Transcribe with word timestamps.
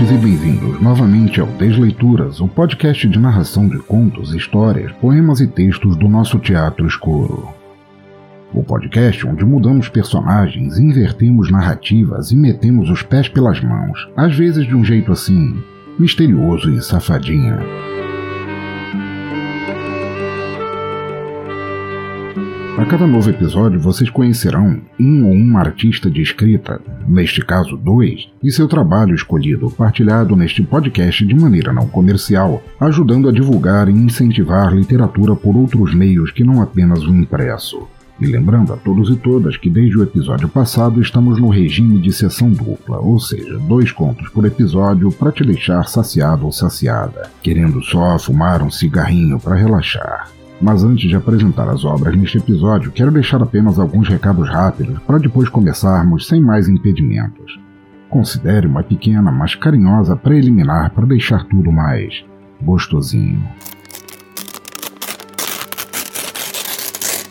Ouvintes, 0.00 0.10
e 0.10 0.16
bem-vindos 0.16 0.80
novamente 0.80 1.40
ao 1.40 1.46
Desleituras, 1.46 2.40
o 2.40 2.48
podcast 2.48 3.06
de 3.06 3.18
narração 3.18 3.68
de 3.68 3.78
contos, 3.78 4.34
histórias, 4.34 4.92
poemas 4.92 5.40
e 5.40 5.46
textos 5.46 5.96
do 5.96 6.08
nosso 6.08 6.38
teatro 6.38 6.86
escuro. 6.86 7.48
O 8.52 8.62
podcast 8.62 9.26
onde 9.26 9.44
mudamos 9.44 9.88
personagens, 9.88 10.78
invertemos 10.78 11.50
narrativas 11.50 12.32
e 12.32 12.36
metemos 12.36 12.88
os 12.88 13.02
pés 13.02 13.28
pelas 13.28 13.60
mãos, 13.60 14.08
às 14.16 14.36
vezes 14.36 14.66
de 14.66 14.74
um 14.74 14.84
jeito 14.84 15.12
assim, 15.12 15.62
misterioso 15.98 16.70
e 16.70 16.82
safadinho. 16.82 17.58
Cada 22.90 23.06
novo 23.06 23.30
episódio 23.30 23.78
vocês 23.78 24.10
conhecerão 24.10 24.80
um 24.98 25.24
ou 25.24 25.32
uma 25.32 25.60
artista 25.60 26.10
de 26.10 26.20
escrita, 26.20 26.80
neste 27.06 27.40
caso 27.40 27.76
dois, 27.76 28.28
e 28.42 28.50
seu 28.50 28.66
trabalho 28.66 29.14
escolhido 29.14 29.70
partilhado 29.70 30.34
neste 30.34 30.60
podcast 30.60 31.24
de 31.24 31.32
maneira 31.32 31.72
não 31.72 31.86
comercial, 31.86 32.60
ajudando 32.80 33.28
a 33.28 33.32
divulgar 33.32 33.88
e 33.88 33.92
incentivar 33.92 34.74
literatura 34.74 35.36
por 35.36 35.56
outros 35.56 35.94
meios 35.94 36.32
que 36.32 36.42
não 36.42 36.60
apenas 36.60 37.04
o 37.04 37.14
impresso. 37.14 37.86
E 38.20 38.26
lembrando 38.26 38.72
a 38.72 38.76
todos 38.76 39.08
e 39.08 39.14
todas 39.14 39.56
que 39.56 39.70
desde 39.70 39.96
o 39.96 40.02
episódio 40.02 40.48
passado 40.48 41.00
estamos 41.00 41.40
no 41.40 41.48
regime 41.48 42.00
de 42.00 42.12
sessão 42.12 42.50
dupla, 42.50 42.98
ou 42.98 43.20
seja, 43.20 43.56
dois 43.68 43.92
contos 43.92 44.28
por 44.30 44.44
episódio 44.44 45.12
para 45.12 45.30
te 45.30 45.44
deixar 45.44 45.86
saciado 45.86 46.44
ou 46.44 46.50
saciada, 46.50 47.30
querendo 47.40 47.80
só 47.84 48.18
fumar 48.18 48.64
um 48.64 48.70
cigarrinho 48.70 49.38
para 49.38 49.54
relaxar. 49.54 50.39
Mas 50.60 50.84
antes 50.84 51.08
de 51.08 51.16
apresentar 51.16 51.68
as 51.68 51.84
obras 51.84 52.14
neste 52.14 52.36
episódio, 52.36 52.92
quero 52.92 53.10
deixar 53.10 53.42
apenas 53.42 53.78
alguns 53.78 54.08
recados 54.08 54.48
rápidos 54.48 54.98
para 55.00 55.18
depois 55.18 55.48
começarmos 55.48 56.26
sem 56.26 56.40
mais 56.40 56.68
impedimentos. 56.68 57.58
Considere 58.10 58.66
uma 58.66 58.82
pequena, 58.82 59.32
mas 59.32 59.54
carinhosa 59.54 60.16
preliminar 60.16 60.90
para 60.90 61.06
deixar 61.06 61.44
tudo 61.44 61.72
mais 61.72 62.24
gostosinho. 62.60 63.42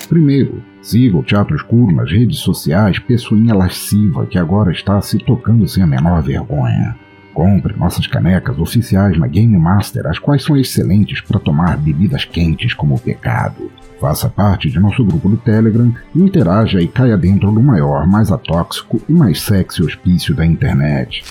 Primeiro, 0.08 0.64
siga 0.82 1.18
o 1.18 1.24
Teatro 1.24 1.56
Escuro 1.56 1.96
nas 1.96 2.12
redes 2.12 2.40
sociais, 2.40 2.98
pessoinha 2.98 3.54
lasciva 3.54 4.26
que 4.26 4.40
agora 4.40 4.72
está 4.72 5.00
se 5.02 5.20
tocando 5.20 5.68
sem 5.68 5.84
a 5.84 5.88
menor 5.88 6.24
vergonha. 6.24 6.96
Compre 7.34 7.76
nossas 7.78 8.08
canecas 8.08 8.58
oficiais 8.60 9.18
na 9.18 9.28
Game 9.28 9.58
Master, 9.58 10.08
as 10.08 10.20
quais 10.20 10.44
são 10.44 10.58
excelentes 10.58 11.22
para 11.22 11.40
tomar 11.40 11.78
bebidas 11.78 12.26
quentes 12.26 12.74
como 12.74 12.96
o 12.96 13.00
pecado. 13.00 13.72
Faça 14.00 14.30
parte 14.30 14.70
de 14.70 14.80
nosso 14.80 15.04
grupo 15.04 15.30
do 15.30 15.38
Telegram 15.38 15.94
interaja 16.16 16.82
e 16.82 16.88
caia 16.88 17.18
dentro 17.18 17.52
do 17.52 17.62
maior, 17.62 18.08
mais 18.08 18.32
atóxico 18.32 19.02
e 19.08 19.14
mais 19.14 19.42
sexy 19.42 19.84
hospício 19.84 20.34
da 20.34 20.46
internet. 20.46 21.24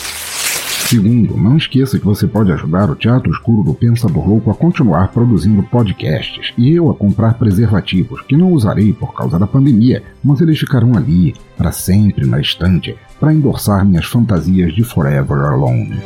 Segundo, 0.89 1.37
não 1.37 1.59
esqueça 1.59 1.99
que 1.99 2.05
você 2.06 2.27
pode 2.27 2.51
ajudar 2.51 2.89
o 2.89 2.97
Teatro 2.97 3.31
Escuro 3.31 3.62
do 3.62 3.75
Pensador 3.75 4.27
Louco 4.27 4.51
a 4.51 4.55
continuar 4.55 5.09
produzindo 5.09 5.62
podcasts 5.62 6.55
e 6.56 6.71
eu 6.72 6.89
a 6.89 6.95
comprar 6.95 7.34
preservativos, 7.34 8.22
que 8.22 8.39
não 8.39 8.53
usarei 8.53 8.95
por 8.95 9.12
causa 9.12 9.39
da 9.39 9.47
pandemia, 9.47 10.03
mas 10.25 10.41
eles 10.41 10.59
ficarão 10.59 10.97
ali, 10.97 11.34
para 11.59 11.72
sempre 11.72 12.27
na 12.27 12.41
estante, 12.41 12.97
para 13.19 13.33
endossar 13.33 13.84
minhas 13.84 14.06
fantasias 14.06 14.75
de 14.75 14.84
Forever 14.84 15.39
Alone. 15.39 16.01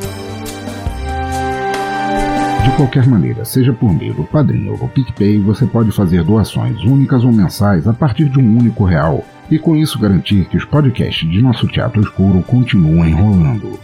De 2.65 2.71
qualquer 2.77 3.07
maneira, 3.07 3.45
seja 3.45 3.73
por 3.73 3.93
meio 3.93 4.15
do 4.15 4.23
Padrinho 4.23 4.79
ou 4.81 4.89
PicPay, 4.89 5.39
você 5.41 5.67
pode 5.67 5.91
fazer 5.91 6.23
doações 6.23 6.83
únicas 6.85 7.25
ou 7.25 7.33
mensais 7.33 7.89
a 7.89 7.93
partir 7.93 8.29
de 8.29 8.39
um 8.39 8.59
único 8.59 8.85
real, 8.85 9.25
e 9.51 9.59
com 9.59 9.77
isso 9.77 9.99
garantir 9.99 10.45
que 10.47 10.57
os 10.57 10.65
podcasts 10.65 11.29
de 11.29 11.43
nosso 11.43 11.67
Teatro 11.67 12.01
Escuro 12.01 12.41
continuem 12.43 13.15
rolando. 13.15 13.79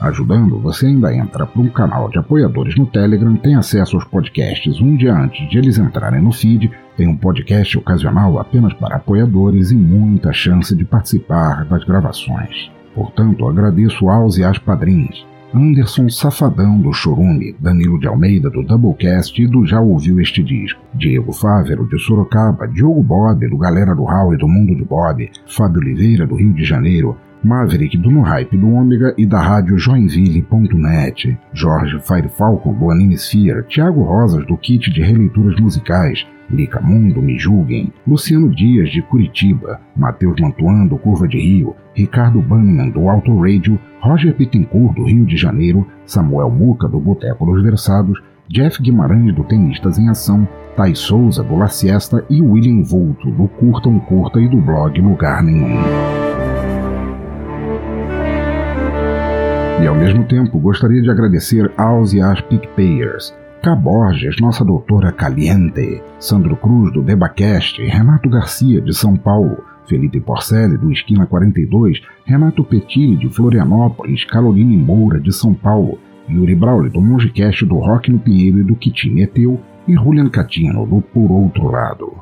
Ajudando, 0.00 0.60
você 0.60 0.86
ainda 0.86 1.12
entra 1.12 1.46
para 1.46 1.60
um 1.60 1.68
canal 1.68 2.08
de 2.08 2.18
apoiadores 2.18 2.76
no 2.76 2.86
Telegram, 2.86 3.34
tem 3.34 3.56
acesso 3.56 3.96
aos 3.96 4.04
podcasts 4.04 4.80
um 4.80 4.94
dia 4.94 5.14
antes 5.14 5.48
de 5.48 5.58
eles 5.58 5.78
entrarem 5.78 6.22
no 6.22 6.30
feed, 6.30 6.70
tem 6.98 7.06
um 7.06 7.16
podcast 7.16 7.78
ocasional 7.78 8.40
apenas 8.40 8.74
para 8.74 8.96
apoiadores 8.96 9.70
e 9.70 9.76
muita 9.76 10.32
chance 10.32 10.74
de 10.74 10.84
participar 10.84 11.64
das 11.64 11.84
gravações. 11.84 12.72
Portanto, 12.92 13.46
agradeço 13.46 14.08
aos 14.08 14.36
e 14.36 14.42
às 14.42 14.58
padrinhos. 14.58 15.24
Anderson 15.54 16.10
Safadão 16.10 16.78
do 16.80 16.92
Chorume, 16.92 17.54
Danilo 17.60 18.00
de 18.00 18.08
Almeida 18.08 18.50
do 18.50 18.64
Doublecast 18.64 19.40
e 19.40 19.46
do 19.46 19.64
Já 19.64 19.80
Ouviu 19.80 20.20
Este 20.20 20.42
Disco, 20.42 20.80
Diego 20.92 21.32
Fávero 21.32 21.88
de 21.88 21.98
Sorocaba, 22.00 22.66
Diogo 22.66 23.02
Bob 23.02 23.48
do 23.48 23.56
Galera 23.56 23.94
do 23.94 24.02
Hall 24.02 24.34
e 24.34 24.36
do 24.36 24.48
Mundo 24.48 24.74
de 24.74 24.84
Bob, 24.84 25.30
Fábio 25.46 25.80
Oliveira 25.80 26.26
do 26.26 26.34
Rio 26.34 26.52
de 26.52 26.64
Janeiro, 26.64 27.16
Maverick 27.48 27.96
do 27.96 28.10
No 28.10 28.20
Hype 28.20 28.58
do 28.58 28.68
Ômega 28.68 29.14
e 29.16 29.24
da 29.24 29.40
rádio 29.40 29.78
Joinville.net, 29.78 31.38
Jorge 31.54 31.98
Fire 32.02 32.28
Falcon 32.28 32.74
do 32.74 32.90
Animesphere, 32.90 33.62
Thiago 33.62 34.02
Rosas 34.02 34.46
do 34.46 34.54
Kit 34.58 34.90
de 34.90 35.00
Releituras 35.00 35.58
Musicais, 35.58 36.26
Lica 36.50 36.78
Mundo 36.78 37.22
Me 37.22 37.38
Julguem, 37.38 37.90
Luciano 38.06 38.50
Dias 38.50 38.90
de 38.90 39.00
Curitiba, 39.00 39.80
Matheus 39.96 40.38
Mantuan 40.38 40.86
do 40.86 40.98
Curva 40.98 41.26
de 41.26 41.38
Rio, 41.38 41.74
Ricardo 41.94 42.42
Banniman 42.42 42.90
do 42.90 43.08
Auto 43.08 43.34
Radio, 43.40 43.80
Roger 43.98 44.34
Pittencourt 44.34 44.94
do 44.94 45.04
Rio 45.04 45.24
de 45.24 45.38
Janeiro, 45.38 45.86
Samuel 46.04 46.50
Muca 46.50 46.86
do 46.86 47.00
Boteco 47.00 47.46
dos 47.46 47.62
Versados, 47.62 48.22
Jeff 48.46 48.82
Guimarães 48.82 49.34
do 49.34 49.42
Tenistas 49.44 49.98
em 49.98 50.10
Ação, 50.10 50.46
Thay 50.76 50.94
Souza 50.94 51.42
do 51.42 51.56
La 51.56 51.68
Siesta. 51.68 52.22
E 52.28 52.42
William 52.42 52.82
Vulto 52.82 53.30
do 53.30 53.48
Curta 53.48 53.88
um 53.88 53.98
Curta 53.98 54.38
e 54.38 54.48
do 54.48 54.58
blog 54.58 55.00
Lugar 55.00 55.42
Nenhum. 55.42 55.78
E 59.80 59.86
ao 59.86 59.94
mesmo 59.94 60.24
tempo 60.24 60.58
gostaria 60.58 61.00
de 61.00 61.10
agradecer 61.10 61.70
aos 61.76 62.12
e 62.12 62.20
às 62.20 62.40
PicPayers. 62.40 63.32
K. 63.62 63.74
Borges, 63.76 64.36
nossa 64.40 64.64
doutora 64.64 65.12
Caliente, 65.12 66.02
Sandro 66.18 66.56
Cruz 66.56 66.92
do 66.92 67.02
Debacast, 67.02 67.80
Renato 67.82 68.28
Garcia 68.28 68.80
de 68.80 68.92
São 68.92 69.16
Paulo, 69.16 69.64
Felipe 69.86 70.20
Porcelli 70.20 70.76
do 70.76 70.92
Esquina 70.92 71.26
42, 71.26 72.02
Renato 72.24 72.64
Petilli 72.64 73.16
de 73.16 73.28
Florianópolis, 73.28 74.24
Caroline 74.24 74.76
Moura 74.76 75.20
de 75.20 75.32
São 75.32 75.54
Paulo, 75.54 75.98
Yuri 76.28 76.54
Brauli 76.54 76.90
do 76.90 77.00
Mongecast 77.00 77.64
do 77.64 77.76
Rock 77.76 78.10
no 78.10 78.18
Pinheiro 78.18 78.58
e 78.58 78.64
do 78.64 78.74
Kitine 78.74 79.22
Eteu 79.22 79.60
e 79.86 79.94
Julian 79.94 80.28
Catino 80.28 80.86
do 80.86 81.00
Por 81.00 81.30
Outro 81.30 81.70
Lado. 81.70 82.12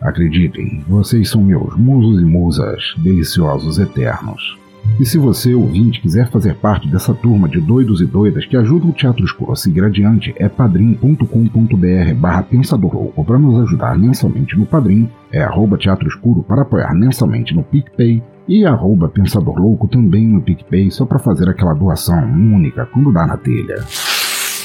Acreditem, 0.00 0.84
vocês 0.88 1.28
são 1.28 1.42
meus 1.42 1.76
musos 1.76 2.22
e 2.22 2.24
musas, 2.24 2.94
deliciosos 2.98 3.78
eternos. 3.78 4.58
E 4.98 5.06
se 5.06 5.16
você, 5.16 5.54
ouvinte, 5.54 6.00
quiser 6.00 6.28
fazer 6.28 6.56
parte 6.56 6.88
dessa 6.88 7.14
turma 7.14 7.48
de 7.48 7.60
doidos 7.60 8.00
e 8.00 8.06
doidas 8.06 8.44
que 8.44 8.56
ajudam 8.56 8.90
o 8.90 8.92
Teatro 8.92 9.24
Escuro 9.24 9.52
a 9.52 9.56
seguir 9.56 9.84
adiante, 9.84 10.34
é 10.36 10.48
padrim.com.br 10.48 12.14
barra 12.16 12.42
Pensador 12.42 12.94
Louco 12.94 13.24
para 13.24 13.38
nos 13.38 13.62
ajudar 13.62 13.96
mensalmente 13.96 14.58
no 14.58 14.66
Padrim, 14.66 15.08
é 15.30 15.40
arroba 15.40 15.78
Teatro 15.78 16.08
Escuro 16.08 16.42
para 16.42 16.62
apoiar 16.62 16.92
mensalmente 16.94 17.54
no 17.54 17.62
PicPay 17.62 18.22
e 18.48 18.64
arroba 18.64 19.08
Pensador 19.08 19.56
Louco 19.56 19.86
também 19.86 20.26
no 20.26 20.40
PicPay 20.40 20.90
só 20.90 21.06
para 21.06 21.20
fazer 21.20 21.48
aquela 21.48 21.74
doação 21.74 22.20
única 22.24 22.86
quando 22.86 23.12
dá 23.12 23.24
na 23.24 23.36
telha. 23.36 23.76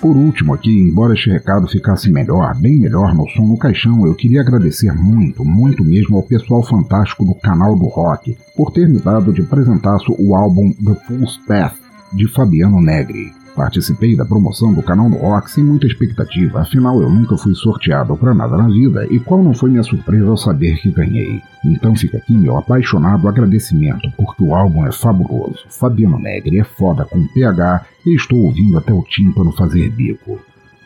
Por 0.00 0.14
último 0.16 0.52
aqui, 0.52 0.70
embora 0.70 1.14
este 1.14 1.30
recado 1.30 1.66
ficasse 1.66 2.12
melhor, 2.12 2.54
bem 2.60 2.76
melhor 2.76 3.14
no 3.14 3.26
som 3.30 3.46
no 3.46 3.56
caixão, 3.56 4.06
eu 4.06 4.14
queria 4.14 4.42
agradecer 4.42 4.92
muito, 4.92 5.44
muito 5.44 5.82
mesmo 5.82 6.16
ao 6.16 6.22
pessoal 6.22 6.62
fantástico 6.62 7.24
do 7.24 7.34
canal 7.34 7.74
do 7.76 7.86
rock 7.86 8.36
por 8.54 8.70
ter 8.72 8.88
me 8.88 8.98
dado 8.98 9.32
de 9.32 9.42
presentaço 9.42 10.14
o 10.18 10.36
álbum 10.36 10.70
The 10.72 10.94
Fool's 11.06 11.38
Path 11.46 11.76
de 12.12 12.28
Fabiano 12.28 12.80
Negri. 12.80 13.45
Participei 13.56 14.14
da 14.14 14.26
promoção 14.26 14.74
do 14.74 14.82
canal 14.82 15.08
do 15.08 15.16
Rock 15.16 15.50
sem 15.50 15.64
muita 15.64 15.86
expectativa, 15.86 16.60
afinal 16.60 17.00
eu 17.00 17.08
nunca 17.08 17.38
fui 17.38 17.54
sorteado 17.54 18.14
para 18.14 18.34
nada 18.34 18.54
na 18.54 18.68
vida 18.68 19.06
e 19.10 19.18
qual 19.18 19.42
não 19.42 19.54
foi 19.54 19.70
minha 19.70 19.82
surpresa 19.82 20.28
ao 20.28 20.36
saber 20.36 20.76
que 20.76 20.92
ganhei. 20.92 21.40
Então 21.64 21.96
fica 21.96 22.18
aqui 22.18 22.34
meu 22.34 22.58
apaixonado 22.58 23.26
agradecimento, 23.26 24.12
porque 24.14 24.44
o 24.44 24.54
álbum 24.54 24.86
é 24.86 24.92
fabuloso. 24.92 25.64
Fabiano 25.70 26.18
Negri 26.18 26.60
é 26.60 26.64
foda 26.64 27.06
com 27.06 27.26
PH 27.28 27.86
e 28.04 28.14
estou 28.14 28.40
ouvindo 28.40 28.76
até 28.76 28.92
o 28.92 29.02
tímpano 29.02 29.50
fazer 29.52 29.90
bico. 29.90 30.38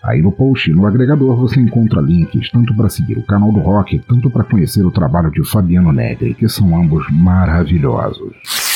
Aí 0.05 0.23
no 0.23 0.31
post 0.31 0.73
no 0.73 0.87
agregador 0.87 1.35
você 1.35 1.59
encontra 1.59 2.01
links 2.01 2.53
tanto 2.53 2.73
para 2.77 2.89
seguir 2.89 3.19
o 3.19 3.27
canal 3.27 3.51
do 3.51 3.59
Rock, 3.59 3.99
tanto 4.07 4.31
para 4.31 4.45
conhecer 4.45 4.87
o 4.87 4.93
trabalho 4.93 5.33
de 5.33 5.45
Fabiano 5.45 5.91
Negri, 5.91 6.35
que 6.35 6.49
são 6.49 6.81
ambos 6.81 7.05
maravilhosos. 7.11 8.70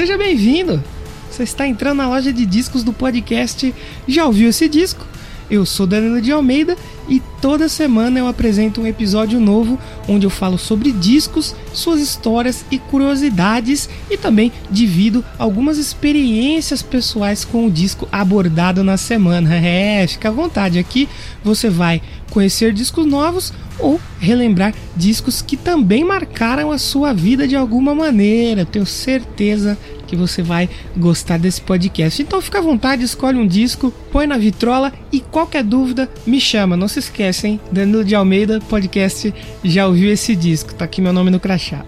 Seja 0.00 0.16
bem-vindo! 0.16 0.82
Você 1.30 1.42
está 1.42 1.66
entrando 1.66 1.98
na 1.98 2.08
loja 2.08 2.32
de 2.32 2.46
discos 2.46 2.82
do 2.82 2.90
podcast 2.90 3.74
Já 4.08 4.24
ouviu 4.24 4.48
esse 4.48 4.66
disco? 4.66 5.06
Eu 5.50 5.66
sou 5.66 5.86
Danilo 5.86 6.22
de 6.22 6.32
Almeida 6.32 6.74
e 7.06 7.20
toda 7.42 7.68
semana 7.68 8.18
eu 8.18 8.26
apresento 8.26 8.80
um 8.80 8.86
episódio 8.86 9.38
novo 9.38 9.78
onde 10.08 10.24
eu 10.24 10.30
falo 10.30 10.56
sobre 10.56 10.90
discos, 10.90 11.54
suas 11.74 12.00
histórias 12.00 12.64
e 12.70 12.78
curiosidades 12.78 13.90
e 14.08 14.16
também 14.16 14.50
divido 14.70 15.22
algumas 15.38 15.76
experiências 15.76 16.80
pessoais 16.80 17.44
com 17.44 17.66
o 17.66 17.70
disco 17.70 18.08
abordado 18.10 18.82
na 18.82 18.96
semana. 18.96 19.50
É, 19.60 20.06
fica 20.06 20.30
à 20.30 20.32
vontade 20.32 20.78
aqui, 20.78 21.08
você 21.44 21.68
vai 21.68 22.00
conhecer 22.30 22.72
discos 22.72 23.04
novos 23.06 23.52
ou 23.78 24.00
relembrar 24.18 24.74
discos 24.96 25.42
que 25.42 25.56
também 25.56 26.04
marcaram 26.04 26.70
a 26.70 26.78
sua 26.78 27.12
vida 27.12 27.46
de 27.48 27.56
alguma 27.56 27.94
maneira. 27.94 28.64
Tenho 28.64 28.86
certeza 28.86 29.76
que 30.06 30.16
você 30.16 30.42
vai 30.42 30.68
gostar 30.96 31.38
desse 31.38 31.60
podcast. 31.60 32.20
Então 32.20 32.40
fica 32.40 32.58
à 32.58 32.62
vontade, 32.62 33.04
escolhe 33.04 33.38
um 33.38 33.46
disco, 33.46 33.92
põe 34.12 34.26
na 34.26 34.36
vitrola 34.36 34.92
e 35.12 35.20
qualquer 35.20 35.62
dúvida 35.64 36.08
me 36.26 36.40
chama. 36.40 36.76
Não 36.76 36.88
se 36.88 36.98
esquecem, 36.98 37.60
Danilo 37.70 38.04
de 38.04 38.14
Almeida, 38.14 38.60
podcast 38.68 39.32
Já 39.62 39.86
ouviu 39.86 40.10
esse 40.12 40.34
disco? 40.36 40.74
Tá 40.74 40.84
aqui 40.84 41.00
meu 41.00 41.12
nome 41.12 41.30
no 41.30 41.40
crachá. 41.40 41.84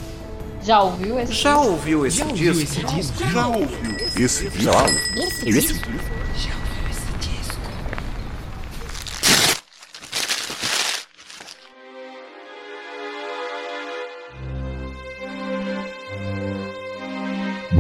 Já 0.65 0.81
ouviu 0.81 1.19
esse 1.19 1.33
Já 1.33 1.55
disco? 1.55 1.71
ouviu 1.73 2.07
esse 2.07 2.19
Já 2.19 2.25
disco? 2.27 2.49
ouviu 2.49 2.63
esse 2.63 2.81
disco? 2.95 3.31
Já 3.33 3.47
ouviu 3.49 3.97
esse 4.25 4.45
disco? 4.45 4.63
Já 4.63 4.73
ouviu 4.83 5.25
esse 5.25 5.73
disco? 5.73 5.89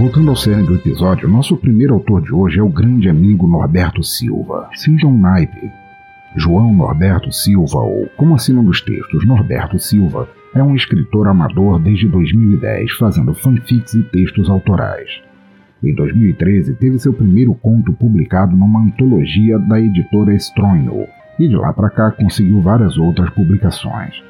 Voltando 0.02 0.30
ao 0.30 0.36
cerne 0.36 0.66
do 0.66 0.74
episódio, 0.74 1.28
nosso 1.28 1.56
primeiro 1.56 1.94
autor 1.94 2.22
de 2.22 2.34
hoje 2.34 2.58
é 2.58 2.62
o 2.62 2.68
grande 2.68 3.08
amigo 3.08 3.46
Norberto 3.46 4.02
Silva. 4.02 4.68
Sinta 4.74 5.06
um 5.06 5.16
naipe. 5.16 5.70
João 6.34 6.74
Norberto 6.74 7.30
Silva, 7.30 7.78
ou 7.78 8.08
como 8.16 8.34
assinam 8.34 8.64
nos 8.64 8.80
textos, 8.80 9.24
Norberto 9.24 9.78
Silva, 9.78 10.28
é 10.56 10.60
um 10.60 10.74
escritor 10.74 11.28
amador 11.28 11.78
desde 11.78 12.08
2010, 12.08 12.90
fazendo 12.94 13.32
fanfics 13.32 13.94
e 13.94 14.02
textos 14.02 14.50
autorais. 14.50 15.08
Em 15.80 15.94
2013, 15.94 16.74
teve 16.74 16.98
seu 16.98 17.12
primeiro 17.12 17.54
conto 17.54 17.92
publicado 17.92 18.56
numa 18.56 18.82
antologia 18.82 19.56
da 19.56 19.80
editora 19.80 20.34
Stronho, 20.34 21.06
e 21.38 21.46
de 21.46 21.54
lá 21.54 21.72
para 21.72 21.90
cá 21.90 22.10
conseguiu 22.10 22.60
várias 22.60 22.98
outras 22.98 23.30
publicações. 23.30 24.20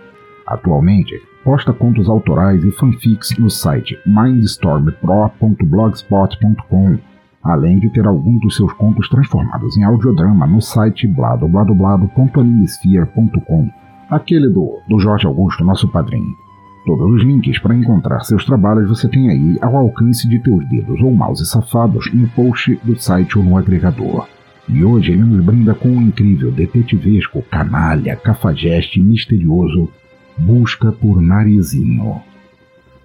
Atualmente, 0.52 1.20
posta 1.42 1.72
contos 1.72 2.08
autorais 2.10 2.62
e 2.62 2.70
fanfics 2.72 3.34
no 3.38 3.48
site 3.48 3.98
mindstormpro.blogspot.com, 4.04 6.98
além 7.42 7.78
de 7.78 7.88
ter 7.88 8.06
alguns 8.06 8.38
dos 8.42 8.56
seus 8.56 8.70
contos 8.74 9.08
transformados 9.08 9.78
em 9.78 9.82
audiodrama 9.82 10.46
no 10.46 10.60
site 10.60 11.06
bladobladoblado.animesphere.com, 11.06 13.70
aquele 14.10 14.50
do, 14.50 14.78
do 14.86 14.98
Jorge 14.98 15.26
Augusto, 15.26 15.64
nosso 15.64 15.90
padrinho. 15.90 16.36
Todos 16.84 17.14
os 17.14 17.22
links 17.22 17.58
para 17.58 17.74
encontrar 17.74 18.20
seus 18.20 18.44
trabalhos 18.44 18.90
você 18.90 19.08
tem 19.08 19.30
aí 19.30 19.56
ao 19.62 19.74
alcance 19.74 20.28
de 20.28 20.38
teus 20.38 20.68
dedos 20.68 21.00
ou 21.00 21.14
mouse 21.14 21.46
safados 21.46 22.12
no 22.12 22.28
post 22.28 22.78
do 22.84 22.94
site 23.00 23.38
ou 23.38 23.44
no 23.44 23.56
agregador. 23.56 24.28
E 24.68 24.84
hoje 24.84 25.12
ele 25.12 25.24
nos 25.24 25.42
brinda 25.42 25.74
com 25.74 25.88
um 25.88 26.02
incrível, 26.02 26.52
detetivesco, 26.52 27.40
canalha, 27.50 28.14
cafajeste 28.16 29.00
e 29.00 29.02
misterioso 29.02 29.88
Busca 30.38 30.90
por 30.92 31.20
Narizinho. 31.20 32.20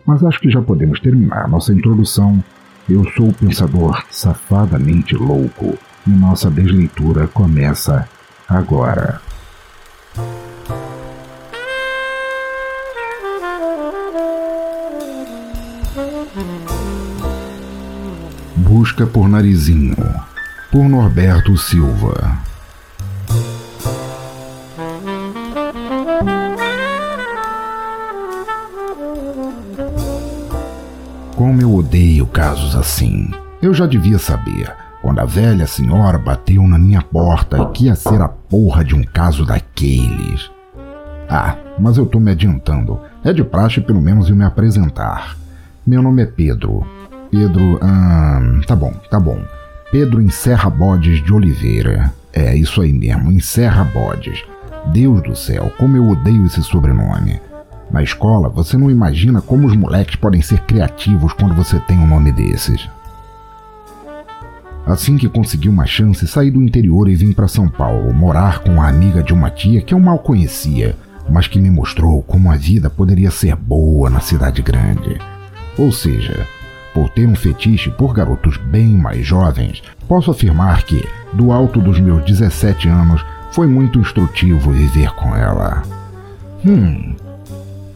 Mas 0.06 0.24
acho 0.24 0.40
que 0.40 0.50
já 0.50 0.62
podemos 0.62 1.00
terminar 1.00 1.48
nossa 1.48 1.74
introdução. 1.74 2.44
Eu 2.90 3.04
sou 3.12 3.30
o 3.30 3.34
pensador 3.34 4.06
safadamente 4.10 5.16
louco 5.16 5.78
e 6.06 6.10
nossa 6.10 6.50
desleitura 6.50 7.28
começa 7.28 8.08
agora. 8.48 9.20
Busca 18.56 19.06
por 19.06 19.28
Narizinho, 19.28 19.96
por 20.72 20.88
Norberto 20.88 21.58
Silva. 21.58 22.38
Como 31.48 31.62
eu 31.62 31.74
odeio 31.74 32.28
casos 32.28 32.76
assim. 32.76 33.32
Eu 33.62 33.74
já 33.74 33.86
devia 33.86 34.20
saber, 34.20 34.70
quando 35.02 35.20
a 35.20 35.24
velha 35.24 35.66
senhora 35.66 36.18
bateu 36.18 36.62
na 36.68 36.78
minha 36.78 37.02
porta 37.02 37.66
que 37.68 37.86
ia 37.86 37.96
ser 37.96 38.22
a 38.22 38.28
porra 38.28 38.84
de 38.84 38.94
um 38.94 39.02
caso 39.02 39.46
daqueles. 39.46 40.52
Ah, 41.30 41.56
mas 41.80 41.96
eu 41.96 42.06
tô 42.06 42.20
me 42.20 42.32
adiantando. 42.32 43.00
É 43.24 43.32
de 43.32 43.46
praxe 43.46 43.80
pelo 43.80 44.02
menos 44.02 44.30
eu 44.30 44.36
me 44.36 44.44
apresentar. 44.44 45.38
Meu 45.86 46.02
nome 46.02 46.22
é 46.22 46.26
Pedro. 46.26 46.86
Pedro. 47.32 47.80
Hum, 47.82 48.60
tá 48.68 48.76
bom, 48.76 48.92
tá 49.10 49.18
bom. 49.18 49.40
Pedro 49.90 50.22
Encerra 50.22 50.70
Bodes 50.70 51.24
de 51.24 51.34
Oliveira. 51.34 52.14
É 52.34 52.58
isso 52.58 52.82
aí 52.82 52.92
mesmo, 52.92 53.32
Encerra 53.32 53.86
Bodes. 53.86 54.44
Deus 54.88 55.24
do 55.24 55.34
céu, 55.34 55.72
como 55.78 55.96
eu 55.96 56.10
odeio 56.10 56.46
esse 56.46 56.62
sobrenome. 56.62 57.40
Na 57.92 58.04
escola, 58.04 58.50
você 58.50 58.78
não 58.78 58.92
imagina 58.92 59.42
como 59.42 59.68
os 59.68 59.76
moleques 59.76 60.16
podem 60.16 60.42
ser 60.42 60.60
criativos 60.62 61.34
quando 61.34 61.56
você 61.56 61.80
tem 61.80 61.98
um 61.98 62.08
nome 62.08 62.32
desses. 62.32 62.90
Assim 64.86 65.18
que 65.18 65.28
consegui 65.28 65.68
uma 65.68 65.86
chance, 65.86 66.28
saí 66.28 66.50
do 66.50 66.62
interior 66.62 67.10
e 67.10 67.16
vim 67.16 67.34
para 67.34 67.48
São 67.48 67.68
Paulo, 67.68 68.14
morar 68.14 68.60
com 68.60 68.82
a 68.82 68.88
amiga 68.88 69.22
de 69.22 69.34
uma 69.34 69.50
tia 69.50 69.82
que 69.82 69.94
eu 69.94 70.00
mal 70.00 70.20
conhecia, 70.20 70.96
mas 71.30 71.48
que 71.48 71.60
me 71.60 71.70
mostrou 71.70 72.22
como 72.24 72.52
a 72.52 72.56
vida 72.56 72.90
poderia 72.90 73.32
ser 73.32 73.56
boa 73.56 74.10
na 74.10 74.22
cidade 74.22 74.62
grande. 74.62 75.18
Ou 75.78 75.92
seja, 75.92 76.48
por 76.94 77.10
ter 77.10 77.28
um 77.28 77.36
fetiche 77.36 77.92
por 77.92 78.14
garotos 78.14 78.58
bem 78.58 78.88
mais 78.88 79.26
jovens, 79.26 79.84
posso 80.08 80.32
afirmar 80.32 80.84
que, 80.84 81.06
do 81.34 81.52
alto 81.52 81.82
dos 81.82 82.00
meus 82.00 82.24
17 82.26 82.88
anos, 82.88 83.24
foi 83.52 83.68
muito 83.68 84.00
instrutivo 84.00 84.72
viver 84.72 85.12
com 85.16 85.36
ela. 85.36 85.84
Hum, 86.66 87.14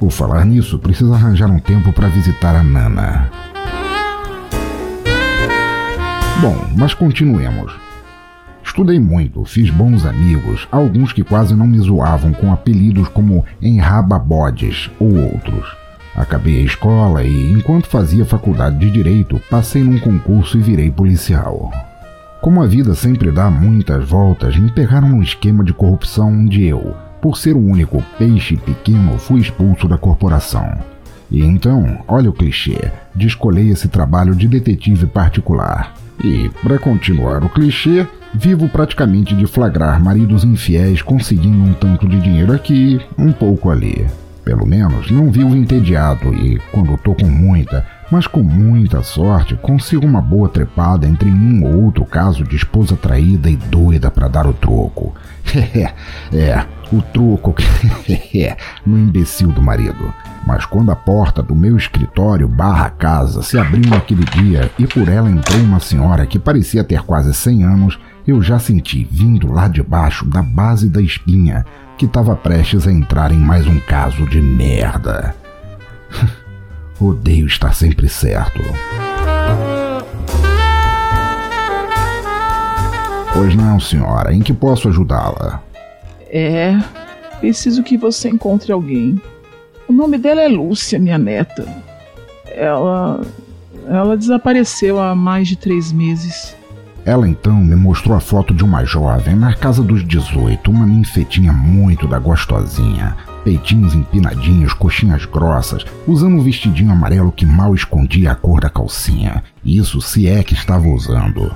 por 0.01 0.09
falar 0.09 0.43
nisso, 0.47 0.79
preciso 0.79 1.13
arranjar 1.13 1.47
um 1.47 1.59
tempo 1.59 1.93
para 1.93 2.07
visitar 2.07 2.55
a 2.55 2.63
Nana. 2.63 3.29
Bom, 6.41 6.57
mas 6.75 6.95
continuemos. 6.95 7.71
Estudei 8.63 8.99
muito, 8.99 9.45
fiz 9.45 9.69
bons 9.69 10.03
amigos, 10.03 10.67
alguns 10.71 11.13
que 11.13 11.23
quase 11.23 11.53
não 11.53 11.67
me 11.67 11.77
zoavam 11.77 12.33
com 12.33 12.51
apelidos 12.51 13.09
como 13.09 13.45
Enraba 13.61 14.17
Bodes 14.17 14.89
ou 14.99 15.15
outros. 15.15 15.67
Acabei 16.15 16.61
a 16.61 16.65
escola 16.65 17.23
e, 17.23 17.51
enquanto 17.51 17.87
fazia 17.87 18.25
faculdade 18.25 18.79
de 18.79 18.89
direito, 18.89 19.39
passei 19.51 19.83
num 19.83 19.99
concurso 19.99 20.57
e 20.57 20.61
virei 20.61 20.89
policial. 20.89 21.69
Como 22.41 22.59
a 22.59 22.65
vida 22.65 22.95
sempre 22.95 23.31
dá 23.31 23.51
muitas 23.51 24.03
voltas, 24.03 24.57
me 24.57 24.71
pegaram 24.71 25.09
num 25.09 25.21
esquema 25.21 25.63
de 25.63 25.73
corrupção 25.73 26.29
onde 26.29 26.65
eu, 26.65 26.97
por 27.21 27.37
ser 27.37 27.55
o 27.55 27.65
único 27.65 28.03
peixe 28.17 28.57
pequeno, 28.57 29.17
fui 29.17 29.39
expulso 29.39 29.87
da 29.87 29.97
corporação. 29.97 30.73
E 31.29 31.41
então, 31.41 31.99
olha 32.07 32.29
o 32.29 32.33
clichê, 32.33 32.91
descolei 33.15 33.69
esse 33.69 33.87
trabalho 33.87 34.35
de 34.35 34.47
detetive 34.47 35.05
particular. 35.05 35.93
E, 36.23 36.49
para 36.61 36.77
continuar 36.77 37.43
o 37.43 37.49
clichê, 37.49 38.05
vivo 38.33 38.67
praticamente 38.67 39.35
de 39.35 39.45
flagrar 39.47 40.03
maridos 40.03 40.43
infiéis 40.43 41.01
conseguindo 41.01 41.63
um 41.63 41.73
tanto 41.73 42.07
de 42.07 42.19
dinheiro 42.19 42.53
aqui, 42.53 42.99
um 43.17 43.31
pouco 43.31 43.69
ali. 43.69 44.05
Pelo 44.43 44.65
menos 44.65 45.09
não 45.11 45.31
vivo 45.31 45.55
entediado 45.55 46.33
e, 46.33 46.59
quando 46.71 46.97
tô 46.97 47.13
com 47.13 47.27
muita, 47.27 47.85
mas 48.11 48.27
com 48.27 48.43
muita 48.43 49.01
sorte, 49.03 49.55
consigo 49.55 50.05
uma 50.05 50.21
boa 50.21 50.49
trepada 50.49 51.07
entre 51.07 51.29
um 51.29 51.63
ou 51.63 51.85
outro 51.85 52.03
caso 52.03 52.43
de 52.43 52.55
esposa 52.55 52.97
traída 52.97 53.49
e 53.49 53.55
doida 53.55 54.11
para 54.11 54.27
dar 54.27 54.45
o 54.45 54.53
troco. 54.53 55.15
é, 56.33 56.65
o 56.91 57.01
troco 57.01 57.55
no 58.85 58.97
imbecil 58.97 59.49
do 59.49 59.61
marido. 59.61 60.13
Mas 60.45 60.65
quando 60.65 60.91
a 60.91 60.95
porta 60.95 61.41
do 61.43 61.55
meu 61.55 61.77
escritório 61.77 62.47
barra 62.47 62.89
casa 62.89 63.43
se 63.43 63.57
abriu 63.57 63.89
naquele 63.89 64.25
dia 64.25 64.71
e 64.77 64.87
por 64.87 65.07
ela 65.07 65.29
entrou 65.29 65.59
uma 65.61 65.79
senhora 65.79 66.25
que 66.25 66.39
parecia 66.39 66.83
ter 66.83 67.01
quase 67.03 67.33
100 67.33 67.63
anos, 67.63 67.99
eu 68.27 68.41
já 68.41 68.59
senti 68.59 69.07
vindo 69.09 69.51
lá 69.51 69.67
de 69.67 69.83
baixo 69.83 70.25
da 70.25 70.41
base 70.41 70.89
da 70.89 71.01
espinha 71.01 71.65
que 71.97 72.05
estava 72.05 72.35
prestes 72.35 72.87
a 72.87 72.91
entrar 72.91 73.31
em 73.31 73.37
mais 73.37 73.67
um 73.67 73.79
caso 73.79 74.25
de 74.25 74.41
merda. 74.41 75.35
Odeio 76.99 77.45
estar 77.45 77.73
sempre 77.73 78.07
certo. 78.09 78.61
Pois 83.33 83.55
não, 83.55 83.79
senhora, 83.79 84.33
em 84.33 84.41
que 84.41 84.53
posso 84.53 84.89
ajudá-la? 84.89 85.63
É, 86.29 86.77
preciso 87.39 87.81
que 87.81 87.97
você 87.97 88.29
encontre 88.29 88.71
alguém. 88.71 89.21
O 89.87 89.93
nome 89.93 90.17
dela 90.17 90.41
é 90.41 90.47
Lúcia, 90.47 90.99
minha 90.99 91.17
neta. 91.17 91.65
Ela. 92.45 93.21
Ela 93.87 94.15
desapareceu 94.15 95.01
há 95.01 95.15
mais 95.15 95.47
de 95.47 95.55
três 95.55 95.91
meses. 95.91 96.55
Ela 97.03 97.27
então 97.27 97.55
me 97.55 97.75
mostrou 97.75 98.15
a 98.15 98.19
foto 98.19 98.53
de 98.53 98.63
uma 98.63 98.85
jovem 98.85 99.35
na 99.35 99.55
casa 99.55 99.81
dos 99.81 100.05
18, 100.07 100.69
uma 100.69 100.85
ninfetinha 100.85 101.51
muito 101.51 102.07
da 102.07 102.19
gostosinha, 102.19 103.17
peitinhos 103.43 103.95
empinadinhos, 103.95 104.73
coxinhas 104.73 105.25
grossas, 105.25 105.83
usando 106.05 106.35
um 106.35 106.43
vestidinho 106.43 106.91
amarelo 106.91 107.31
que 107.31 107.45
mal 107.45 107.73
escondia 107.73 108.31
a 108.33 108.35
cor 108.35 108.61
da 108.61 108.69
calcinha. 108.69 109.43
Isso 109.65 109.99
se 109.99 110.27
é 110.27 110.43
que 110.43 110.53
estava 110.53 110.87
usando. 110.87 111.51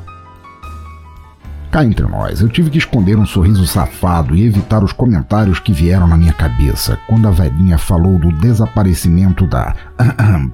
Cá 1.75 1.84
entre 1.84 2.08
nós, 2.08 2.39
eu 2.39 2.48
tive 2.48 2.70
que 2.70 2.77
esconder 2.77 3.20
um 3.20 3.25
sorriso 3.25 3.67
safado 3.67 4.34
e 4.34 4.46
evitar 4.46 4.82
os 4.82 4.94
comentários 4.94 5.60
que 5.60 5.74
vieram 5.74 6.08
na 6.08 6.15
minha 6.15 6.32
cabeça 6.32 6.98
quando 7.05 7.27
a 7.27 7.32
velhinha 7.32 7.77
falou 7.77 8.17
do 8.17 8.32
desaparecimento 8.32 9.46
da. 9.46 9.75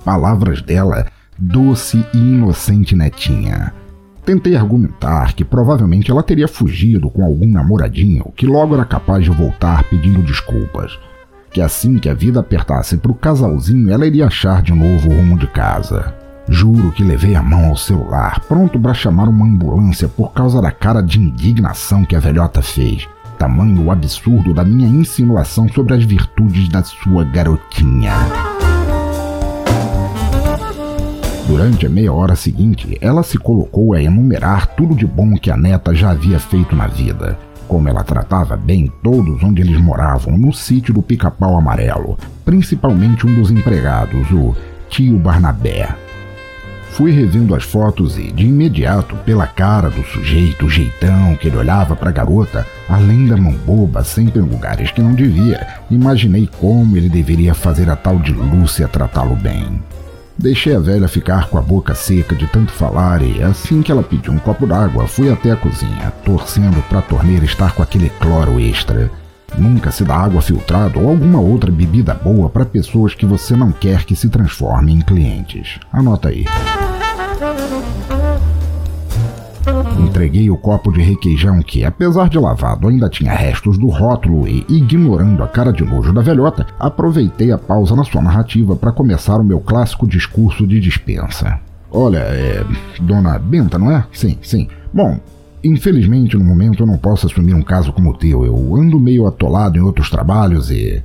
palavras 0.04 0.64
dela, 0.64 1.06
doce 1.38 2.04
e 2.12 2.18
inocente 2.18 2.96
netinha. 2.96 3.72
Tentei 4.26 4.56
argumentar 4.56 5.36
que 5.36 5.46
provavelmente 5.46 6.10
ela 6.10 6.24
teria 6.24 6.48
fugido 6.48 7.08
com 7.12 7.24
algum 7.24 7.52
namoradinho 7.52 8.34
que 8.36 8.48
logo 8.48 8.74
era 8.74 8.84
capaz 8.84 9.24
de 9.24 9.30
voltar 9.30 9.84
pedindo 9.84 10.24
desculpas. 10.24 10.98
Que 11.52 11.62
assim 11.62 12.00
que 12.00 12.10
a 12.10 12.16
vida 12.16 12.40
apertasse 12.40 12.98
para 12.98 13.12
o 13.12 13.16
casalzinho, 13.16 13.94
ela 13.94 14.08
iria 14.08 14.26
achar 14.26 14.64
de 14.64 14.74
novo 14.74 15.08
o 15.08 15.14
rumo 15.14 15.38
de 15.38 15.46
casa. 15.46 16.16
Juro 16.50 16.92
que 16.92 17.04
levei 17.04 17.36
a 17.36 17.42
mão 17.42 17.70
ao 17.70 17.78
celular, 17.78 18.40
pronto 18.48 18.80
para 18.80 18.94
chamar 18.94 19.30
uma 19.30 19.46
ambulância 19.46 20.08
por 20.08 20.34
causa 20.34 20.62
da 20.62 20.72
cara 20.72 21.02
de 21.02 21.20
indignação 21.20 22.04
que 22.04 22.16
a 22.16 22.20
velhota 22.20 22.62
fez. 22.62 23.08
Tamanho 23.38 23.90
absurdo 23.90 24.54
da 24.54 24.64
minha 24.64 24.88
insinuação 24.88 25.68
sobre 25.70 25.94
as 25.94 26.04
virtudes 26.04 26.68
da 26.70 26.84
sua 26.84 27.24
garotinha. 27.24 28.14
Durante 31.48 31.86
a 31.86 31.90
meia 31.90 32.14
hora 32.14 32.36
seguinte, 32.36 32.98
ela 33.02 33.24
se 33.24 33.38
colocou 33.38 33.94
a 33.94 34.02
enumerar 34.02 34.68
tudo 34.68 34.96
de 34.96 35.06
bom 35.06 35.36
que 35.36 35.52
a 35.52 35.58
neta 35.58 35.94
já 35.94 36.12
havia 36.12 36.40
feito 36.40 36.76
na 36.76 36.88
vida. 36.88 37.38
Como 37.68 37.88
ela 37.88 38.04
tratava 38.04 38.56
bem 38.56 38.92
todos 39.02 39.42
onde 39.44 39.62
eles 39.62 39.80
moravam, 39.80 40.38
no 40.38 40.54
sítio 40.54 40.94
do 40.94 41.02
Pica-Pau 41.02 41.58
Amarelo, 41.58 42.18
principalmente 42.46 43.26
um 43.26 43.36
dos 43.36 43.50
empregados, 43.50 44.30
o 44.32 44.56
tio 44.90 45.18
Barnabé. 45.18 46.11
Fui 46.92 47.12
revendo 47.12 47.56
as 47.56 47.64
fotos 47.64 48.18
e, 48.18 48.32
de 48.32 48.46
imediato, 48.46 49.16
pela 49.26 49.48
cara 49.48 49.90
do 49.90 50.04
sujeito, 50.04 50.66
o 50.66 50.70
jeitão 50.70 51.36
que 51.36 51.48
ele 51.48 51.58
olhava 51.58 51.96
para 51.96 52.10
a 52.10 52.14
garota, 52.14 52.68
além 52.88 53.28
da 53.28 53.38
mão 53.38 53.54
boba, 53.66 54.04
sempre 54.04 54.40
em 54.40 54.44
lugares 54.44 54.92
que 54.92 55.02
não 55.02 55.14
devia, 55.14 55.66
imaginei 55.90 56.50
como 56.60 56.98
ele 56.98 57.10
deveria 57.10 57.54
fazer 57.54 57.90
a 57.90 57.96
tal 57.96 58.20
de 58.20 58.34
Lúcia 58.34 58.88
tratá-lo 58.90 59.36
bem. 59.36 59.82
Deixei 60.38 60.76
a 60.76 60.80
velha 60.80 61.08
ficar 61.08 61.48
com 61.48 61.58
a 61.58 61.62
boca 61.62 61.96
seca 61.96 62.36
de 62.36 62.48
tanto 62.48 62.72
falar 62.72 63.22
e, 63.22 63.42
assim 63.42 63.82
que 63.82 63.92
ela 63.92 64.04
pediu 64.04 64.34
um 64.34 64.40
copo 64.40 64.68
d'água, 64.68 65.08
fui 65.08 65.32
até 65.32 65.52
a 65.52 65.56
cozinha, 65.56 66.12
torcendo 66.26 66.82
para 66.90 67.00
a 67.00 67.04
torneira 67.04 67.46
estar 67.46 67.74
com 67.74 67.82
aquele 67.82 68.10
cloro 68.20 68.60
extra. 68.60 69.10
Nunca 69.58 69.92
se 69.92 70.04
dá 70.04 70.16
água 70.16 70.42
filtrada 70.42 70.98
ou 70.98 71.10
alguma 71.10 71.40
outra 71.40 71.72
bebida 71.72 72.14
boa 72.14 72.50
para 72.50 72.66
pessoas 72.66 73.14
que 73.14 73.26
você 73.26 73.56
não 73.56 73.72
quer 73.72 74.06
que 74.06 74.16
se 74.16 74.30
transformem 74.30 74.98
em 74.98 75.02
clientes. 75.02 75.80
Anota 75.92 76.30
aí. 76.30 76.46
Entreguei 80.00 80.50
o 80.50 80.58
copo 80.58 80.92
de 80.92 81.02
requeijão 81.02 81.62
que, 81.62 81.86
apesar 81.86 82.28
de 82.28 82.40
lavado, 82.40 82.88
ainda 82.88 83.10
tinha 83.10 83.34
restos 83.34 83.78
do 83.78 83.88
rótulo 83.88 84.48
e, 84.48 84.66
ignorando 84.68 85.44
a 85.44 85.48
cara 85.48 85.72
de 85.72 85.84
nojo 85.84 86.12
da 86.12 86.22
velhota, 86.22 86.66
aproveitei 86.80 87.52
a 87.52 87.58
pausa 87.58 87.96
na 87.96 88.04
sua 88.04 88.22
narrativa 88.22 88.76
para 88.76 88.92
começar 88.92 89.38
o 89.38 89.44
meu 89.44 89.60
clássico 89.60 90.08
discurso 90.08 90.66
de 90.66 90.80
dispensa. 90.80 91.60
Olha, 91.92 92.20
é. 92.20 92.64
Dona 93.02 93.38
Benta, 93.38 93.78
não 93.78 93.92
é? 93.92 94.06
Sim, 94.12 94.38
sim. 94.42 94.68
Bom, 94.94 95.20
infelizmente 95.64 96.38
no 96.38 96.44
momento 96.44 96.84
eu 96.84 96.88
não 96.88 96.98
posso 96.98 97.28
assumir 97.28 97.54
um 97.54 97.62
caso 97.62 97.92
como 97.94 98.12
o 98.12 98.18
teu. 98.18 98.46
Eu 98.46 98.76
ando 98.76 99.00
meio 99.00 99.26
atolado 99.28 99.78
em 99.78 99.82
outros 99.82 100.10
trabalhos 100.10 100.70
e. 100.70 101.02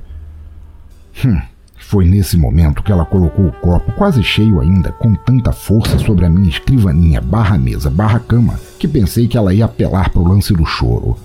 Hum. 1.25 1.39
Foi 1.79 2.05
nesse 2.05 2.35
momento 2.35 2.83
que 2.83 2.91
ela 2.91 3.05
colocou 3.05 3.45
o 3.45 3.51
copo 3.51 3.93
quase 3.93 4.21
cheio 4.21 4.59
ainda, 4.59 4.91
com 4.91 5.15
tanta 5.15 5.53
força 5.53 5.97
sobre 5.99 6.25
a 6.25 6.29
minha 6.29 6.49
escrivaninha 6.49 7.21
barra 7.21 7.57
mesa 7.57 7.89
barra 7.89 8.19
cama, 8.19 8.59
que 8.77 8.87
pensei 8.87 9.25
que 9.25 9.37
ela 9.37 9.53
ia 9.53 9.63
apelar 9.65 10.09
para 10.09 10.21
o 10.21 10.27
lance 10.27 10.53
do 10.53 10.65
choro. 10.65 11.15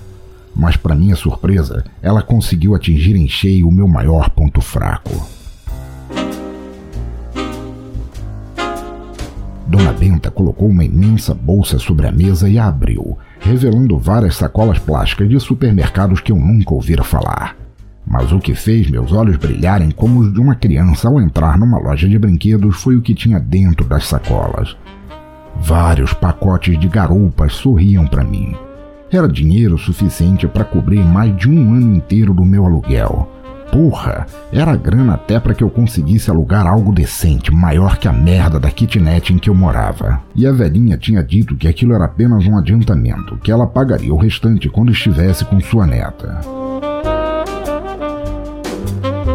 Mas 0.55 0.77
para 0.77 0.95
minha 0.95 1.17
surpresa, 1.17 1.85
ela 2.01 2.23
conseguiu 2.23 2.77
atingir 2.77 3.17
em 3.17 3.27
cheio 3.27 3.67
o 3.67 3.73
meu 3.73 3.89
maior 3.89 4.31
ponto 4.31 4.61
fraco. 4.61 5.27
Dona 9.73 9.91
Benta 9.91 10.31
colocou 10.31 10.69
uma 10.69 10.85
imensa 10.85 11.33
bolsa 11.33 11.79
sobre 11.79 12.07
a 12.07 12.13
mesa 12.13 12.47
e 12.47 12.59
a 12.59 12.67
abriu, 12.67 13.17
revelando 13.41 13.99
várias 13.99 14.37
sacolas 14.37 14.79
plásticas 14.79 15.31
de 15.31 15.41
supermercados 15.41 16.21
que 16.21 16.31
eu 16.31 16.37
nunca 16.37 16.75
ouvira 16.75 17.03
falar. 17.03 17.57
Mas 18.07 18.33
o 18.33 18.39
que 18.39 18.55
fez 18.55 18.91
meus 18.91 19.13
olhos 19.13 19.39
brilharem 19.39 19.91
como 19.91 20.21
os 20.21 20.31
de 20.31 20.39
uma 20.39 20.55
criança 20.55 21.09
ao 21.09 21.19
entrar 21.19 21.59
numa 21.59 21.79
loja 21.79 22.07
de 22.07 22.19
brinquedos 22.19 22.83
foi 22.83 22.97
o 22.97 23.01
que 23.01 23.15
tinha 23.15 23.41
dentro 23.41 23.87
das 23.87 24.07
sacolas. 24.07 24.77
Vários 25.59 26.13
pacotes 26.13 26.79
de 26.79 26.87
garupas 26.87 27.55
sorriam 27.55 28.07
para 28.07 28.23
mim. 28.23 28.55
Era 29.11 29.27
dinheiro 29.27 29.79
suficiente 29.79 30.47
para 30.47 30.67
cobrir 30.67 31.03
mais 31.03 31.35
de 31.35 31.49
um 31.49 31.73
ano 31.73 31.97
inteiro 31.97 32.35
do 32.35 32.45
meu 32.45 32.67
aluguel. 32.67 33.27
Porra, 33.73 34.27
era 34.53 34.77
grana 34.77 35.15
até 35.15 35.41
para 35.41 35.55
que 35.55 35.65
eu 35.65 35.71
conseguisse 35.71 36.31
alugar 36.31 36.67
algo 36.67 36.93
decente, 36.93 37.51
maior 37.51 37.97
que 37.97 38.07
a 38.07 38.13
merda 38.13 38.61
da 38.61 38.71
kitnet 38.71 39.33
em 39.33 39.39
que 39.39 39.49
eu 39.49 39.55
morava. 39.55 40.21
E 40.37 40.47
a 40.47 40.53
velhinha 40.53 40.99
tinha 40.99 41.25
dito 41.25 41.57
que 41.57 41.67
aquilo 41.67 41.95
era 41.95 42.05
apenas 42.05 42.47
um 42.47 42.59
adiantamento, 42.59 43.39
que 43.39 43.51
ela 43.51 43.67
pagaria 43.67 44.13
o 44.13 44.19
restante 44.19 44.69
quando 44.69 44.93
estivesse 44.93 45.47
com 45.47 45.59
sua 45.59 45.87
neta. 45.87 46.41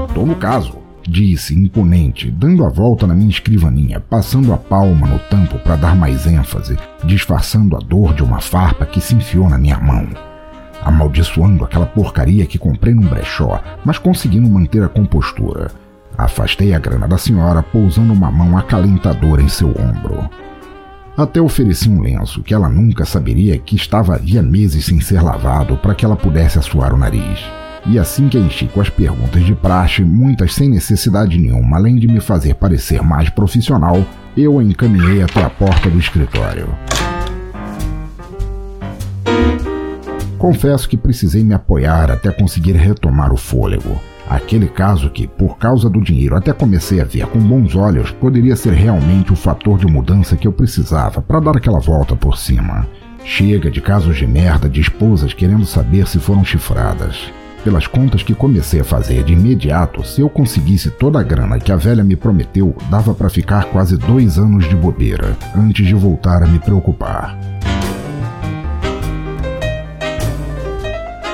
Estou 0.08 0.24
no 0.24 0.36
caso, 0.36 0.78
disse 1.02 1.56
imponente, 1.56 2.30
dando 2.30 2.64
a 2.64 2.70
volta 2.70 3.08
na 3.08 3.16
minha 3.16 3.32
escrivaninha, 3.32 4.00
passando 4.00 4.54
a 4.54 4.58
palma 4.58 5.08
no 5.08 5.18
tampo 5.18 5.58
para 5.58 5.78
dar 5.78 5.96
mais 5.96 6.28
ênfase, 6.28 6.78
disfarçando 7.04 7.76
a 7.76 7.80
dor 7.80 8.14
de 8.14 8.22
uma 8.22 8.40
farpa 8.40 8.86
que 8.86 9.02
se 9.02 9.16
enfiou 9.16 9.50
na 9.50 9.58
minha 9.58 9.80
mão. 9.80 10.27
Amaldiçoando 10.82 11.64
aquela 11.64 11.86
porcaria 11.86 12.46
que 12.46 12.58
comprei 12.58 12.94
num 12.94 13.08
brechó, 13.08 13.62
mas 13.84 13.98
conseguindo 13.98 14.50
manter 14.50 14.84
a 14.84 14.90
compostura. 14.90 15.72
Afastei 16.18 16.74
a 16.74 16.80
grana 16.80 17.08
da 17.08 17.18
senhora, 17.18 17.62
pousando 17.62 18.14
uma 18.14 18.32
mão 18.32 18.58
acalentadora 18.58 19.42
em 19.42 19.48
seu 19.48 19.70
ombro. 19.70 20.30
Até 21.18 21.42
ofereci 21.42 21.90
um 21.90 22.02
lenço 22.02 22.44
que 22.44 22.54
ela 22.54 22.70
nunca 22.70 23.04
saberia 23.04 23.58
que 23.58 23.76
estava 23.76 24.16
havia 24.16 24.42
meses 24.44 24.86
sem 24.86 25.02
ser 25.02 25.22
lavado 25.22 25.76
para 25.78 25.96
que 25.96 26.06
ela 26.06 26.16
pudesse 26.16 26.60
assoar 26.60 26.94
o 26.94 26.98
nariz. 26.98 27.40
E 27.88 27.98
assim 27.98 28.28
que 28.28 28.38
enchi 28.38 28.68
com 28.68 28.82
as 28.82 28.90
perguntas 28.90 29.44
de 29.44 29.56
praxe, 29.56 30.04
muitas 30.04 30.54
sem 30.54 30.70
necessidade 30.70 31.38
nenhuma, 31.38 31.78
além 31.78 31.96
de 31.96 32.08
me 32.08 32.20
fazer 32.20 32.56
parecer 32.56 33.02
mais 33.02 33.30
profissional, 33.30 34.06
eu 34.36 34.60
a 34.60 34.64
encaminhei 34.64 35.24
até 35.24 35.44
a 35.44 35.50
porta 35.50 35.90
do 35.90 35.98
escritório. 35.98 36.68
Confesso 40.38 40.88
que 40.88 40.96
precisei 40.96 41.44
me 41.44 41.56
apoiar 41.56 42.12
até 42.12 42.32
conseguir 42.32 42.74
retomar 42.74 43.34
o 43.34 43.38
fôlego. 43.38 44.00
Aquele 44.30 44.68
caso 44.68 45.10
que, 45.10 45.26
por 45.26 45.58
causa 45.58 45.90
do 45.90 46.02
dinheiro, 46.02 46.36
até 46.36 46.54
comecei 46.54 47.02
a 47.02 47.06
ver 47.06 47.26
com 47.28 47.40
bons 47.40 47.76
olhos, 47.76 48.12
poderia 48.12 48.56
ser 48.56 48.74
realmente 48.74 49.34
o 49.34 49.36
fator 49.36 49.80
de 49.80 49.88
mudança 49.88 50.36
que 50.36 50.48
eu 50.48 50.52
precisava 50.52 51.22
para 51.22 51.40
dar 51.40 51.58
aquela 51.58 51.80
volta 51.80 52.16
por 52.16 52.38
cima. 52.38 52.86
Chega 53.24 53.72
de 53.72 53.82
casos 53.82 54.18
de 54.18 54.28
merda 54.28 54.70
de 54.70 54.80
esposas 54.80 55.34
querendo 55.34 55.66
saber 55.66 56.08
se 56.08 56.20
foram 56.20 56.44
chifradas. 56.44 57.32
Pelas 57.64 57.88
contas 57.88 58.22
que 58.22 58.36
comecei 58.36 58.80
a 58.80 58.84
fazer 58.84 59.24
de 59.24 59.34
imediato, 59.34 60.06
se 60.06 60.22
eu 60.22 60.30
conseguisse 60.30 60.92
toda 60.92 61.20
a 61.20 61.24
grana 61.24 61.60
que 61.60 61.72
a 61.72 61.76
velha 61.76 62.04
me 62.04 62.16
prometeu, 62.16 62.76
dava 62.90 63.14
para 63.14 63.30
ficar 63.30 63.66
quase 63.66 63.98
dois 63.98 64.38
anos 64.38 64.70
de 64.70 64.76
bobeira, 64.76 65.36
antes 65.56 65.86
de 65.86 65.96
voltar 65.96 66.44
a 66.44 66.48
me 66.48 66.60
preocupar. 66.60 67.38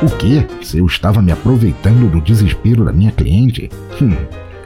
O 0.01 0.09
quê? 0.17 0.45
Se 0.61 0.77
eu 0.79 0.85
estava 0.85 1.21
me 1.21 1.31
aproveitando 1.31 2.09
do 2.09 2.21
desespero 2.21 2.83
da 2.83 2.91
minha 2.91 3.11
cliente? 3.11 3.69
Hum, 4.01 4.15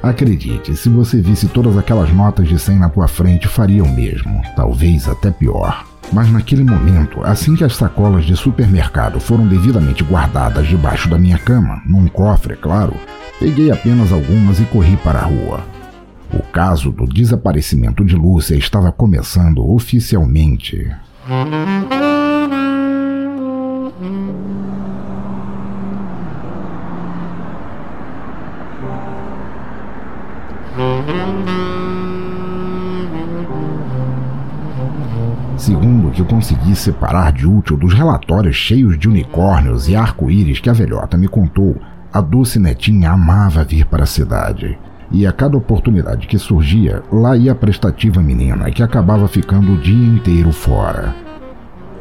acredite, 0.01 0.75
se 0.75 0.89
você 0.89 1.21
visse 1.21 1.47
todas 1.47 1.77
aquelas 1.77 2.11
notas 2.11 2.47
de 2.47 2.57
100 2.57 2.79
na 2.79 2.89
tua 2.89 3.07
frente, 3.07 3.47
faria 3.47 3.83
o 3.83 3.89
mesmo, 3.89 4.41
talvez 4.55 5.07
até 5.07 5.29
pior. 5.29 5.85
Mas 6.11 6.31
naquele 6.31 6.63
momento, 6.63 7.21
assim 7.23 7.55
que 7.55 7.63
as 7.63 7.75
sacolas 7.75 8.25
de 8.25 8.35
supermercado 8.35 9.19
foram 9.19 9.45
devidamente 9.45 10.03
guardadas 10.03 10.67
debaixo 10.67 11.09
da 11.09 11.19
minha 11.19 11.37
cama, 11.37 11.81
num 11.85 12.07
cofre, 12.07 12.53
é 12.53 12.57
claro, 12.57 12.93
peguei 13.39 13.69
apenas 13.69 14.11
algumas 14.11 14.59
e 14.59 14.63
corri 14.63 14.95
para 14.97 15.19
a 15.19 15.25
rua. 15.25 15.59
O 16.33 16.41
caso 16.41 16.91
do 16.91 17.05
desaparecimento 17.05 18.03
de 18.03 18.15
Lúcia 18.15 18.55
estava 18.55 18.91
começando 18.91 19.69
oficialmente. 19.69 20.89
Que 36.17 36.21
eu 36.21 36.25
consegui 36.25 36.75
separar 36.75 37.31
de 37.31 37.45
útil 37.47 37.77
dos 37.77 37.93
relatórios 37.93 38.55
cheios 38.55 38.97
de 38.97 39.07
unicórnios 39.07 39.87
e 39.87 39.95
arco-íris 39.95 40.59
que 40.59 40.67
a 40.67 40.73
velhota 40.73 41.15
me 41.15 41.27
contou, 41.27 41.79
a 42.11 42.19
doce 42.19 42.57
netinha 42.57 43.11
amava 43.11 43.63
vir 43.63 43.85
para 43.85 44.01
a 44.01 44.07
cidade. 44.07 44.79
E 45.11 45.27
a 45.27 45.31
cada 45.31 45.55
oportunidade 45.55 46.25
que 46.25 46.39
surgia, 46.39 47.03
lá 47.11 47.37
ia 47.37 47.51
a 47.51 47.55
prestativa 47.55 48.19
menina, 48.19 48.71
que 48.71 48.81
acabava 48.81 49.27
ficando 49.27 49.73
o 49.73 49.77
dia 49.77 50.07
inteiro 50.07 50.51
fora. 50.51 51.13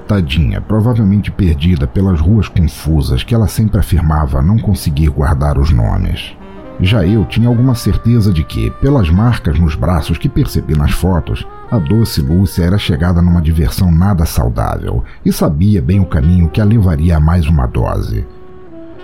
Tadinha, 0.08 0.62
provavelmente 0.62 1.30
perdida 1.30 1.86
pelas 1.86 2.18
ruas 2.18 2.48
confusas 2.48 3.22
que 3.22 3.34
ela 3.34 3.46
sempre 3.46 3.78
afirmava 3.78 4.40
não 4.40 4.56
conseguir 4.56 5.08
guardar 5.08 5.58
os 5.58 5.70
nomes. 5.70 6.34
Já 6.80 7.04
eu 7.04 7.26
tinha 7.26 7.48
alguma 7.48 7.74
certeza 7.74 8.32
de 8.32 8.42
que, 8.44 8.70
pelas 8.80 9.10
marcas 9.10 9.58
nos 9.58 9.74
braços 9.74 10.16
que 10.16 10.28
percebi 10.28 10.74
nas 10.74 10.92
fotos, 10.92 11.46
a 11.70 11.78
doce 11.78 12.20
Lúcia 12.20 12.64
era 12.64 12.78
chegada 12.78 13.20
numa 13.20 13.42
diversão 13.42 13.90
nada 13.90 14.24
saudável 14.24 15.02
e 15.24 15.32
sabia 15.32 15.82
bem 15.82 15.98
o 15.98 16.06
caminho 16.06 16.48
que 16.48 16.60
a 16.60 16.64
levaria 16.64 17.16
a 17.16 17.20
mais 17.20 17.46
uma 17.46 17.66
dose. 17.66 18.24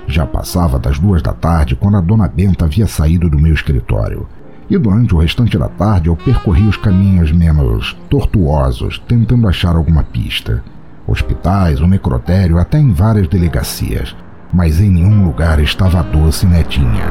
Já 0.06 0.26
passava 0.26 0.78
das 0.78 0.98
duas 0.98 1.22
da 1.22 1.32
tarde 1.32 1.74
quando 1.74 1.96
a 1.96 2.00
dona 2.00 2.28
Benta 2.28 2.64
havia 2.64 2.86
saído 2.86 3.28
do 3.28 3.38
meu 3.38 3.52
escritório. 3.52 4.28
E 4.70 4.78
durante 4.78 5.14
o 5.14 5.18
restante 5.18 5.58
da 5.58 5.68
tarde 5.68 6.08
eu 6.08 6.16
percorri 6.16 6.66
os 6.66 6.76
caminhos 6.76 7.32
menos 7.32 7.96
tortuosos, 8.08 8.98
tentando 9.08 9.48
achar 9.48 9.74
alguma 9.74 10.02
pista. 10.02 10.62
Hospitais, 11.06 11.80
o 11.80 11.86
necrotério, 11.86 12.58
até 12.58 12.78
em 12.78 12.92
várias 12.92 13.26
delegacias. 13.26 14.14
Mas 14.52 14.80
em 14.80 14.90
nenhum 14.90 15.24
lugar 15.24 15.58
estava 15.58 16.00
a 16.00 16.02
doce 16.02 16.46
netinha. 16.46 17.06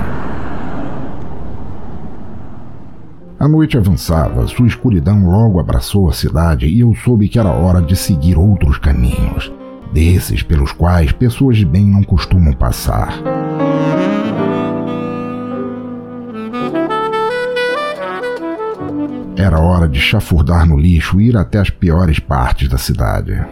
A 3.42 3.48
noite 3.48 3.76
avançava, 3.76 4.46
sua 4.46 4.68
escuridão 4.68 5.26
logo 5.26 5.60
abraçou 5.60 6.08
a 6.08 6.14
cidade 6.14 6.68
e 6.68 6.82
eu 6.82 6.94
soube 6.94 7.28
que 7.28 7.40
era 7.40 7.50
hora 7.50 7.82
de 7.82 7.96
seguir 7.96 8.38
outros 8.38 8.78
caminhos, 8.78 9.52
desses 9.92 10.44
pelos 10.44 10.72
quais 10.72 11.12
pessoas 11.12 11.58
de 11.58 11.66
bem 11.66 11.84
não 11.84 12.04
costumam 12.04 12.54
passar. 12.54 13.16
Era 19.36 19.60
hora 19.60 19.88
de 19.88 20.00
chafurdar 20.00 20.68
no 20.68 20.78
lixo 20.78 21.20
e 21.20 21.30
ir 21.30 21.36
até 21.36 21.58
as 21.58 21.72
piores 21.72 22.20
partes 22.20 22.70
da 22.70 22.78
cidade. 22.78 23.44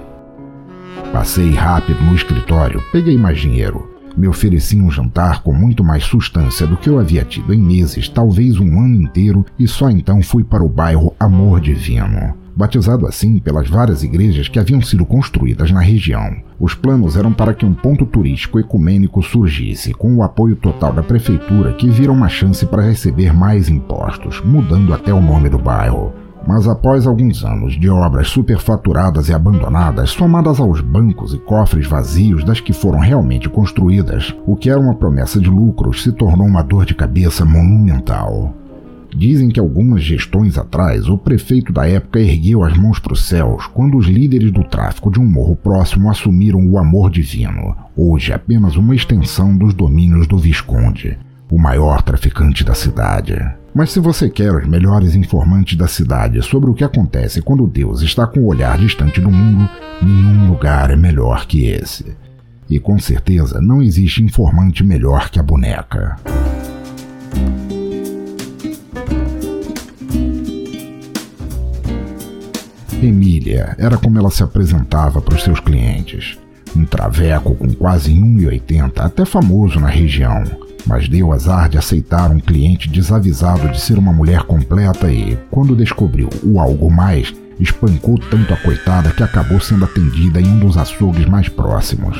Passei 1.12 1.52
rápido 1.56 2.00
no 2.04 2.14
escritório, 2.14 2.80
peguei 2.92 3.18
mais 3.18 3.40
dinheiro 3.40 3.99
me 4.20 4.28
oferecia 4.28 4.84
um 4.84 4.92
jantar 4.92 5.42
com 5.42 5.54
muito 5.54 5.82
mais 5.82 6.04
substância 6.04 6.68
do 6.68 6.76
que 6.76 6.90
eu 6.90 7.00
havia 7.00 7.24
tido 7.24 7.54
em 7.54 7.62
meses, 7.62 8.10
talvez 8.10 8.60
um 8.60 8.80
ano 8.80 9.02
inteiro, 9.02 9.46
e 9.58 9.66
só 9.66 9.90
então 9.90 10.22
fui 10.22 10.44
para 10.44 10.62
o 10.64 10.68
bairro 10.68 11.16
Amor 11.18 11.62
Divino. 11.62 12.34
Batizado 12.54 13.08
assim 13.08 13.40
pelas 13.40 13.70
várias 13.70 14.04
igrejas 14.04 14.50
que 14.50 14.60
haviam 14.60 14.82
sido 14.82 15.06
construídas 15.06 15.72
na 15.72 15.80
região, 15.80 16.36
os 16.60 16.76
planos 16.76 17.16
eram 17.16 17.32
para 17.32 17.54
que 17.54 17.66
um 17.66 17.74
ponto 17.74 18.06
turístico 18.06 18.60
ecumênico 18.60 19.24
surgisse, 19.24 19.94
com 19.94 20.14
o 20.14 20.24
apoio 20.24 20.58
total 20.58 20.92
da 20.92 21.02
prefeitura, 21.02 21.72
que 21.72 21.90
viram 21.90 22.14
uma 22.14 22.28
chance 22.28 22.66
para 22.66 22.84
receber 22.84 23.34
mais 23.34 23.70
impostos, 23.70 24.42
mudando 24.44 24.94
até 24.94 25.14
o 25.14 25.22
nome 25.22 25.48
do 25.48 25.58
bairro. 25.58 26.12
Mas 26.50 26.68
após 26.68 27.06
alguns 27.06 27.46
anos 27.46 27.80
de 27.80 27.88
obras 27.92 28.30
superfaturadas 28.30 29.30
e 29.30 29.34
abandonadas, 29.34 30.10
somadas 30.10 30.60
aos 30.60 30.82
bancos 30.82 31.32
e 31.32 31.38
cofres 31.38 31.86
vazios 31.86 32.44
das 32.44 32.60
que 32.60 32.74
foram 32.74 32.98
realmente 32.98 33.48
construídas, 33.48 34.36
o 34.48 34.56
que 34.56 34.68
era 34.68 34.80
uma 34.80 34.96
promessa 34.96 35.40
de 35.40 35.48
lucros 35.48 36.02
se 36.02 36.12
tornou 36.12 36.48
uma 36.48 36.64
dor 36.64 36.88
de 36.88 36.96
cabeça 36.96 37.46
monumental. 37.46 38.52
Dizem 39.16 39.50
que 39.50 39.60
algumas 39.60 40.02
gestões 40.02 40.58
atrás, 40.58 41.08
o 41.08 41.20
prefeito 41.20 41.72
da 41.72 41.88
época 41.88 42.20
ergueu 42.20 42.64
as 42.64 42.76
mãos 42.76 42.98
para 42.98 43.14
os 43.14 43.28
céus 43.28 43.68
quando 43.68 43.96
os 43.96 44.08
líderes 44.08 44.52
do 44.52 44.64
tráfico 44.64 45.12
de 45.12 45.20
um 45.20 45.26
morro 45.28 45.56
próximo 45.56 46.10
assumiram 46.10 46.68
o 46.68 46.80
amor 46.80 47.12
divino, 47.12 47.76
hoje 47.96 48.34
apenas 48.34 48.76
uma 48.76 48.96
extensão 48.96 49.56
dos 49.56 49.76
domínios 49.76 50.26
do 50.26 50.40
Visconde, 50.40 51.16
o 51.48 51.60
maior 51.60 52.02
traficante 52.02 52.64
da 52.64 52.74
cidade. 52.74 53.40
Mas 53.80 53.92
se 53.92 54.02
você 54.02 54.30
quer 54.30 54.54
os 54.54 54.68
melhores 54.68 55.16
informantes 55.16 55.78
da 55.78 55.88
cidade 55.88 56.42
sobre 56.42 56.70
o 56.70 56.74
que 56.74 56.84
acontece 56.84 57.42
quando 57.42 57.66
Deus 57.66 58.02
está 58.02 58.28
com 58.28 58.42
o 58.42 58.48
olhar 58.48 58.78
distante 58.78 59.22
do 59.22 59.32
mundo, 59.32 59.70
nenhum 60.02 60.50
lugar 60.50 60.92
é 60.92 60.98
melhor 60.98 61.46
que 61.46 61.66
esse. 61.66 62.14
E 62.70 62.78
com 62.78 63.00
certeza 63.00 63.62
não 63.62 63.82
existe 63.82 64.22
informante 64.22 64.84
melhor 64.84 65.30
que 65.30 65.40
a 65.40 65.44
boneca. 65.44 66.18
Emília 73.02 73.78
era 73.78 73.98
como 73.98 74.20
ela 74.20 74.30
se 74.30 74.44
apresentava 74.44 75.22
para 75.22 75.36
os 75.36 75.42
seus 75.42 75.62
clientes. 75.62 76.38
Um 76.76 76.84
traveco 76.84 77.56
com 77.56 77.74
quase 77.74 78.14
1,80, 78.14 79.00
até 79.00 79.24
famoso 79.24 79.80
na 79.80 79.88
região 79.88 80.69
mas 80.86 81.08
deu 81.08 81.32
azar 81.32 81.70
de 81.70 81.78
aceitar 81.78 82.32
um 82.32 82.40
cliente 82.40 82.90
desavisado 82.90 83.70
de 83.70 83.80
ser 83.80 83.98
uma 83.98 84.14
mulher 84.14 84.44
completa 84.44 85.12
e, 85.12 85.38
quando 85.52 85.76
descobriu 85.76 86.30
o 86.44 86.60
algo 86.60 86.90
mais, 86.90 87.34
espancou 87.60 88.18
tanto 88.18 88.54
a 88.54 88.58
coitada 88.58 89.12
que 89.12 89.22
acabou 89.22 89.60
sendo 89.60 89.86
atendida 89.86 90.40
em 90.40 90.48
um 90.48 90.60
dos 90.60 90.78
açougues 90.78 91.26
mais 91.26 91.50
próximos. 91.50 92.18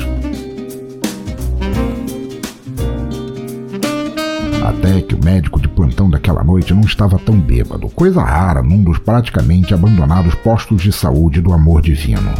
Até 4.62 5.00
que 5.00 5.14
o 5.14 5.24
médico 5.24 5.60
de 5.60 5.66
plantão 5.66 6.08
daquela 6.08 6.44
noite 6.44 6.74
não 6.74 6.82
estava 6.82 7.18
tão 7.18 7.40
bêbado, 7.40 7.88
coisa 7.88 8.22
rara 8.22 8.62
num 8.62 8.82
dos 8.82 8.98
praticamente 8.98 9.74
abandonados 9.74 10.34
postos 10.36 10.82
de 10.82 10.92
saúde 10.92 11.40
do 11.40 11.52
amor 11.52 11.80
divino. 11.82 12.32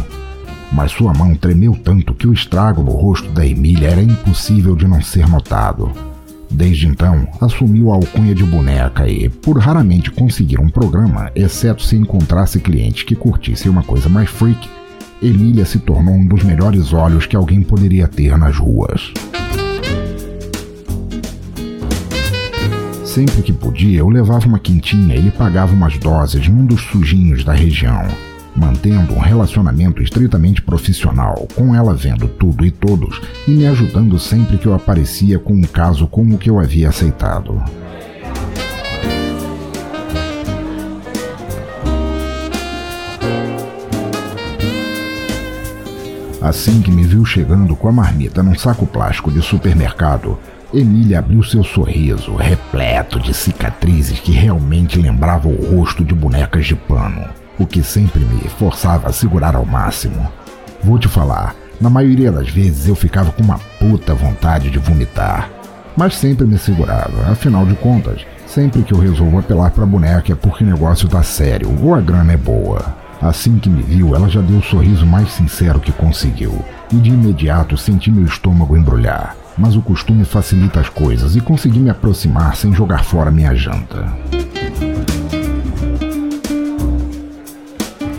Mas 0.71 0.91
sua 0.91 1.13
mão 1.13 1.35
tremeu 1.35 1.77
tanto 1.83 2.13
que 2.13 2.27
o 2.27 2.33
estrago 2.33 2.81
no 2.81 2.91
rosto 2.91 3.29
da 3.31 3.45
Emília 3.45 3.89
era 3.89 4.01
impossível 4.01 4.75
de 4.75 4.87
não 4.87 5.01
ser 5.01 5.27
notado. 5.27 6.10
Desde 6.51 6.85
então, 6.85 7.27
assumiu 7.39 7.91
a 7.91 7.95
alcunha 7.95 8.35
de 8.35 8.43
boneca 8.43 9.07
e, 9.07 9.29
por 9.29 9.57
raramente 9.57 10.11
conseguir 10.11 10.59
um 10.59 10.69
programa, 10.69 11.31
exceto 11.33 11.81
se 11.81 11.95
encontrasse 11.95 12.59
clientes 12.59 13.03
que 13.03 13.15
curtissem 13.15 13.71
uma 13.71 13.83
coisa 13.83 14.09
mais 14.09 14.29
freak, 14.29 14.69
Emília 15.21 15.65
se 15.65 15.79
tornou 15.79 16.13
um 16.13 16.25
dos 16.25 16.43
melhores 16.43 16.93
olhos 16.93 17.25
que 17.25 17.35
alguém 17.35 17.61
poderia 17.61 18.07
ter 18.07 18.37
nas 18.37 18.57
ruas. 18.57 19.11
Sempre 23.05 23.41
que 23.41 23.53
podia, 23.53 23.99
eu 23.99 24.09
levava 24.09 24.47
uma 24.47 24.59
quintinha 24.59 25.15
e 25.15 25.21
lhe 25.21 25.31
pagava 25.31 25.73
umas 25.73 25.97
doses 25.97 26.47
num 26.47 26.65
dos 26.65 26.81
sujinhos 26.81 27.43
da 27.43 27.53
região. 27.53 28.30
Mantendo 28.55 29.13
um 29.13 29.19
relacionamento 29.19 30.01
estritamente 30.01 30.61
profissional, 30.61 31.47
com 31.55 31.73
ela 31.75 31.93
vendo 31.93 32.27
tudo 32.27 32.65
e 32.65 32.71
todos 32.71 33.21
e 33.47 33.51
me 33.51 33.65
ajudando 33.67 34.17
sempre 34.19 34.57
que 34.57 34.65
eu 34.65 34.73
aparecia 34.73 35.39
com 35.39 35.53
um 35.53 35.63
caso 35.63 36.07
como 36.07 36.35
o 36.35 36.37
que 36.37 36.49
eu 36.49 36.59
havia 36.59 36.89
aceitado. 36.89 37.61
Assim 46.41 46.81
que 46.81 46.91
me 46.91 47.03
viu 47.03 47.23
chegando 47.23 47.75
com 47.75 47.87
a 47.87 47.91
marmita 47.91 48.41
num 48.41 48.55
saco 48.55 48.87
plástico 48.87 49.31
de 49.31 49.41
supermercado, 49.41 50.39
Emília 50.73 51.19
abriu 51.19 51.43
seu 51.43 51.63
sorriso, 51.63 52.33
repleto 52.33 53.19
de 53.19 53.33
cicatrizes 53.33 54.19
que 54.19 54.31
realmente 54.31 54.97
lembravam 54.97 55.51
o 55.51 55.77
rosto 55.77 56.03
de 56.03 56.15
bonecas 56.15 56.65
de 56.65 56.75
pano, 56.75 57.29
o 57.59 57.65
que 57.65 57.83
sempre 57.83 58.19
me 58.23 58.49
forçava 58.49 59.09
a 59.09 59.13
segurar 59.13 59.55
ao 59.55 59.65
máximo. 59.65 60.31
Vou 60.83 60.97
te 60.97 61.07
falar, 61.07 61.55
na 61.79 61.89
maioria 61.89 62.31
das 62.31 62.49
vezes 62.49 62.87
eu 62.87 62.95
ficava 62.95 63.31
com 63.31 63.43
uma 63.43 63.59
puta 63.79 64.13
vontade 64.13 64.69
de 64.69 64.79
vomitar, 64.79 65.49
mas 65.95 66.15
sempre 66.15 66.45
me 66.45 66.57
segurava, 66.57 67.31
afinal 67.31 67.65
de 67.65 67.75
contas, 67.75 68.25
sempre 68.47 68.83
que 68.83 68.93
eu 68.93 68.99
resolvo 68.99 69.39
apelar 69.39 69.71
pra 69.71 69.85
boneca 69.85 70.31
é 70.31 70.35
porque 70.35 70.63
o 70.63 70.67
negócio 70.67 71.07
tá 71.07 71.21
sério 71.21 71.69
ou 71.81 71.93
a 71.93 72.01
grana 72.01 72.33
é 72.33 72.37
boa. 72.37 73.01
Assim 73.21 73.59
que 73.59 73.69
me 73.69 73.83
viu, 73.83 74.15
ela 74.15 74.27
já 74.27 74.41
deu 74.41 74.57
o 74.57 74.63
sorriso 74.63 75.05
mais 75.05 75.31
sincero 75.31 75.79
que 75.79 75.91
conseguiu, 75.91 76.65
e 76.91 76.95
de 76.95 77.11
imediato 77.11 77.77
senti 77.77 78.09
meu 78.09 78.25
estômago 78.25 78.75
embrulhar. 78.75 79.35
Mas 79.55 79.75
o 79.75 79.81
costume 79.81 80.25
facilita 80.25 80.79
as 80.79 80.89
coisas 80.89 81.35
e 81.35 81.41
consegui 81.41 81.77
me 81.77 81.91
aproximar 81.91 82.55
sem 82.55 82.73
jogar 82.73 83.03
fora 83.03 83.29
minha 83.29 83.53
janta. 83.53 84.11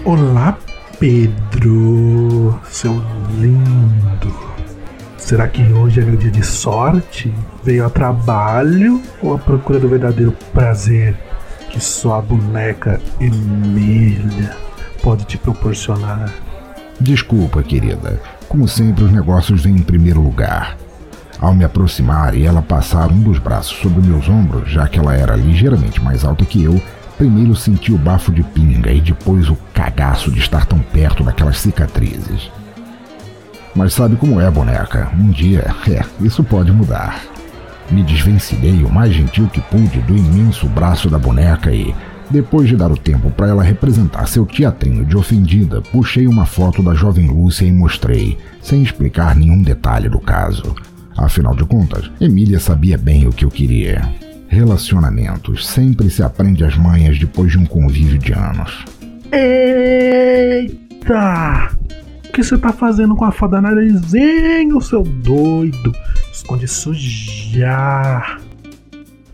Olá, 0.04 0.58
Pedro, 0.98 2.58
seu 2.64 2.92
lindo. 3.38 4.34
Será 5.16 5.46
que 5.46 5.62
hoje 5.72 6.00
é 6.00 6.04
meu 6.04 6.16
dia 6.16 6.30
de 6.30 6.44
sorte? 6.44 7.32
Veio 7.62 7.86
a 7.86 7.90
trabalho 7.90 9.00
ou 9.22 9.32
à 9.32 9.38
procura 9.38 9.78
do 9.78 9.88
verdadeiro 9.88 10.32
prazer 10.52 11.14
que 11.70 11.78
só 11.80 12.18
a 12.18 12.20
boneca 12.20 13.00
Emília 13.20 14.56
pode 15.04 15.24
te 15.24 15.38
proporcionar. 15.38 16.32
Desculpa, 17.00 17.62
querida. 17.62 18.20
Como 18.48 18.66
sempre, 18.66 19.04
os 19.04 19.12
negócios 19.12 19.62
vêm 19.62 19.76
em 19.76 19.82
primeiro 19.82 20.20
lugar. 20.20 20.76
Ao 21.38 21.54
me 21.54 21.64
aproximar 21.64 22.34
e 22.34 22.44
ela 22.44 22.60
passar 22.60 23.08
um 23.08 23.20
dos 23.20 23.38
braços 23.38 23.78
sobre 23.78 24.04
meus 24.04 24.28
ombros, 24.28 24.68
já 24.68 24.88
que 24.88 24.98
ela 24.98 25.14
era 25.14 25.36
ligeiramente 25.36 26.02
mais 26.02 26.24
alta 26.24 26.44
que 26.44 26.64
eu, 26.64 26.82
primeiro 27.22 27.54
senti 27.54 27.92
o 27.92 27.98
bafo 27.98 28.32
de 28.32 28.42
pinga 28.42 28.90
e 28.90 29.00
depois 29.00 29.48
o 29.48 29.56
cagaço 29.72 30.28
de 30.28 30.40
estar 30.40 30.66
tão 30.66 30.80
perto 30.80 31.22
daquelas 31.22 31.60
cicatrizes. 31.60 32.50
Mas 33.76 33.94
sabe 33.94 34.16
como 34.16 34.40
é, 34.40 34.50
boneca? 34.50 35.08
Um 35.16 35.30
dia, 35.30 35.72
é, 35.88 36.04
isso 36.20 36.42
pode 36.42 36.72
mudar. 36.72 37.22
Me 37.92 38.02
desvencilhei 38.02 38.82
o 38.82 38.90
mais 38.90 39.14
gentil 39.14 39.46
que 39.46 39.60
pude 39.60 40.00
do 40.00 40.16
imenso 40.16 40.66
braço 40.66 41.08
da 41.08 41.16
boneca 41.16 41.72
e, 41.72 41.94
depois 42.28 42.68
de 42.68 42.74
dar 42.74 42.90
o 42.90 42.96
tempo 42.96 43.30
para 43.30 43.50
ela 43.50 43.62
representar 43.62 44.26
seu 44.26 44.44
teatrinho 44.44 45.04
de 45.04 45.16
ofendida, 45.16 45.80
puxei 45.80 46.26
uma 46.26 46.44
foto 46.44 46.82
da 46.82 46.92
jovem 46.92 47.28
Lúcia 47.28 47.64
e 47.64 47.70
mostrei, 47.70 48.36
sem 48.60 48.82
explicar 48.82 49.36
nenhum 49.36 49.62
detalhe 49.62 50.08
do 50.08 50.18
caso. 50.18 50.74
Afinal 51.16 51.54
de 51.54 51.64
contas, 51.64 52.10
Emília 52.20 52.58
sabia 52.58 52.98
bem 52.98 53.28
o 53.28 53.32
que 53.32 53.44
eu 53.44 53.50
queria. 53.50 54.10
Relacionamentos 54.52 55.66
sempre 55.66 56.10
se 56.10 56.22
aprende 56.22 56.62
as 56.62 56.76
manhas 56.76 57.18
depois 57.18 57.52
de 57.52 57.58
um 57.58 57.64
convívio 57.64 58.18
de 58.18 58.34
anos. 58.34 58.84
Eita! 59.32 60.90
O 62.28 62.32
que 62.32 62.42
você 62.42 62.58
tá 62.58 62.70
fazendo 62.70 63.16
com 63.16 63.24
a 63.24 63.32
foda 63.32 63.62
narizinho, 63.62 64.78
seu 64.82 65.04
doido? 65.04 65.90
Esconde 66.30 66.68
sujar. 66.68 68.42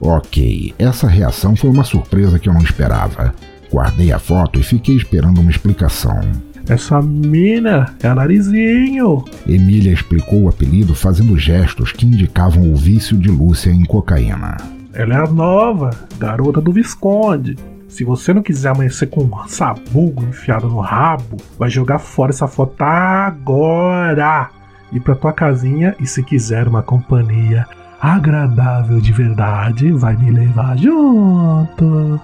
Ok, 0.00 0.72
essa 0.78 1.08
reação 1.08 1.56
foi 1.56 1.70
uma 1.70 1.82
surpresa 1.82 2.38
que 2.38 2.48
eu 2.48 2.54
não 2.54 2.62
esperava. 2.62 3.34
Guardei 3.72 4.12
a 4.12 4.20
foto 4.20 4.60
e 4.60 4.62
fiquei 4.62 4.94
esperando 4.94 5.40
uma 5.40 5.50
explicação. 5.50 6.20
Essa 6.68 7.02
mina 7.02 7.92
é 8.00 8.06
a 8.06 8.14
narizinho. 8.14 9.24
Emília 9.48 9.92
explicou 9.92 10.44
o 10.44 10.48
apelido 10.48 10.94
fazendo 10.94 11.36
gestos 11.36 11.90
que 11.90 12.06
indicavam 12.06 12.72
o 12.72 12.76
vício 12.76 13.18
de 13.18 13.28
Lúcia 13.28 13.72
em 13.72 13.84
cocaína. 13.84 14.77
Ela 14.98 15.14
é 15.14 15.16
a 15.18 15.26
nova, 15.28 15.90
garota 16.18 16.60
do 16.60 16.72
Visconde. 16.72 17.56
Se 17.86 18.02
você 18.02 18.34
não 18.34 18.42
quiser 18.42 18.70
amanhecer 18.70 19.06
com 19.06 19.22
um 19.22 19.46
sabugo 19.46 20.24
enfiado 20.24 20.68
no 20.68 20.80
rabo, 20.80 21.36
vai 21.56 21.70
jogar 21.70 22.00
fora 22.00 22.32
essa 22.32 22.48
foto 22.48 22.82
agora. 22.82 24.50
Ir 24.90 24.98
pra 24.98 25.14
tua 25.14 25.32
casinha 25.32 25.94
e 26.00 26.06
se 26.06 26.20
quiser 26.24 26.66
uma 26.66 26.82
companhia 26.82 27.64
agradável 28.00 29.00
de 29.00 29.12
verdade 29.12 29.92
vai 29.92 30.16
me 30.16 30.32
levar 30.32 30.76
junto. 30.76 32.20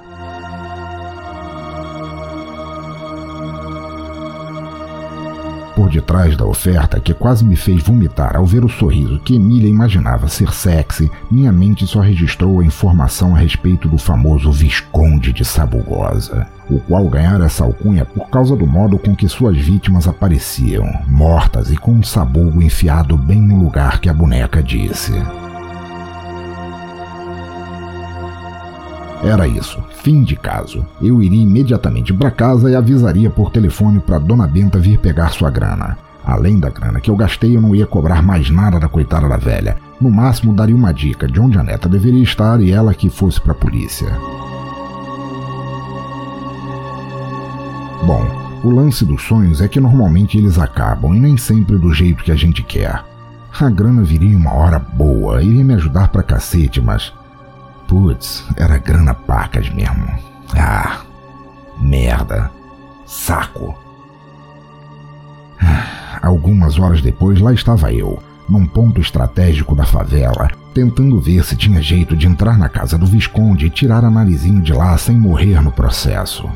Por 5.74 5.90
detrás 5.90 6.36
da 6.36 6.46
oferta, 6.46 7.00
que 7.00 7.12
quase 7.12 7.44
me 7.44 7.56
fez 7.56 7.82
vomitar 7.82 8.36
ao 8.36 8.46
ver 8.46 8.64
o 8.64 8.68
sorriso 8.68 9.18
que 9.18 9.34
Emília 9.34 9.68
imaginava 9.68 10.28
ser 10.28 10.52
sexy, 10.52 11.10
minha 11.28 11.50
mente 11.50 11.84
só 11.84 11.98
registrou 11.98 12.60
a 12.60 12.64
informação 12.64 13.34
a 13.34 13.38
respeito 13.38 13.88
do 13.88 13.98
famoso 13.98 14.52
Visconde 14.52 15.32
de 15.32 15.44
Sabugosa, 15.44 16.46
o 16.70 16.78
qual 16.78 17.08
ganhara 17.08 17.46
essa 17.46 17.64
alcunha 17.64 18.04
por 18.04 18.30
causa 18.30 18.54
do 18.54 18.66
modo 18.66 18.98
com 18.98 19.16
que 19.16 19.28
suas 19.28 19.56
vítimas 19.56 20.06
apareciam, 20.06 20.86
mortas 21.08 21.72
e 21.72 21.76
com 21.76 21.90
um 21.90 22.02
sabugo 22.04 22.62
enfiado 22.62 23.16
bem 23.16 23.40
no 23.40 23.58
lugar 23.58 23.98
que 23.98 24.08
a 24.08 24.14
boneca 24.14 24.62
disse. 24.62 25.12
Era 29.24 29.48
isso, 29.48 29.82
fim 30.02 30.22
de 30.22 30.36
caso. 30.36 30.84
Eu 31.00 31.22
iria 31.22 31.42
imediatamente 31.42 32.12
para 32.12 32.30
casa 32.30 32.70
e 32.70 32.76
avisaria 32.76 33.30
por 33.30 33.50
telefone 33.50 33.98
para 33.98 34.18
Dona 34.18 34.46
Benta 34.46 34.78
vir 34.78 34.98
pegar 34.98 35.30
sua 35.30 35.50
grana. 35.50 35.96
Além 36.22 36.58
da 36.58 36.68
grana 36.68 37.00
que 37.00 37.10
eu 37.10 37.16
gastei, 37.16 37.56
eu 37.56 37.60
não 37.60 37.74
ia 37.74 37.86
cobrar 37.86 38.22
mais 38.22 38.50
nada 38.50 38.78
da 38.78 38.88
coitada 38.88 39.28
da 39.28 39.36
velha. 39.38 39.76
No 40.00 40.10
máximo, 40.10 40.54
daria 40.54 40.76
uma 40.76 40.92
dica 40.92 41.26
de 41.26 41.40
onde 41.40 41.58
a 41.58 41.62
neta 41.62 41.88
deveria 41.88 42.22
estar 42.22 42.60
e 42.60 42.70
ela 42.70 42.94
que 42.94 43.08
fosse 43.08 43.40
para 43.40 43.52
a 43.52 43.56
polícia. 43.56 44.08
Bom, 48.06 48.24
o 48.62 48.70
lance 48.70 49.04
dos 49.04 49.22
sonhos 49.22 49.62
é 49.62 49.68
que 49.68 49.80
normalmente 49.80 50.36
eles 50.36 50.58
acabam 50.58 51.14
e 51.14 51.20
nem 51.20 51.38
sempre 51.38 51.78
do 51.78 51.92
jeito 51.92 52.24
que 52.24 52.32
a 52.32 52.36
gente 52.36 52.62
quer. 52.62 53.02
A 53.58 53.70
grana 53.70 54.02
viria 54.02 54.36
uma 54.36 54.52
hora 54.52 54.78
boa, 54.78 55.42
iria 55.42 55.64
me 55.64 55.74
ajudar 55.74 56.08
pra 56.08 56.22
cacete, 56.22 56.80
mas 56.80 57.12
Putz, 57.94 58.44
era 58.56 58.76
grana 58.76 59.14
pacas 59.14 59.70
mesmo. 59.70 60.04
Ah, 60.58 61.02
merda. 61.80 62.50
Saco. 63.06 63.72
Algumas 66.20 66.76
horas 66.76 67.00
depois, 67.00 67.38
lá 67.38 67.52
estava 67.52 67.92
eu, 67.92 68.20
num 68.48 68.66
ponto 68.66 69.00
estratégico 69.00 69.76
da 69.76 69.84
favela, 69.84 70.50
tentando 70.74 71.20
ver 71.20 71.44
se 71.44 71.54
tinha 71.54 71.80
jeito 71.80 72.16
de 72.16 72.26
entrar 72.26 72.58
na 72.58 72.68
casa 72.68 72.98
do 72.98 73.06
Visconde 73.06 73.66
e 73.66 73.70
tirar 73.70 74.04
a 74.04 74.10
narizinho 74.10 74.60
de 74.60 74.72
lá 74.72 74.98
sem 74.98 75.16
morrer 75.16 75.62
no 75.62 75.70
processo. 75.70 76.50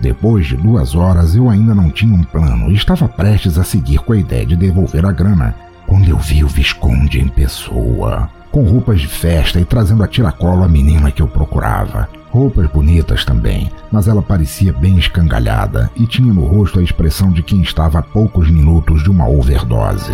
Depois 0.00 0.46
de 0.46 0.56
duas 0.56 0.94
horas, 0.94 1.34
eu 1.34 1.50
ainda 1.50 1.74
não 1.74 1.90
tinha 1.90 2.14
um 2.14 2.22
plano 2.22 2.70
e 2.70 2.76
estava 2.76 3.08
prestes 3.08 3.58
a 3.58 3.64
seguir 3.64 3.98
com 3.98 4.12
a 4.12 4.18
ideia 4.18 4.46
de 4.46 4.54
devolver 4.54 5.04
a 5.04 5.10
grana, 5.10 5.52
quando 5.84 6.08
eu 6.08 6.18
vi 6.18 6.44
o 6.44 6.48
Visconde 6.48 7.20
em 7.20 7.26
pessoa 7.26 8.30
com 8.54 8.62
roupas 8.62 9.00
de 9.00 9.08
festa 9.08 9.58
e 9.58 9.64
trazendo 9.64 10.04
a 10.04 10.06
tiracolo 10.06 10.62
a 10.62 10.68
menina 10.68 11.10
que 11.10 11.20
eu 11.20 11.26
procurava. 11.26 12.08
Roupas 12.30 12.68
bonitas 12.68 13.24
também, 13.24 13.68
mas 13.90 14.06
ela 14.06 14.22
parecia 14.22 14.72
bem 14.72 14.96
escangalhada 14.96 15.90
e 15.96 16.06
tinha 16.06 16.32
no 16.32 16.44
rosto 16.44 16.78
a 16.78 16.82
expressão 16.82 17.32
de 17.32 17.42
quem 17.42 17.62
estava 17.62 17.98
a 17.98 18.02
poucos 18.02 18.48
minutos 18.48 19.02
de 19.02 19.10
uma 19.10 19.28
overdose. 19.28 20.12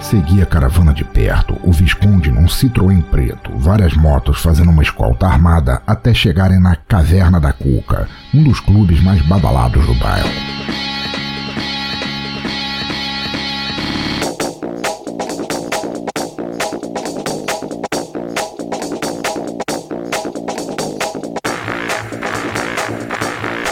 Segui 0.00 0.42
a 0.42 0.46
caravana 0.46 0.92
de 0.92 1.04
perto, 1.04 1.56
o 1.62 1.70
Visconde 1.70 2.32
num 2.32 2.46
Citroën 2.46 3.00
preto, 3.04 3.56
várias 3.56 3.94
motos 3.94 4.40
fazendo 4.40 4.72
uma 4.72 4.82
escolta 4.82 5.28
armada 5.28 5.80
até 5.86 6.12
chegarem 6.12 6.58
na 6.58 6.74
Caverna 6.74 7.38
da 7.38 7.52
Cuca, 7.52 8.08
um 8.34 8.42
dos 8.42 8.58
clubes 8.58 9.00
mais 9.00 9.22
badalados 9.22 9.86
do 9.86 9.94
bairro. 9.94 10.89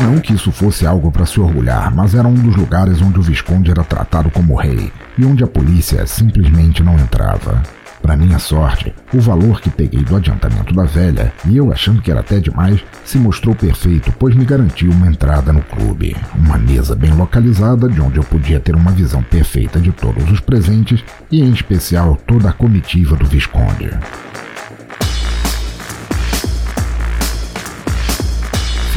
Não 0.00 0.20
que 0.20 0.32
isso 0.32 0.52
fosse 0.52 0.87
algo 0.87 1.11
para 1.11 1.26
se 1.26 1.40
orgulhar, 1.40 1.92
mas 1.92 2.14
era 2.14 2.28
um 2.28 2.34
dos 2.34 2.54
lugares 2.54 3.02
onde 3.02 3.18
o 3.18 3.22
Visconde 3.22 3.70
era 3.70 3.82
tratado 3.82 4.30
como 4.30 4.54
rei 4.54 4.92
e 5.16 5.24
onde 5.24 5.42
a 5.42 5.46
polícia 5.46 6.06
simplesmente 6.06 6.84
não 6.84 6.96
entrava. 6.96 7.61
Para 8.00 8.16
minha 8.16 8.38
sorte, 8.38 8.94
o 9.12 9.20
valor 9.20 9.61
que 9.61 9.68
peguei 9.68 10.04
do 10.04 10.14
adiantamento 10.14 10.72
da 10.72 10.84
velha, 10.84 11.32
e 11.44 11.56
eu 11.56 11.72
achando 11.72 12.00
que 12.00 12.12
era 12.12 12.20
até 12.20 12.38
demais, 12.38 12.80
se 13.04 13.18
mostrou 13.18 13.56
perfeito, 13.56 14.14
pois 14.18 14.37
me 14.37 14.44
garantiu 14.44 14.92
uma 14.92 15.08
entrada 15.08 15.52
no 15.52 15.62
clube. 15.62 16.16
Uma 16.32 16.56
mesa 16.56 16.94
bem 16.94 17.12
localizada, 17.12 17.88
de 17.88 18.00
onde 18.00 18.18
eu 18.18 18.24
podia 18.24 18.61
ter 18.61 18.76
uma 18.76 18.92
visão 18.92 19.20
perfeita 19.22 19.80
de 19.80 19.90
todos 19.90 20.30
os 20.30 20.38
presentes 20.38 21.04
e, 21.30 21.42
em 21.42 21.50
especial, 21.50 22.16
toda 22.24 22.50
a 22.50 22.52
comitiva 22.52 23.16
do 23.16 23.26
Visconde. 23.26 23.90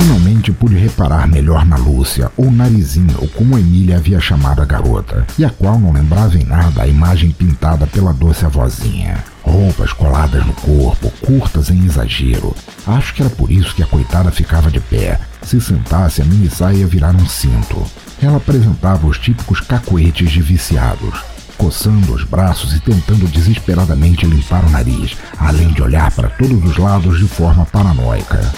Finalmente 0.02 0.52
pude 0.52 0.76
reparar 0.76 1.28
melhor 1.28 1.64
na 1.64 1.78
Lúcia, 1.78 2.32
ou 2.36 2.50
Narizinho, 2.50 3.30
como 3.36 3.56
Emília 3.56 3.98
havia 3.98 4.20
chamado 4.20 4.60
a 4.60 4.66
garota, 4.66 5.28
e 5.38 5.46
a 5.46 5.50
qual 5.52 5.78
não 5.78 5.94
lembrava 5.94 6.40
em 6.40 6.44
nada 6.44 6.82
a 6.82 6.88
imagem 6.88 7.30
pintada 7.30 7.86
pela 7.86 8.12
doce 8.12 8.44
avózinha. 8.44 9.24
Roupas 9.44 9.94
coladas 9.94 10.44
no 10.44 10.54
corpo, 10.54 11.14
curtas 11.24 11.70
em 11.70 11.86
exagero. 11.86 12.56
Acho 12.88 13.14
que 13.14 13.22
era 13.22 13.30
por 13.30 13.52
isso 13.52 13.76
que 13.76 13.84
a 13.84 13.86
coitada 13.86 14.32
ficava 14.32 14.72
de 14.72 14.80
pé. 14.80 15.20
Se 15.44 15.62
sentasse, 15.62 16.20
a 16.20 16.26
mini 16.26 16.50
saia 16.50 16.88
virar 16.88 17.16
um 17.16 17.28
cinto. 17.28 17.86
Ela 18.20 18.38
apresentava 18.38 19.06
os 19.06 19.20
típicos 19.20 19.62
cacoetes 19.62 20.32
de 20.32 20.42
viciados, 20.42 21.24
coçando 21.60 22.12
os 22.12 22.24
braços 22.24 22.74
e 22.74 22.80
tentando 22.80 23.28
desesperadamente 23.28 24.26
limpar 24.26 24.66
o 24.66 24.70
nariz, 24.72 25.16
além 25.38 25.72
de 25.72 25.84
olhar 25.84 26.10
para 26.10 26.28
todos 26.28 26.66
os 26.66 26.78
lados 26.78 27.20
de 27.20 27.28
forma 27.28 27.68
paranoica. 27.68 28.52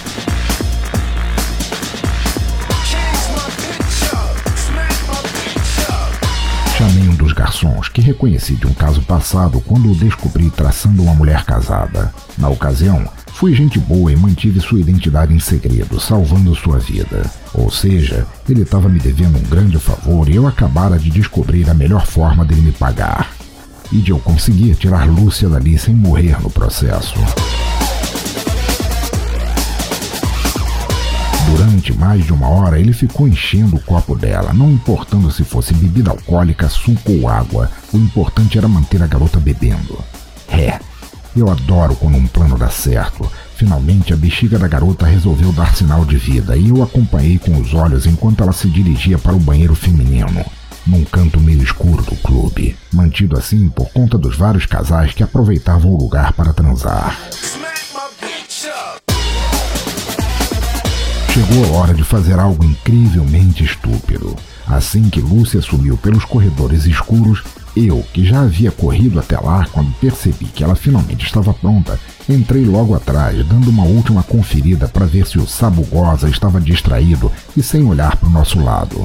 Chamei 6.83 7.07
um 7.07 7.15
dos 7.15 7.31
garçons, 7.31 7.87
que 7.87 8.01
reconheci 8.01 8.55
de 8.55 8.67
um 8.67 8.73
caso 8.73 9.01
passado 9.03 9.61
quando 9.61 9.89
o 9.89 9.95
descobri 9.95 10.49
traçando 10.49 11.01
uma 11.01 11.13
mulher 11.13 11.45
casada. 11.45 12.13
Na 12.37 12.49
ocasião, 12.49 13.05
fui 13.27 13.55
gente 13.55 13.79
boa 13.79 14.11
e 14.11 14.17
mantive 14.17 14.59
sua 14.59 14.81
identidade 14.81 15.33
em 15.33 15.39
segredo, 15.39 15.97
salvando 15.97 16.53
sua 16.53 16.79
vida. 16.79 17.23
Ou 17.53 17.71
seja, 17.71 18.27
ele 18.49 18.63
estava 18.63 18.89
me 18.89 18.99
devendo 18.99 19.37
um 19.37 19.43
grande 19.43 19.79
favor 19.79 20.27
e 20.27 20.35
eu 20.35 20.45
acabara 20.45 20.99
de 20.99 21.09
descobrir 21.09 21.69
a 21.69 21.73
melhor 21.73 22.05
forma 22.05 22.43
dele 22.43 22.59
me 22.59 22.73
pagar. 22.73 23.31
E 23.89 23.99
de 23.99 24.11
eu 24.11 24.19
conseguir 24.19 24.75
tirar 24.75 25.07
Lúcia 25.07 25.47
dali 25.47 25.77
sem 25.77 25.95
morrer 25.95 26.37
no 26.41 26.49
processo. 26.49 27.15
Durante 31.63 31.93
mais 31.93 32.25
de 32.25 32.33
uma 32.33 32.49
hora, 32.49 32.77
ele 32.77 32.91
ficou 32.91 33.25
enchendo 33.25 33.77
o 33.77 33.79
copo 33.79 34.17
dela, 34.17 34.51
não 34.51 34.69
importando 34.69 35.31
se 35.31 35.45
fosse 35.45 35.73
bebida 35.73 36.11
alcoólica, 36.11 36.67
suco 36.67 37.13
ou 37.13 37.29
água. 37.29 37.71
O 37.93 37.97
importante 37.97 38.57
era 38.57 38.67
manter 38.67 39.01
a 39.01 39.07
garota 39.07 39.39
bebendo. 39.39 39.97
É, 40.49 40.77
eu 41.33 41.49
adoro 41.49 41.95
quando 41.95 42.17
um 42.17 42.27
plano 42.27 42.57
dá 42.57 42.69
certo. 42.69 43.31
Finalmente, 43.55 44.11
a 44.11 44.17
bexiga 44.17 44.59
da 44.59 44.67
garota 44.67 45.05
resolveu 45.05 45.53
dar 45.53 45.73
sinal 45.73 46.03
de 46.03 46.17
vida 46.17 46.57
e 46.57 46.67
eu 46.67 46.83
acompanhei 46.83 47.39
com 47.39 47.57
os 47.57 47.73
olhos 47.73 48.05
enquanto 48.05 48.43
ela 48.43 48.51
se 48.51 48.67
dirigia 48.67 49.17
para 49.17 49.33
o 49.33 49.39
banheiro 49.39 49.73
feminino, 49.73 50.45
num 50.85 51.05
canto 51.05 51.39
meio 51.39 51.63
escuro 51.63 52.03
do 52.03 52.15
clube, 52.17 52.75
mantido 52.91 53.37
assim 53.37 53.69
por 53.69 53.89
conta 53.93 54.17
dos 54.17 54.35
vários 54.35 54.65
casais 54.65 55.13
que 55.13 55.23
aproveitavam 55.23 55.91
o 55.91 55.97
lugar 55.97 56.33
para 56.33 56.51
transar. 56.51 57.17
Chegou 61.33 61.65
a 61.65 61.79
hora 61.79 61.95
de 61.95 62.03
fazer 62.03 62.37
algo 62.37 62.63
incrivelmente 62.63 63.63
estúpido. 63.63 64.35
Assim 64.67 65.09
que 65.09 65.19
Lúcia 65.19 65.63
sumiu 65.63 65.97
pelos 65.97 66.23
corredores 66.25 66.85
escuros, 66.85 67.43
eu, 67.75 68.05
que 68.13 68.23
já 68.23 68.41
havia 68.41 68.69
corrido 68.69 69.19
até 69.19 69.39
lá 69.39 69.65
quando 69.71 69.91
percebi 69.95 70.45
que 70.45 70.63
ela 70.63 70.75
finalmente 70.75 71.25
estava 71.25 71.51
pronta, 71.51 71.99
entrei 72.29 72.63
logo 72.65 72.93
atrás, 72.93 73.43
dando 73.47 73.71
uma 73.71 73.83
última 73.83 74.21
conferida 74.21 74.87
para 74.87 75.07
ver 75.07 75.25
se 75.25 75.39
o 75.39 75.47
Sabugosa 75.47 76.29
estava 76.29 76.61
distraído 76.61 77.31
e 77.57 77.63
sem 77.63 77.83
olhar 77.83 78.15
para 78.15 78.29
o 78.29 78.31
nosso 78.31 78.59
lado. 78.59 79.03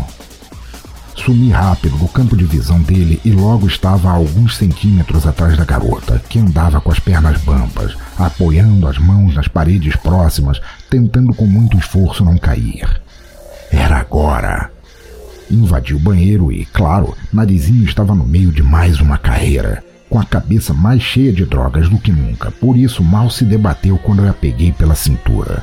Sumi 1.17 1.51
rápido 1.51 1.97
do 1.97 2.09
campo 2.09 2.37
de 2.37 2.45
visão 2.45 2.81
dele 2.81 3.21
e 3.25 3.31
logo 3.31 3.67
estava 3.67 4.11
a 4.11 4.12
alguns 4.12 4.57
centímetros 4.57 5.27
atrás 5.27 5.57
da 5.57 5.64
garota, 5.64 6.23
que 6.29 6.38
andava 6.38 6.79
com 6.81 6.93
as 6.93 7.01
pernas 7.01 7.41
bambas, 7.41 7.97
apoiando 8.19 8.87
as 8.87 8.99
mãos 8.99 9.35
nas 9.35 9.49
paredes 9.49 9.97
próximas, 9.97 10.61
tentando 10.88 11.35
com 11.35 11.46
muito 11.46 11.77
esforço 11.77 12.24
não 12.24 12.38
cair. 12.38 13.01
Era 13.70 13.98
agora. 13.98 14.70
Invadi 15.51 15.94
o 15.94 15.98
banheiro 15.98 16.53
e, 16.53 16.64
claro, 16.66 17.16
Narizinho 17.33 17.85
estava 17.85 18.14
no 18.14 18.27
meio 18.27 18.53
de 18.53 18.62
mais 18.62 19.01
uma 19.01 19.16
carreira, 19.16 19.83
com 20.09 20.18
a 20.18 20.24
cabeça 20.24 20.74
mais 20.74 21.03
cheia 21.03 21.33
de 21.33 21.44
drogas 21.44 21.88
do 21.88 21.98
que 21.98 22.12
nunca, 22.12 22.51
por 22.51 22.77
isso 22.77 23.03
mal 23.03 23.31
se 23.31 23.44
debateu 23.44 23.98
quando 23.98 24.22
eu 24.22 24.31
a 24.31 24.35
peguei 24.35 24.72
pela 24.72 24.94
cintura. 24.94 25.62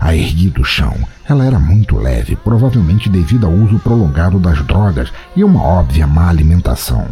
A 0.00 0.16
ergui 0.16 0.50
do 0.50 0.64
chão. 0.64 0.96
Ela 1.28 1.44
era 1.44 1.58
muito 1.60 1.96
leve, 1.96 2.34
provavelmente 2.34 3.08
devido 3.08 3.46
ao 3.46 3.52
uso 3.52 3.78
prolongado 3.78 4.40
das 4.40 4.60
drogas 4.66 5.12
e 5.36 5.44
uma 5.44 5.62
óbvia 5.62 6.06
má 6.06 6.28
alimentação. 6.28 7.06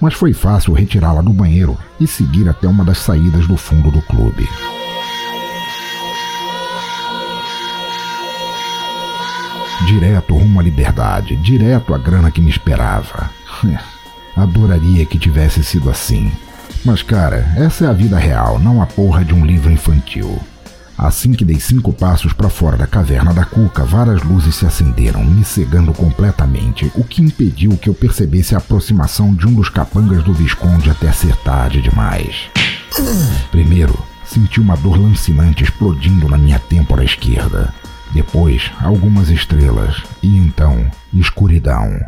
Mas 0.00 0.14
foi 0.14 0.32
fácil 0.32 0.72
retirá-la 0.72 1.20
do 1.20 1.32
banheiro 1.32 1.76
e 1.98 2.06
seguir 2.06 2.48
até 2.48 2.68
uma 2.68 2.84
das 2.84 2.98
saídas 2.98 3.48
do 3.48 3.56
fundo 3.56 3.90
do 3.90 4.00
clube. 4.02 4.48
Direto 9.84 10.34
rumo 10.34 10.58
à 10.58 10.62
liberdade, 10.62 11.36
direto 11.36 11.94
à 11.94 11.98
grana 11.98 12.30
que 12.30 12.40
me 12.40 12.50
esperava. 12.50 13.30
Adoraria 14.34 15.04
que 15.04 15.18
tivesse 15.18 15.62
sido 15.62 15.90
assim. 15.90 16.32
Mas, 16.84 17.02
cara, 17.02 17.52
essa 17.56 17.84
é 17.84 17.88
a 17.88 17.92
vida 17.92 18.18
real, 18.18 18.58
não 18.58 18.80
a 18.80 18.86
porra 18.86 19.24
de 19.24 19.34
um 19.34 19.44
livro 19.44 19.70
infantil. 19.70 20.40
Assim 20.98 21.32
que 21.32 21.44
dei 21.44 21.60
cinco 21.60 21.92
passos 21.92 22.32
para 22.32 22.48
fora 22.48 22.76
da 22.76 22.86
caverna 22.86 23.34
da 23.34 23.44
cuca, 23.44 23.84
várias 23.84 24.22
luzes 24.22 24.54
se 24.54 24.64
acenderam, 24.64 25.22
me 25.22 25.44
cegando 25.44 25.92
completamente, 25.92 26.90
o 26.94 27.04
que 27.04 27.22
impediu 27.22 27.76
que 27.76 27.88
eu 27.88 27.94
percebesse 27.94 28.54
a 28.54 28.58
aproximação 28.58 29.34
de 29.34 29.46
um 29.46 29.52
dos 29.52 29.68
capangas 29.68 30.22
do 30.24 30.32
Visconde 30.32 30.90
até 30.90 31.12
ser 31.12 31.36
tarde 31.36 31.82
demais. 31.82 32.48
Primeiro, 33.50 33.96
senti 34.24 34.58
uma 34.58 34.76
dor 34.76 34.98
lancinante 34.98 35.64
explodindo 35.64 36.28
na 36.28 36.38
minha 36.38 36.58
têmpora 36.58 37.04
esquerda. 37.04 37.74
Depois, 38.12 38.70
algumas 38.80 39.28
estrelas. 39.28 40.02
E 40.22 40.36
então, 40.38 40.90
escuridão. 41.12 41.98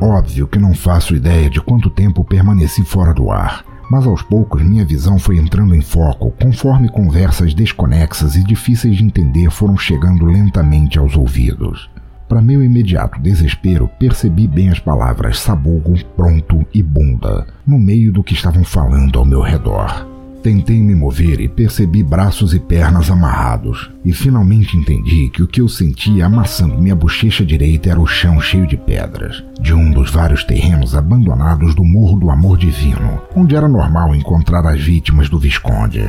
Óbvio 0.00 0.46
que 0.46 0.58
não 0.58 0.74
faço 0.74 1.14
ideia 1.14 1.50
de 1.50 1.60
quanto 1.60 1.90
tempo 1.90 2.24
permaneci 2.24 2.84
fora 2.84 3.12
do 3.12 3.32
ar, 3.32 3.64
mas 3.90 4.06
aos 4.06 4.22
poucos 4.22 4.62
minha 4.62 4.84
visão 4.84 5.18
foi 5.18 5.38
entrando 5.38 5.74
em 5.74 5.80
foco 5.80 6.30
conforme 6.40 6.88
conversas 6.88 7.52
desconexas 7.52 8.36
e 8.36 8.44
difíceis 8.44 8.96
de 8.96 9.04
entender 9.04 9.50
foram 9.50 9.76
chegando 9.76 10.24
lentamente 10.24 10.98
aos 10.98 11.16
ouvidos. 11.16 11.90
Para 12.28 12.42
meu 12.42 12.62
imediato 12.62 13.18
desespero, 13.18 13.88
percebi 13.98 14.46
bem 14.46 14.68
as 14.68 14.78
palavras 14.78 15.38
sabugo, 15.38 15.94
pronto 16.14 16.66
e 16.74 16.82
bunda 16.82 17.46
no 17.66 17.78
meio 17.78 18.12
do 18.12 18.22
que 18.22 18.34
estavam 18.34 18.62
falando 18.62 19.18
ao 19.18 19.24
meu 19.24 19.40
redor. 19.40 20.06
Tentei 20.42 20.78
me 20.78 20.94
mover 20.94 21.40
e 21.40 21.48
percebi 21.48 22.02
braços 22.02 22.52
e 22.52 22.60
pernas 22.60 23.10
amarrados, 23.10 23.90
e 24.04 24.12
finalmente 24.12 24.76
entendi 24.76 25.30
que 25.30 25.42
o 25.42 25.48
que 25.48 25.60
eu 25.60 25.68
sentia 25.68 26.26
amassando 26.26 26.78
minha 26.78 26.94
bochecha 26.94 27.44
direita 27.44 27.90
era 27.90 28.00
o 28.00 28.06
chão 28.06 28.38
cheio 28.40 28.66
de 28.66 28.76
pedras, 28.76 29.42
de 29.60 29.72
um 29.72 29.90
dos 29.90 30.10
vários 30.10 30.44
terrenos 30.44 30.94
abandonados 30.94 31.74
do 31.74 31.82
Morro 31.82 32.20
do 32.20 32.30
Amor 32.30 32.58
Divino, 32.58 33.22
onde 33.34 33.56
era 33.56 33.66
normal 33.66 34.14
encontrar 34.14 34.66
as 34.66 34.80
vítimas 34.80 35.30
do 35.30 35.38
Visconde. 35.38 36.02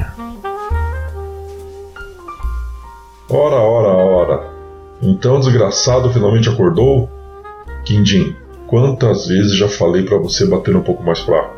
Ora, 3.29 3.55
ora, 3.55 3.89
ora. 3.89 4.59
Então 5.01 5.38
o 5.38 5.39
desgraçado 5.39 6.12
finalmente 6.12 6.49
acordou? 6.49 7.09
Quindim, 7.85 8.35
quantas 8.67 9.27
vezes 9.27 9.55
já 9.55 9.67
falei 9.67 10.03
para 10.03 10.17
você 10.17 10.45
bater 10.45 10.75
um 10.75 10.81
pouco 10.81 11.03
mais 11.03 11.19
fraco? 11.19 11.57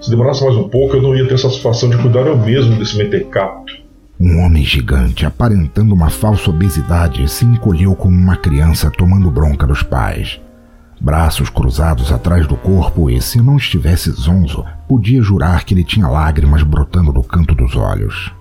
Se 0.00 0.10
demorasse 0.10 0.44
mais 0.44 0.56
um 0.56 0.68
pouco, 0.68 0.96
eu 0.96 1.02
não 1.02 1.16
ia 1.16 1.26
ter 1.26 1.38
satisfação 1.38 1.88
de 1.88 1.96
cuidar 1.96 2.26
eu 2.26 2.36
mesmo 2.36 2.76
desse 2.78 2.96
mentecato. 2.96 3.74
Um 4.18 4.44
homem 4.44 4.64
gigante, 4.64 5.26
aparentando 5.26 5.94
uma 5.94 6.08
falsa 6.08 6.48
obesidade, 6.48 7.28
se 7.28 7.44
encolheu 7.44 7.94
como 7.94 8.16
uma 8.16 8.36
criança 8.36 8.90
tomando 8.90 9.30
bronca 9.30 9.66
dos 9.66 9.82
pais. 9.82 10.40
Braços 10.98 11.50
cruzados 11.50 12.10
atrás 12.10 12.46
do 12.46 12.56
corpo 12.56 13.10
e, 13.10 13.20
se 13.20 13.38
não 13.42 13.56
estivesse 13.56 14.10
zonzo, 14.12 14.64
podia 14.88 15.20
jurar 15.20 15.64
que 15.64 15.74
ele 15.74 15.84
tinha 15.84 16.08
lágrimas 16.08 16.62
brotando 16.62 17.12
do 17.12 17.22
canto 17.22 17.54
dos 17.54 17.76
olhos. 17.76 18.32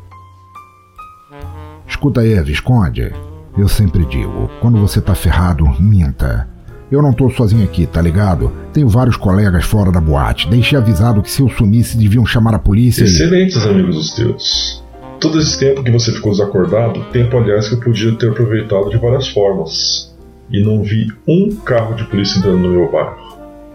Escuta 1.88 2.21
aí, 2.21 2.41
Visconde. 2.41 3.12
Eu 3.58 3.70
sempre 3.70 4.06
digo, 4.06 4.50
quando 4.62 4.78
você 4.78 5.00
tá 5.00 5.15
ferrado, 5.15 5.65
minta. 5.80 6.48
Eu 6.91 7.02
não 7.02 7.13
tô 7.13 7.30
sozinho 7.30 7.63
aqui, 7.63 7.86
tá 7.88 8.02
ligado? 8.02 8.52
Tenho 8.74 8.88
vários 8.88 9.15
colegas 9.15 9.65
fora 9.65 9.91
da 9.91 10.02
boate. 10.02 10.50
Deixei 10.50 10.78
avisado 10.78 11.22
que 11.22 11.32
se 11.32 11.41
eu 11.41 11.50
sumisse 11.50 11.98
deviam 11.98 12.26
chamar 12.26 12.54
a 12.54 12.60
polícia. 12.60 13.04
Excelentes 13.06 13.63
e... 13.63 13.68
amigos 13.70 13.98
os 13.98 14.13
teus. 14.13 14.84
Todo 15.20 15.39
esse 15.39 15.58
tempo 15.58 15.84
que 15.84 15.91
você 15.91 16.12
ficou 16.12 16.32
desacordado, 16.32 17.00
tempo 17.12 17.38
aliás 17.38 17.70
que 17.70 17.76
eu 17.76 17.80
podia 17.80 18.13
ter 18.15 18.30
aproveitado 18.30 18.89
de 18.89 18.98
várias 18.98 19.30
formas. 19.30 20.13
e 20.52 20.62
não 20.62 20.84
vi 20.84 21.08
um 21.28 21.56
carro 21.56 21.96
de 21.96 22.04
polícia 22.06 22.38
entrando 22.38 22.60
no 22.60 22.70
meu 22.70 22.91
bairro. 22.91 23.15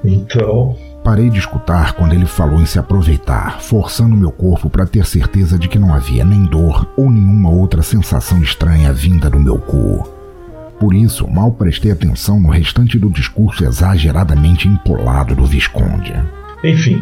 Então, 0.05 0.77
Parei 1.03 1.31
de 1.31 1.39
escutar 1.39 1.95
quando 1.95 2.13
ele 2.13 2.27
falou 2.27 2.61
em 2.61 2.67
se 2.67 2.79
aproveitar, 2.79 3.61
forçando 3.61 4.17
meu 4.17 4.31
corpo 4.31 4.69
para 4.69 4.87
ter 4.87 5.07
certeza 5.07 5.59
de 5.59 5.67
que 5.67 5.79
não 5.79 5.95
havia 5.95 6.25
nem 6.25 6.45
dor 6.45 6.87
ou 6.97 7.11
nenhuma 7.11 7.51
outra 7.51 7.83
sensação 7.83 8.43
estranha 8.43 8.93
vinda 8.93 9.31
do 9.31 9.41
meu 9.41 9.59
cu. 9.59 10.07
Por 10.79 10.95
isso, 10.95 11.29
mal 11.29 11.53
prestei 11.53 11.91
atenção 11.91 12.39
no 12.39 12.51
restante 12.51 12.99
do 12.99 13.11
discurso 13.11 13.65
exageradamente 13.65 14.69
empolado 14.69 15.35
do 15.35 15.45
Visconde. 15.47 16.15
enfim, 16.63 17.01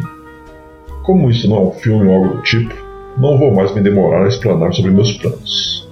como 1.03 1.29
isso 1.29 1.49
não 1.49 1.57
é 1.57 1.61
um 1.61 1.71
filme 1.71 2.05
ou 2.07 2.13
algo 2.13 2.35
do 2.37 2.41
tipo, 2.43 2.73
não 3.17 3.37
vou 3.37 3.53
mais 3.53 3.73
me 3.73 3.81
demorar 3.81 4.25
a 4.25 4.27
explanar 4.27 4.73
sobre 4.73 4.91
meus 4.91 5.11
planos. 5.13 5.89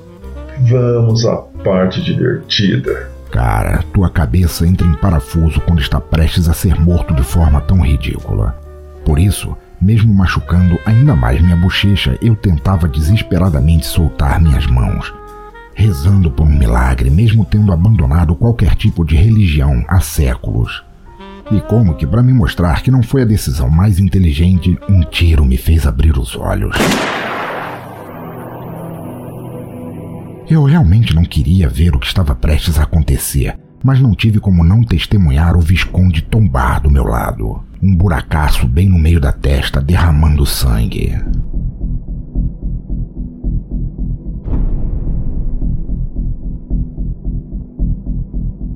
Vamos 0.69 1.25
à 1.25 1.35
parte 1.63 2.01
divertida. 2.01 3.11
Cara, 3.31 3.83
tua 3.93 4.09
cabeça 4.09 4.65
entra 4.65 4.87
em 4.87 4.93
parafuso 4.93 5.59
quando 5.61 5.81
está 5.81 5.99
prestes 5.99 6.47
a 6.47 6.53
ser 6.53 6.79
morto 6.79 7.13
de 7.13 7.23
forma 7.23 7.59
tão 7.61 7.81
ridícula. 7.81 8.57
Por 9.05 9.19
isso, 9.19 9.55
mesmo 9.79 10.13
machucando 10.13 10.79
ainda 10.85 11.15
mais 11.15 11.41
minha 11.41 11.55
bochecha, 11.55 12.17
eu 12.21 12.35
tentava 12.35 12.87
desesperadamente 12.87 13.85
soltar 13.85 14.41
minhas 14.41 14.65
mãos, 14.65 15.13
rezando 15.73 16.31
por 16.31 16.43
um 16.43 16.57
milagre, 16.57 17.09
mesmo 17.09 17.45
tendo 17.45 17.71
abandonado 17.71 18.35
qualquer 18.35 18.75
tipo 18.75 19.05
de 19.05 19.15
religião 19.15 19.83
há 19.87 19.99
séculos. 19.99 20.83
E 21.51 21.61
como 21.61 21.95
que, 21.95 22.05
para 22.05 22.23
me 22.23 22.33
mostrar 22.33 22.81
que 22.81 22.91
não 22.91 23.01
foi 23.01 23.21
a 23.21 23.25
decisão 23.25 23.69
mais 23.69 23.99
inteligente, 23.99 24.77
um 24.89 25.01
tiro 25.01 25.45
me 25.45 25.55
fez 25.55 25.85
abrir 25.85 26.17
os 26.17 26.35
olhos. 26.35 26.75
Eu 30.49 30.63
realmente 30.63 31.13
não 31.13 31.25
queria 31.25 31.67
ver 31.67 31.93
o 31.93 31.99
que 31.99 32.07
estava 32.07 32.33
prestes 32.33 32.79
a 32.79 32.83
acontecer, 32.83 33.59
mas 33.83 33.99
não 33.99 34.15
tive 34.15 34.39
como 34.39 34.63
não 34.63 34.81
testemunhar 34.81 35.57
o 35.57 35.59
Visconde 35.59 36.21
tombar 36.21 36.81
do 36.81 36.89
meu 36.89 37.03
lado. 37.03 37.61
Um 37.83 37.93
buracaço 37.93 38.65
bem 38.65 38.87
no 38.87 38.97
meio 38.97 39.19
da 39.19 39.33
testa, 39.33 39.81
derramando 39.81 40.45
sangue. 40.45 41.13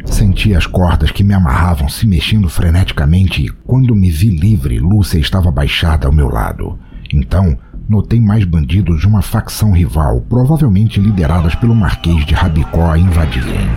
Senti 0.04 0.54
as 0.54 0.68
cordas 0.68 1.10
que 1.10 1.24
me 1.24 1.34
amarravam 1.34 1.88
se 1.88 2.06
mexendo 2.06 2.50
freneticamente 2.50 3.46
e, 3.46 3.50
quando 3.50 3.96
me 3.96 4.12
vi 4.12 4.28
livre, 4.28 4.78
Lúcia 4.78 5.20
estava 5.20 5.50
baixada 5.50 6.06
ao 6.06 6.14
meu 6.14 6.28
lado. 6.28 6.78
Então, 7.14 7.58
notei 7.88 8.20
mais 8.20 8.44
bandidos 8.44 9.02
de 9.02 9.08
uma 9.08 9.22
facção 9.22 9.72
rival, 9.72 10.22
provavelmente 10.30 11.00
lideradas 11.00 11.56
pelo 11.56 11.76
Marquês 11.76 12.26
de 12.26 12.34
Rabicó, 12.34 12.92
a 12.92 12.98
invadirem. 12.98 13.70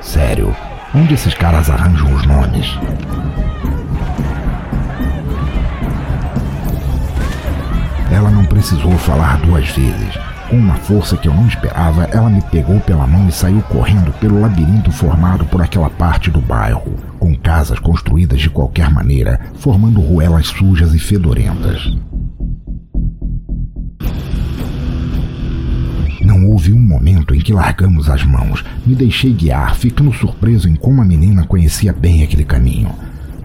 Sério, 0.00 0.54
onde 0.94 1.14
esses 1.14 1.34
caras 1.34 1.70
arranjam 1.70 2.14
os 2.14 2.26
nomes? 2.26 2.78
Ela 8.10 8.30
não 8.30 8.44
precisou 8.44 8.92
falar 8.98 9.38
duas 9.40 9.68
vezes. 9.70 10.18
Com 10.50 10.58
uma 10.58 10.74
força 10.74 11.16
que 11.16 11.26
eu 11.26 11.32
não 11.32 11.46
esperava, 11.46 12.04
ela 12.12 12.28
me 12.28 12.42
pegou 12.42 12.78
pela 12.80 13.06
mão 13.06 13.26
e 13.26 13.32
saiu 13.32 13.62
correndo 13.62 14.12
pelo 14.20 14.38
labirinto 14.38 14.92
formado 14.92 15.46
por 15.46 15.62
aquela 15.62 15.88
parte 15.88 16.30
do 16.30 16.42
bairro, 16.42 16.94
com 17.18 17.34
casas 17.34 17.78
construídas 17.78 18.38
de 18.38 18.50
qualquer 18.50 18.90
maneira, 18.90 19.40
formando 19.54 19.98
ruelas 20.02 20.48
sujas 20.48 20.92
e 20.92 20.98
fedorentas. 20.98 21.96
Houve 26.52 26.70
um 26.70 26.78
momento 26.78 27.34
em 27.34 27.38
que 27.38 27.52
largamos 27.52 28.10
as 28.10 28.22
mãos. 28.24 28.62
Me 28.84 28.94
deixei 28.94 29.32
guiar, 29.32 29.74
ficando 29.74 30.12
surpreso 30.12 30.68
em 30.68 30.74
como 30.74 31.00
a 31.00 31.04
menina 31.04 31.46
conhecia 31.46 31.94
bem 31.94 32.22
aquele 32.22 32.44
caminho. 32.44 32.90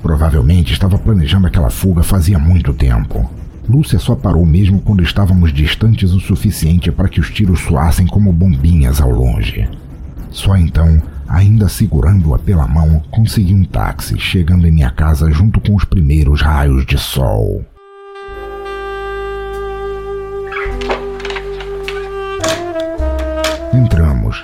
Provavelmente 0.02 0.74
estava 0.74 1.00
planejando 1.00 1.48
aquela 1.48 1.70
fuga 1.70 2.04
fazia 2.04 2.38
muito 2.38 2.74
tempo. 2.74 3.30
Lúcia 3.67 3.98
só 3.98 4.13
parou 4.13 4.46
mesmo 4.46 4.82
quando 4.82 5.04
estávamos 5.04 5.54
distantes 5.54 6.12
o 6.12 6.20
suficiente 6.20 6.91
para 6.91 7.08
que 7.08 7.22
os 7.22 7.30
tiros 7.30 7.62
soassem 7.62 8.06
como 8.06 8.34
bombinhas 8.34 9.00
ao 9.00 9.10
longe. 9.10 9.70
Só 10.30 10.58
então, 10.58 11.02
ainda 11.30 11.70
segurando-a 11.70 12.38
pela 12.38 12.67
mão, 12.67 13.02
consegui 13.10 13.54
um 13.54 13.63
táxi, 13.63 14.20
chegando 14.20 14.67
em 14.67 14.72
minha 14.72 14.91
casa 14.91 15.32
junto 15.32 15.62
com 15.62 15.76
os 15.76 15.86
primeiros 15.86 16.41
raios 16.41 16.86
de 16.86 16.98
sol. 16.98 17.63
Entramos. 23.78 24.44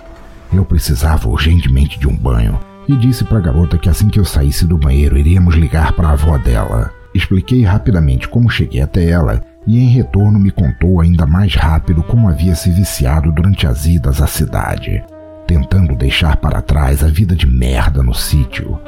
Eu 0.54 0.64
precisava 0.64 1.28
urgentemente 1.28 2.00
de 2.00 2.08
um 2.08 2.16
banho 2.16 2.60
e 2.88 2.96
disse 2.96 3.24
para 3.24 3.40
a 3.40 3.42
garota 3.42 3.80
que 3.80 3.90
assim 3.90 4.08
que 4.08 4.20
eu 4.20 4.26
saísse 4.26 4.64
do 4.68 4.78
banheiro 4.78 5.18
iríamos 5.18 5.56
ligar 5.56 5.94
para 5.94 6.10
a 6.10 6.12
avó 6.12 6.38
dela. 6.38 6.92
Expliquei 7.16 7.64
rapidamente 7.64 8.28
como 8.28 8.48
cheguei 8.48 8.82
até 8.82 9.10
ela 9.10 9.42
e 9.66 9.80
em 9.80 9.88
retorno 9.88 10.38
me 10.38 10.52
contou 10.52 11.02
ainda 11.02 11.26
mais 11.26 11.56
rápido 11.56 12.04
como 12.04 12.30
havia 12.30 12.54
se 12.54 12.70
viciado 12.70 13.32
durante 13.32 13.66
as 13.66 13.88
idas 13.88 14.22
à 14.22 14.28
cidade, 14.28 15.04
tentando 15.48 15.96
deixar 15.96 16.38
para 16.38 16.62
trás 16.62 17.04
a 17.04 17.08
vida 17.08 17.36
de 17.36 17.48
merda 17.48 18.04
no 18.04 18.14
sítio. 18.14 18.80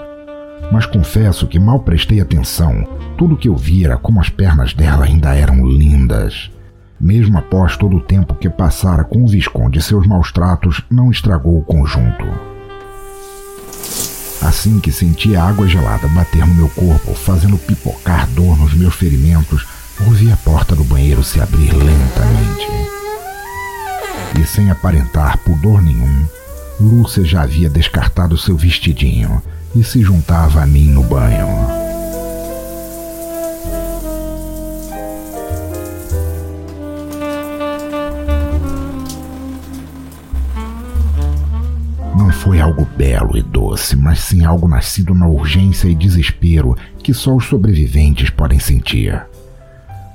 Mas 0.71 0.85
confesso 0.85 1.47
que 1.47 1.59
mal 1.59 1.79
prestei 1.79 2.21
atenção, 2.21 2.87
tudo 3.17 3.37
que 3.37 3.49
eu 3.49 3.55
vi 3.55 3.83
era 3.83 3.97
como 3.97 4.21
as 4.21 4.29
pernas 4.29 4.75
dela 4.75 5.05
ainda 5.05 5.33
eram 5.33 5.65
lindas. 5.65 6.51
Mesmo 7.05 7.37
após 7.37 7.77
todo 7.77 7.97
o 7.97 8.01
tempo 8.01 8.33
que 8.33 8.49
passara 8.49 9.03
com 9.03 9.23
o 9.23 9.27
Visconde 9.27 9.77
e 9.77 9.81
seus 9.83 10.07
maus 10.07 10.31
tratos, 10.31 10.81
não 10.89 11.11
estragou 11.11 11.59
o 11.59 11.63
conjunto. 11.63 12.25
Assim 14.41 14.79
que 14.79 14.91
senti 14.91 15.35
a 15.35 15.43
água 15.43 15.67
gelada 15.67 16.07
bater 16.07 16.43
no 16.47 16.55
meu 16.55 16.67
corpo, 16.69 17.13
fazendo 17.13 17.59
pipocar 17.59 18.27
dor 18.29 18.57
nos 18.57 18.73
meus 18.73 18.95
ferimentos, 18.95 19.67
ouvi 20.07 20.31
a 20.31 20.37
porta 20.37 20.75
do 20.75 20.83
banheiro 20.83 21.23
se 21.23 21.39
abrir 21.39 21.73
lentamente. 21.73 22.67
E 24.41 24.47
sem 24.47 24.71
aparentar 24.71 25.37
pudor 25.43 25.83
nenhum, 25.83 26.25
Lúcia 26.79 27.23
já 27.23 27.43
havia 27.43 27.69
descartado 27.69 28.35
seu 28.35 28.57
vestidinho 28.57 29.43
e 29.75 29.83
se 29.83 30.01
juntava 30.01 30.63
a 30.63 30.65
mim 30.65 30.87
no 30.87 31.03
banho. 31.03 31.84
Foi 42.45 42.61
algo 42.61 42.87
belo 42.95 43.35
e 43.35 43.41
doce, 43.41 43.95
mas 43.95 44.19
sim 44.19 44.45
algo 44.45 44.67
nascido 44.67 45.15
na 45.15 45.27
urgência 45.27 45.87
e 45.87 45.95
desespero 45.95 46.77
que 47.01 47.11
só 47.11 47.35
os 47.35 47.45
sobreviventes 47.45 48.29
podem 48.29 48.59
sentir. 48.59 49.19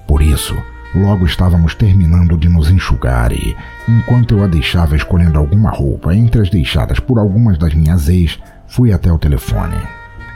Por 0.06 0.22
isso, 0.22 0.56
logo 0.94 1.26
estávamos 1.26 1.74
terminando 1.74 2.38
de 2.38 2.48
nos 2.48 2.70
enxugar 2.70 3.32
e, 3.32 3.56
enquanto 3.88 4.36
eu 4.36 4.44
a 4.44 4.46
deixava 4.46 4.94
escolhendo 4.94 5.40
alguma 5.40 5.70
roupa 5.70 6.14
entre 6.14 6.40
as 6.40 6.48
deixadas 6.48 7.00
por 7.00 7.18
algumas 7.18 7.58
das 7.58 7.74
minhas 7.74 8.08
ex, 8.08 8.38
fui 8.68 8.92
até 8.92 9.12
o 9.12 9.18
telefone. 9.18 9.76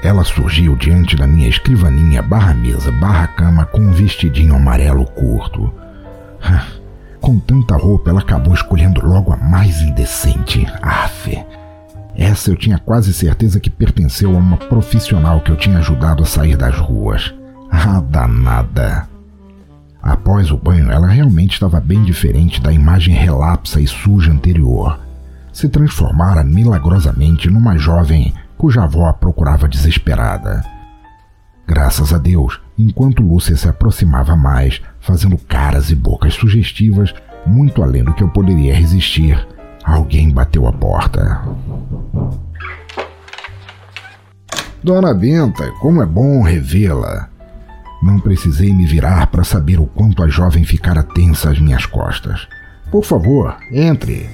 Ela 0.03 0.25
surgiu 0.25 0.75
diante 0.75 1.15
da 1.15 1.29
minha 1.29 1.49
escrivaninha 1.49 2.23
barra 2.23 2.55
mesa 2.55 2.91
barra 2.91 3.29
cama 3.29 3.67
com 3.67 3.79
um 3.79 3.93
vestidinho 3.93 4.57
amarelo 4.57 5.07
curto. 5.07 5.73
Com 7.21 7.39
tanta 7.39 7.75
roupa, 7.77 8.11
ela 8.11 8.21
acabou 8.21 8.53
escolhendo 8.53 9.01
logo 9.07 9.33
a 9.33 9.37
mais 9.37 9.81
indecente. 9.81 10.67
Aff. 10.83 11.64
Essa 12.17 12.51
eu 12.51 12.57
tinha 12.57 12.79
quase 12.79 13.13
certeza 13.13 13.59
que 13.59 13.71
pertenceu 13.71 14.35
a 14.35 14.39
uma 14.39 14.57
profissional 14.57 15.41
que 15.41 15.51
eu 15.51 15.57
tinha 15.57 15.79
ajudado 15.79 16.23
a 16.23 16.27
sair 16.27 16.57
das 16.57 16.79
ruas. 16.79 17.35
Ah, 17.71 18.01
danada. 18.01 19.09
Após 20.01 20.51
o 20.51 20.57
banho, 20.57 20.91
ela 20.91 21.09
realmente 21.09 21.55
estava 21.55 21.81
bem 21.81 22.03
diferente 22.05 22.61
da 22.61 22.73
imagem 22.73 23.15
relapsa 23.15 23.81
e 23.81 23.87
suja 23.87 24.31
anterior. 24.31 25.01
Se 25.53 25.69
transformara 25.69 26.45
milagrosamente 26.45 27.49
numa 27.49 27.79
jovem 27.79 28.35
cuja 28.57 28.85
avó 28.85 29.09
a 29.09 29.13
procurava 29.13 29.67
desesperada. 29.67 30.63
Graças 31.67 32.13
a 32.13 32.19
Deus, 32.19 32.61
enquanto 32.79 33.23
Lúcia 33.23 33.57
se 33.57 33.69
aproximava 33.69 34.37
mais, 34.37 34.81
fazendo 35.01 35.39
caras 35.39 35.91
e 35.91 35.95
bocas 35.95 36.35
sugestivas, 36.35 37.15
muito 37.47 37.83
além 37.83 38.05
do 38.05 38.13
que 38.13 38.23
eu 38.23 38.29
poderia 38.29 38.75
resistir, 38.75 39.47
alguém 39.85 40.31
bateu 40.31 40.67
a 40.67 40.73
porta. 40.73 41.43
Dona 44.83 45.15
Benta, 45.15 45.71
como 45.81 46.03
é 46.03 46.07
bom 46.07 46.43
revê-la! 46.43 47.29
Não 48.03 48.21
precisei 48.21 48.73
me 48.75 48.87
virar 48.87 49.29
para 49.29 49.45
saber 49.45 49.81
o 49.81 49.87
quanto 49.87 50.23
a 50.23 50.29
jovem 50.29 50.65
ficara 50.65 51.03
tensa 51.03 51.51
às 51.51 51.59
minhas 51.59 51.87
costas. 51.87 52.47
Por 52.91 53.05
favor, 53.05 53.57
entre. 53.73 54.29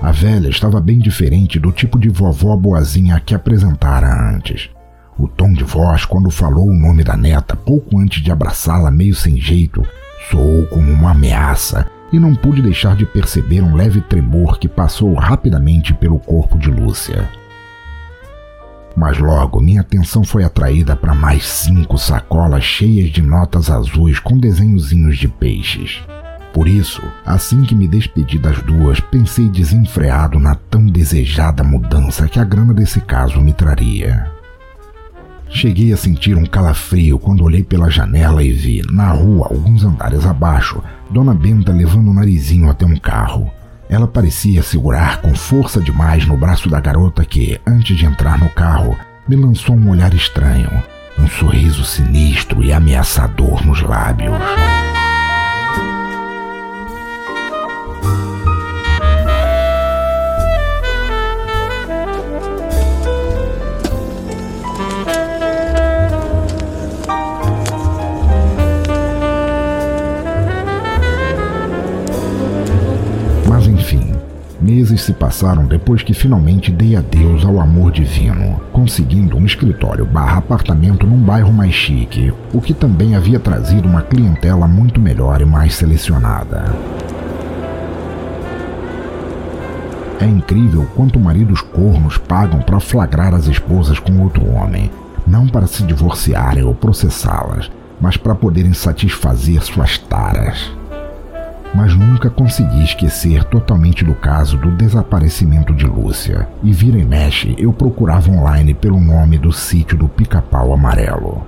A 0.00 0.10
velha 0.10 0.48
estava 0.48 0.80
bem 0.80 0.98
diferente 0.98 1.58
do 1.58 1.70
tipo 1.70 1.98
de 1.98 2.08
vovó 2.08 2.56
boazinha 2.56 3.20
que 3.20 3.34
apresentara 3.34 4.08
antes. 4.30 4.70
O 5.18 5.28
tom 5.28 5.52
de 5.52 5.64
voz, 5.64 6.04
quando 6.04 6.30
falou 6.30 6.68
o 6.68 6.74
nome 6.74 7.02
da 7.02 7.16
neta 7.16 7.56
pouco 7.56 7.98
antes 7.98 8.22
de 8.22 8.30
abraçá-la 8.30 8.90
meio 8.90 9.14
sem 9.14 9.38
jeito, 9.38 9.86
soou 10.30 10.66
como 10.66 10.90
uma 10.90 11.10
ameaça 11.10 11.86
e 12.12 12.18
não 12.18 12.34
pude 12.34 12.62
deixar 12.62 12.96
de 12.96 13.04
perceber 13.04 13.62
um 13.62 13.74
leve 13.74 14.00
tremor 14.00 14.58
que 14.58 14.68
passou 14.68 15.14
rapidamente 15.14 15.92
pelo 15.92 16.18
corpo 16.18 16.58
de 16.58 16.70
Lúcia. 16.70 17.28
Mas 18.96 19.18
logo 19.18 19.60
minha 19.60 19.82
atenção 19.82 20.24
foi 20.24 20.42
atraída 20.42 20.96
para 20.96 21.14
mais 21.14 21.44
cinco 21.44 21.98
sacolas 21.98 22.64
cheias 22.64 23.10
de 23.10 23.20
notas 23.20 23.70
azuis 23.70 24.18
com 24.18 24.38
desenhozinhos 24.38 25.18
de 25.18 25.28
peixes. 25.28 26.02
Por 26.54 26.66
isso, 26.66 27.02
assim 27.26 27.62
que 27.64 27.74
me 27.74 27.86
despedi 27.86 28.38
das 28.38 28.62
duas, 28.62 28.98
pensei 28.98 29.46
desenfreado 29.46 30.38
na 30.38 30.54
tão 30.54 30.86
desejada 30.86 31.62
mudança 31.62 32.26
que 32.26 32.40
a 32.40 32.44
grana 32.44 32.72
desse 32.72 32.98
caso 33.02 33.42
me 33.42 33.52
traria. 33.52 34.35
Cheguei 35.48 35.92
a 35.92 35.96
sentir 35.96 36.36
um 36.36 36.44
calafrio 36.44 37.18
quando 37.18 37.44
olhei 37.44 37.62
pela 37.62 37.90
janela 37.90 38.42
e 38.42 38.52
vi, 38.52 38.82
na 38.90 39.10
rua, 39.10 39.48
alguns 39.50 39.84
andares 39.84 40.26
abaixo, 40.26 40.82
Dona 41.10 41.32
Benta 41.32 41.72
levando 41.72 42.10
o 42.10 42.14
narizinho 42.14 42.68
até 42.68 42.84
um 42.84 42.96
carro. 42.96 43.50
Ela 43.88 44.08
parecia 44.08 44.62
segurar 44.62 45.20
com 45.20 45.34
força 45.34 45.80
demais 45.80 46.26
no 46.26 46.36
braço 46.36 46.68
da 46.68 46.80
garota 46.80 47.24
que, 47.24 47.60
antes 47.66 47.96
de 47.96 48.04
entrar 48.04 48.38
no 48.38 48.50
carro, 48.50 48.96
me 49.28 49.36
lançou 49.36 49.76
um 49.76 49.90
olhar 49.90 50.12
estranho, 50.12 50.70
um 51.18 51.28
sorriso 51.28 51.84
sinistro 51.84 52.62
e 52.62 52.72
ameaçador 52.72 53.64
nos 53.64 53.80
lábios. 53.82 54.34
Meses 74.76 75.00
se 75.00 75.14
passaram 75.14 75.64
depois 75.64 76.02
que 76.02 76.12
finalmente 76.12 76.70
dei 76.70 76.96
adeus 76.96 77.46
ao 77.46 77.58
amor 77.60 77.90
divino, 77.90 78.60
conseguindo 78.74 79.34
um 79.34 79.46
escritório 79.46 80.04
barra 80.04 80.36
apartamento 80.36 81.06
num 81.06 81.16
bairro 81.16 81.50
mais 81.50 81.72
chique, 81.72 82.30
o 82.52 82.60
que 82.60 82.74
também 82.74 83.16
havia 83.16 83.40
trazido 83.40 83.88
uma 83.88 84.02
clientela 84.02 84.68
muito 84.68 85.00
melhor 85.00 85.40
e 85.40 85.46
mais 85.46 85.74
selecionada. 85.74 86.66
É 90.20 90.26
incrível 90.26 90.86
quanto 90.94 91.18
maridos 91.18 91.62
cornos 91.62 92.18
pagam 92.18 92.60
para 92.60 92.78
flagrar 92.78 93.32
as 93.32 93.46
esposas 93.46 93.98
com 93.98 94.20
outro 94.20 94.46
homem, 94.46 94.90
não 95.26 95.48
para 95.48 95.66
se 95.66 95.84
divorciarem 95.84 96.64
ou 96.64 96.74
processá-las, 96.74 97.70
mas 97.98 98.18
para 98.18 98.34
poderem 98.34 98.74
satisfazer 98.74 99.62
suas 99.62 99.96
taras 99.96 100.75
mas 101.74 101.94
nunca 101.94 102.30
consegui 102.30 102.82
esquecer 102.82 103.44
totalmente 103.44 104.04
do 104.04 104.14
caso 104.14 104.56
do 104.56 104.70
desaparecimento 104.70 105.74
de 105.74 105.86
Lúcia. 105.86 106.48
E 106.62 106.72
vira 106.72 106.98
e 106.98 107.04
mexe, 107.04 107.54
eu 107.58 107.72
procurava 107.72 108.30
online 108.30 108.74
pelo 108.74 109.00
nome 109.00 109.38
do 109.38 109.52
sítio 109.52 109.96
do 109.96 110.08
Pica-Pau 110.08 110.72
Amarelo. 110.72 111.46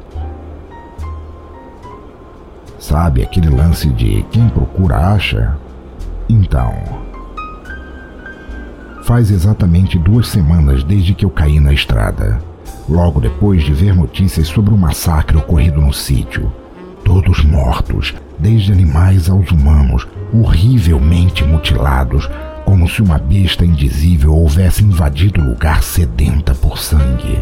Sabe 2.79 3.23
aquele 3.23 3.49
lance 3.49 3.89
de 3.89 4.25
quem 4.31 4.49
procura 4.49 5.15
acha? 5.15 5.57
Então. 6.29 6.75
Faz 9.03 9.31
exatamente 9.31 9.99
duas 9.99 10.29
semanas 10.29 10.85
desde 10.85 11.15
que 11.15 11.25
eu 11.25 11.31
caí 11.31 11.59
na 11.59 11.73
estrada. 11.73 12.39
Logo 12.89 13.21
depois 13.21 13.65
de 13.65 13.73
ver 13.73 13.95
notícias 13.95 14.49
sobre 14.49 14.73
o 14.73 14.77
massacre 14.77 15.37
ocorrido 15.37 15.81
no 15.81 15.93
sítio. 15.93 16.53
Todos 17.05 17.43
mortos, 17.45 18.15
desde 18.39 18.73
animais 18.73 19.29
aos 19.29 19.51
humanos, 19.51 20.07
horrivelmente 20.33 21.45
mutilados, 21.45 22.29
como 22.65 22.89
se 22.89 23.03
uma 23.03 23.19
besta 23.19 23.65
indizível 23.65 24.35
houvesse 24.35 24.85
invadido 24.85 25.41
o 25.41 25.49
lugar 25.49 25.83
sedenta 25.83 26.55
por 26.55 26.79
sangue. 26.79 27.39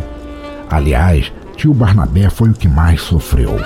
Aliás, 0.70 1.32
tio 1.56 1.74
Barnabé 1.74 2.30
foi 2.30 2.50
o 2.50 2.54
que 2.54 2.68
mais 2.68 3.00
sofreu. 3.00 3.56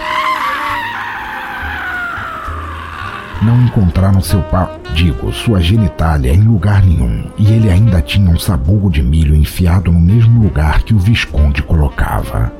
Não 3.42 3.62
encontraram 3.62 4.20
seu 4.20 4.42
pau, 4.42 4.78
digo, 4.94 5.32
sua 5.32 5.60
genitália 5.60 6.32
em 6.32 6.42
lugar 6.42 6.84
nenhum, 6.84 7.24
e 7.38 7.50
ele 7.50 7.70
ainda 7.70 8.02
tinha 8.02 8.30
um 8.30 8.38
sabugo 8.38 8.90
de 8.90 9.02
milho 9.02 9.34
enfiado 9.34 9.90
no 9.90 10.00
mesmo 10.00 10.42
lugar 10.42 10.82
que 10.82 10.92
o 10.92 10.98
Visconde 10.98 11.62
colocava. 11.62 12.59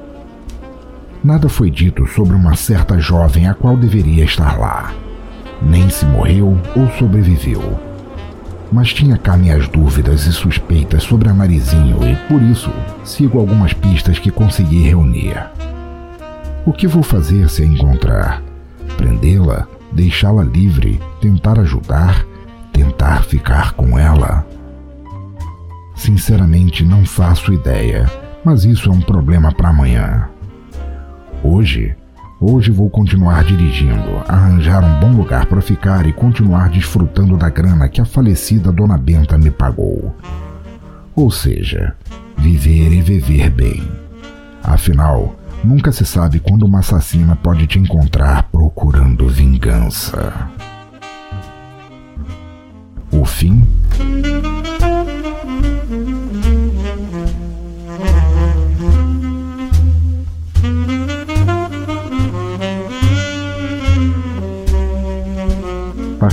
Nada 1.23 1.49
foi 1.49 1.71
dito 1.71 2.07
sobre 2.07 2.35
uma 2.35 2.57
certa 2.57 2.99
jovem 2.99 3.47
a 3.47 3.55
qual 3.55 3.77
deveria 3.77 4.25
estar 4.25 4.59
lá 4.59 4.93
nem 5.63 5.89
se 5.91 6.05
morreu 6.07 6.59
ou 6.75 6.91
sobreviveu. 6.99 7.79
Mas 8.73 8.93
tinha 8.93 9.17
cá 9.17 9.37
minhas 9.37 9.69
dúvidas 9.69 10.27
e 10.27 10.33
suspeitas 10.33 11.03
sobre 11.03 11.29
a 11.29 11.35
Marizinho 11.35 11.99
e, 12.09 12.15
por 12.29 12.41
isso, 12.41 12.71
sigo 13.05 13.39
algumas 13.39 13.73
pistas 13.73 14.19
que 14.19 14.31
consegui 14.31 14.83
reunir. 14.83 15.37
O 16.65 16.73
que 16.73 16.87
vou 16.87 17.03
fazer 17.03 17.49
se 17.49 17.63
a 17.63 17.67
encontrar? 17.67 18.43
Prendê-la? 18.97 19.67
Deixá-la 19.91 20.45
livre? 20.45 21.01
Tentar 21.21 21.59
ajudar? 21.59 22.25
Tentar 22.73 23.25
ficar 23.25 23.73
com 23.73 23.99
ela? 23.99 24.47
Sinceramente, 25.97 26.85
não 26.85 27.05
faço 27.05 27.53
ideia, 27.53 28.09
mas 28.45 28.65
isso 28.65 28.89
é 28.89 28.93
um 28.93 29.01
problema 29.01 29.53
para 29.53 29.71
amanhã. 29.71 30.30
Hoje, 31.43 31.97
Hoje 32.43 32.71
vou 32.71 32.89
continuar 32.89 33.45
dirigindo, 33.45 34.17
arranjar 34.27 34.83
um 34.83 34.99
bom 34.99 35.15
lugar 35.15 35.45
para 35.45 35.61
ficar 35.61 36.07
e 36.07 36.13
continuar 36.13 36.71
desfrutando 36.71 37.37
da 37.37 37.51
grana 37.51 37.87
que 37.87 38.01
a 38.01 38.05
falecida 38.07 38.73
Dona 38.73 38.97
Benta 38.97 39.37
me 39.37 39.51
pagou. 39.51 40.17
Ou 41.15 41.31
seja, 41.31 41.95
viver 42.39 42.93
e 42.95 43.03
viver 43.03 43.51
bem. 43.51 43.87
Afinal, 44.63 45.37
nunca 45.63 45.93
se 45.93 46.07
sabe 46.07 46.41
quando 46.41 46.63
uma 46.63 46.79
assassina 46.79 47.37
pode 47.37 47.67
te 47.67 47.79
encontrar 47.79 48.45
procurando 48.45 49.29
vingança. 49.29 50.49
O 53.13 53.27
fim 53.27 53.69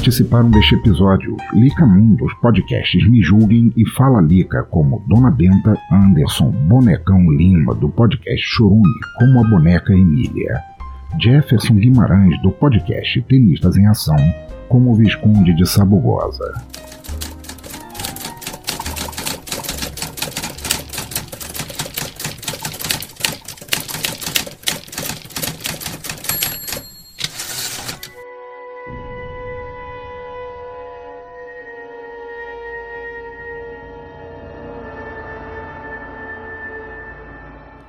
Participaram 0.07 0.49
deste 0.49 0.73
episódio 0.73 1.35
Lica 1.51 1.85
Mundo, 1.85 2.23
os 2.23 2.33
podcasts 2.35 3.05
Me 3.09 3.21
Julguem 3.21 3.73
e 3.75 3.85
Fala 3.89 4.21
Lica, 4.21 4.63
como 4.63 5.03
Dona 5.05 5.29
Benta, 5.29 5.77
Anderson, 5.91 6.49
Bonecão 6.49 7.29
Lima, 7.29 7.75
do 7.75 7.89
podcast 7.89 8.39
Chorume, 8.41 8.87
como 9.19 9.41
a 9.41 9.49
boneca 9.49 9.91
Emília. 9.91 10.63
Jefferson 11.19 11.73
Guimarães, 11.73 12.41
do 12.41 12.51
podcast 12.51 13.21
Tenistas 13.23 13.75
em 13.75 13.85
Ação, 13.85 14.15
como 14.69 14.91
o 14.91 14.95
Visconde 14.95 15.53
de 15.53 15.67
Sabugosa. 15.67 16.53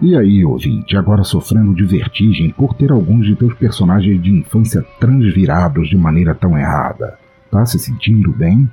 E 0.09 0.17
aí, 0.17 0.43
ouvinte, 0.43 0.97
agora 0.97 1.23
sofrendo 1.23 1.75
de 1.75 1.85
vertigem 1.85 2.49
por 2.49 2.73
ter 2.73 2.91
alguns 2.91 3.27
de 3.27 3.37
teus 3.37 3.53
personagens 3.53 4.23
de 4.23 4.31
infância 4.31 4.83
transvirados 4.99 5.87
de 5.87 5.99
maneira 5.99 6.35
tão 6.35 6.57
errada? 6.57 7.19
Tá 7.51 7.67
se 7.67 7.79
sentindo 7.79 8.33
bem? 8.33 8.67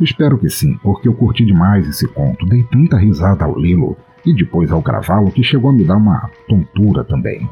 Espero 0.00 0.38
que 0.38 0.48
sim, 0.48 0.78
porque 0.80 1.08
eu 1.08 1.14
curti 1.14 1.44
demais 1.44 1.88
esse 1.88 2.06
conto, 2.06 2.46
dei 2.46 2.62
tanta 2.62 2.96
risada 2.96 3.44
ao 3.44 3.58
lê-lo 3.58 3.96
e 4.24 4.32
depois 4.32 4.70
ao 4.70 4.80
gravá-lo 4.80 5.32
que 5.32 5.42
chegou 5.42 5.70
a 5.70 5.74
me 5.74 5.82
dar 5.82 5.96
uma 5.96 6.30
tontura 6.48 7.02
também. 7.02 7.50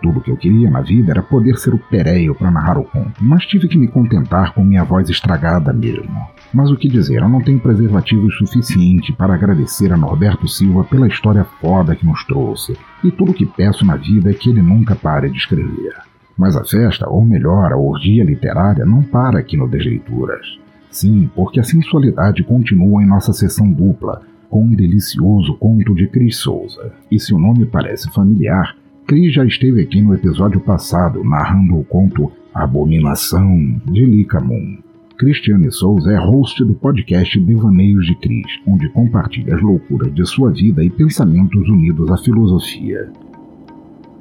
Tudo 0.00 0.20
que 0.20 0.30
eu 0.30 0.36
queria 0.36 0.70
na 0.70 0.80
vida 0.80 1.10
era 1.10 1.24
poder 1.24 1.56
ser 1.56 1.74
o 1.74 1.78
Pereio 1.90 2.36
para 2.36 2.52
narrar 2.52 2.78
o 2.78 2.84
conto, 2.84 3.14
mas 3.20 3.44
tive 3.46 3.66
que 3.66 3.78
me 3.78 3.88
contentar 3.88 4.54
com 4.54 4.62
minha 4.62 4.84
voz 4.84 5.10
estragada 5.10 5.72
mesmo. 5.72 6.24
Mas 6.52 6.70
o 6.70 6.76
que 6.76 6.88
dizer, 6.88 7.22
eu 7.22 7.28
não 7.28 7.40
tenho 7.40 7.60
preservativo 7.60 8.28
suficiente 8.32 9.12
para 9.12 9.34
agradecer 9.34 9.92
a 9.92 9.96
Norberto 9.96 10.48
Silva 10.48 10.82
pela 10.82 11.06
história 11.06 11.44
foda 11.60 11.94
que 11.94 12.04
nos 12.04 12.24
trouxe, 12.24 12.76
e 13.04 13.10
tudo 13.10 13.34
que 13.34 13.46
peço 13.46 13.84
na 13.84 13.96
vida 13.96 14.30
é 14.30 14.34
que 14.34 14.50
ele 14.50 14.60
nunca 14.60 14.96
pare 14.96 15.30
de 15.30 15.38
escrever. 15.38 15.94
Mas 16.36 16.56
a 16.56 16.64
festa, 16.64 17.08
ou 17.08 17.24
melhor, 17.24 17.72
a 17.72 17.76
orgia 17.76 18.24
literária, 18.24 18.84
não 18.84 19.02
para 19.02 19.38
aqui 19.38 19.56
no 19.56 19.68
Desleituras. 19.68 20.58
Sim, 20.90 21.30
porque 21.36 21.60
a 21.60 21.64
sensualidade 21.64 22.42
continua 22.42 23.02
em 23.02 23.06
nossa 23.06 23.32
sessão 23.32 23.70
dupla, 23.70 24.22
com 24.48 24.64
um 24.64 24.74
delicioso 24.74 25.54
conto 25.56 25.94
de 25.94 26.08
Cris 26.08 26.38
Souza. 26.38 26.92
E 27.10 27.20
se 27.20 27.32
o 27.32 27.38
nome 27.38 27.64
parece 27.64 28.10
familiar, 28.10 28.76
Cris 29.06 29.32
já 29.32 29.44
esteve 29.44 29.82
aqui 29.82 30.00
no 30.00 30.14
episódio 30.14 30.60
passado 30.60 31.22
narrando 31.22 31.78
o 31.78 31.84
conto 31.84 32.32
Abominação 32.52 33.80
de 33.86 34.04
Licamun. 34.04 34.89
Cristiane 35.20 35.70
Souza 35.70 36.10
é 36.12 36.16
host 36.16 36.64
do 36.64 36.72
podcast 36.72 37.38
Devaneios 37.40 38.06
de 38.06 38.14
Cris, 38.14 38.58
onde 38.66 38.88
compartilha 38.88 39.54
as 39.54 39.60
loucuras 39.60 40.14
de 40.14 40.26
sua 40.26 40.50
vida 40.50 40.82
e 40.82 40.88
pensamentos 40.88 41.68
unidos 41.68 42.10
à 42.10 42.16
filosofia. 42.16 43.06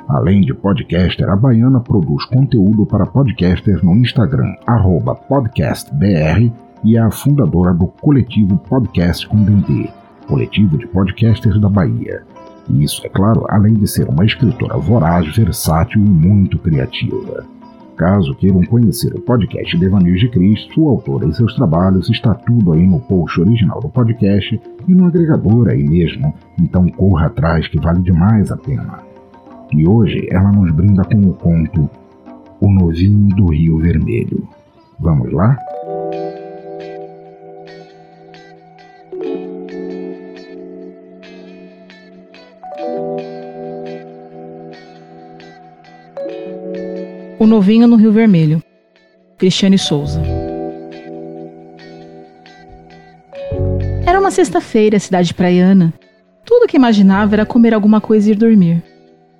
Além 0.09 0.41
de 0.41 0.53
podcaster, 0.53 1.29
a 1.29 1.37
baiana 1.37 1.79
produz 1.79 2.25
conteúdo 2.25 2.85
para 2.85 3.05
podcasters 3.05 3.81
no 3.81 3.95
Instagram, 3.95 4.53
podcastbr, 5.29 6.51
e 6.83 6.97
é 6.97 6.99
a 6.99 7.09
fundadora 7.09 7.73
do 7.73 7.87
coletivo 7.87 8.57
Podcast 8.57 9.25
com 9.25 9.41
Dendê, 9.41 9.89
coletivo 10.27 10.77
de 10.77 10.85
podcasters 10.87 11.61
da 11.61 11.69
Bahia. 11.69 12.23
E 12.69 12.83
isso, 12.83 13.05
é 13.05 13.09
claro, 13.09 13.45
além 13.47 13.75
de 13.75 13.87
ser 13.87 14.09
uma 14.09 14.25
escritora 14.25 14.77
voraz, 14.77 15.33
versátil 15.33 16.03
e 16.03 16.09
muito 16.09 16.59
criativa. 16.59 17.45
Caso 17.99 18.33
queiram 18.33 18.63
conhecer 18.63 19.13
o 19.13 19.19
podcast 19.19 19.77
Devaneios 19.77 20.21
de 20.21 20.29
Cristo, 20.29 20.73
sua 20.73 20.89
autora 20.89 21.27
e 21.27 21.33
seus 21.33 21.53
trabalhos, 21.53 22.09
está 22.09 22.33
tudo 22.33 22.71
aí 22.71 22.87
no 22.87 22.97
post 22.97 23.41
original 23.41 23.81
do 23.81 23.89
podcast 23.89 24.57
e 24.87 24.93
no 24.93 25.05
agregador 25.05 25.67
aí 25.67 25.83
mesmo, 25.83 26.33
então 26.57 26.87
corra 26.87 27.25
atrás 27.25 27.67
que 27.67 27.77
vale 27.77 28.01
demais 28.01 28.53
a 28.53 28.55
pena. 28.55 28.99
E 29.73 29.85
hoje 29.85 30.29
ela 30.31 30.49
nos 30.49 30.71
brinda 30.71 31.03
com 31.03 31.29
o 31.29 31.33
conto 31.33 31.89
O 32.61 32.71
Novinho 32.71 33.35
do 33.35 33.47
Rio 33.47 33.79
Vermelho. 33.79 34.47
Vamos 34.97 35.33
lá? 35.33 35.57
O 47.39 47.47
Novinho 47.47 47.87
no 47.87 47.95
Rio 47.95 48.11
Vermelho. 48.11 48.61
Cristiane 49.37 49.77
Souza. 49.77 50.21
Era 54.05 54.19
uma 54.19 54.29
sexta-feira, 54.29 54.99
cidade 54.99 55.33
praiana. 55.33 55.93
Tudo 56.45 56.67
que 56.67 56.75
imaginava 56.75 57.35
era 57.35 57.45
comer 57.45 57.73
alguma 57.73 58.01
coisa 58.01 58.27
e 58.27 58.33
ir 58.33 58.35
dormir. 58.35 58.83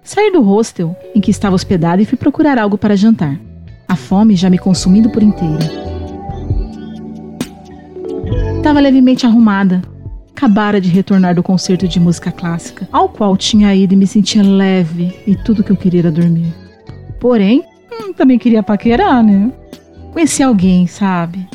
Saí 0.01 0.31
do 0.31 0.41
hostel 0.41 0.95
em 1.13 1.19
que 1.19 1.29
estava 1.29 1.55
hospedado 1.55 2.01
e 2.01 2.05
fui 2.05 2.17
procurar 2.17 2.57
algo 2.57 2.77
para 2.77 2.95
jantar. 2.95 3.37
A 3.85 3.97
fome 3.97 4.33
já 4.33 4.49
me 4.49 4.57
consumindo 4.57 5.09
por 5.09 5.21
inteiro. 5.21 5.59
Estava 8.55 8.79
levemente 8.79 9.25
arrumada. 9.25 9.81
Acabara 10.31 10.79
de 10.79 10.87
retornar 10.87 11.35
do 11.35 11.43
concerto 11.43 11.85
de 11.85 11.99
música 11.99 12.31
clássica, 12.31 12.87
ao 12.93 13.09
qual 13.09 13.35
tinha 13.35 13.75
ido 13.75 13.93
e 13.93 13.97
me 13.97 14.07
sentia 14.07 14.41
leve 14.41 15.19
e 15.27 15.35
tudo 15.35 15.65
que 15.65 15.71
eu 15.71 15.75
queria 15.75 15.99
era 15.99 16.11
dormir. 16.11 16.53
Porém, 17.19 17.61
também 18.15 18.37
queria 18.37 18.63
paquerar, 18.63 19.23
né? 19.23 19.51
Conheci 20.11 20.43
alguém, 20.43 20.87
sabe? 20.87 21.47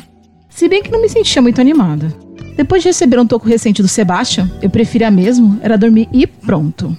Se 0.49 0.67
bem 0.67 0.81
que 0.81 0.91
não 0.91 1.01
me 1.01 1.09
sentia 1.09 1.41
muito 1.41 1.59
animada. 1.59 2.13
Depois 2.55 2.81
de 2.81 2.89
receber 2.89 3.19
um 3.19 3.27
toco 3.27 3.47
recente 3.47 3.81
do 3.81 3.87
Sebastian, 3.87 4.49
eu 4.61 4.69
preferia 4.69 5.11
mesmo 5.11 5.59
era 5.61 5.77
dormir 5.77 6.07
e 6.13 6.25
pronto. 6.25 6.97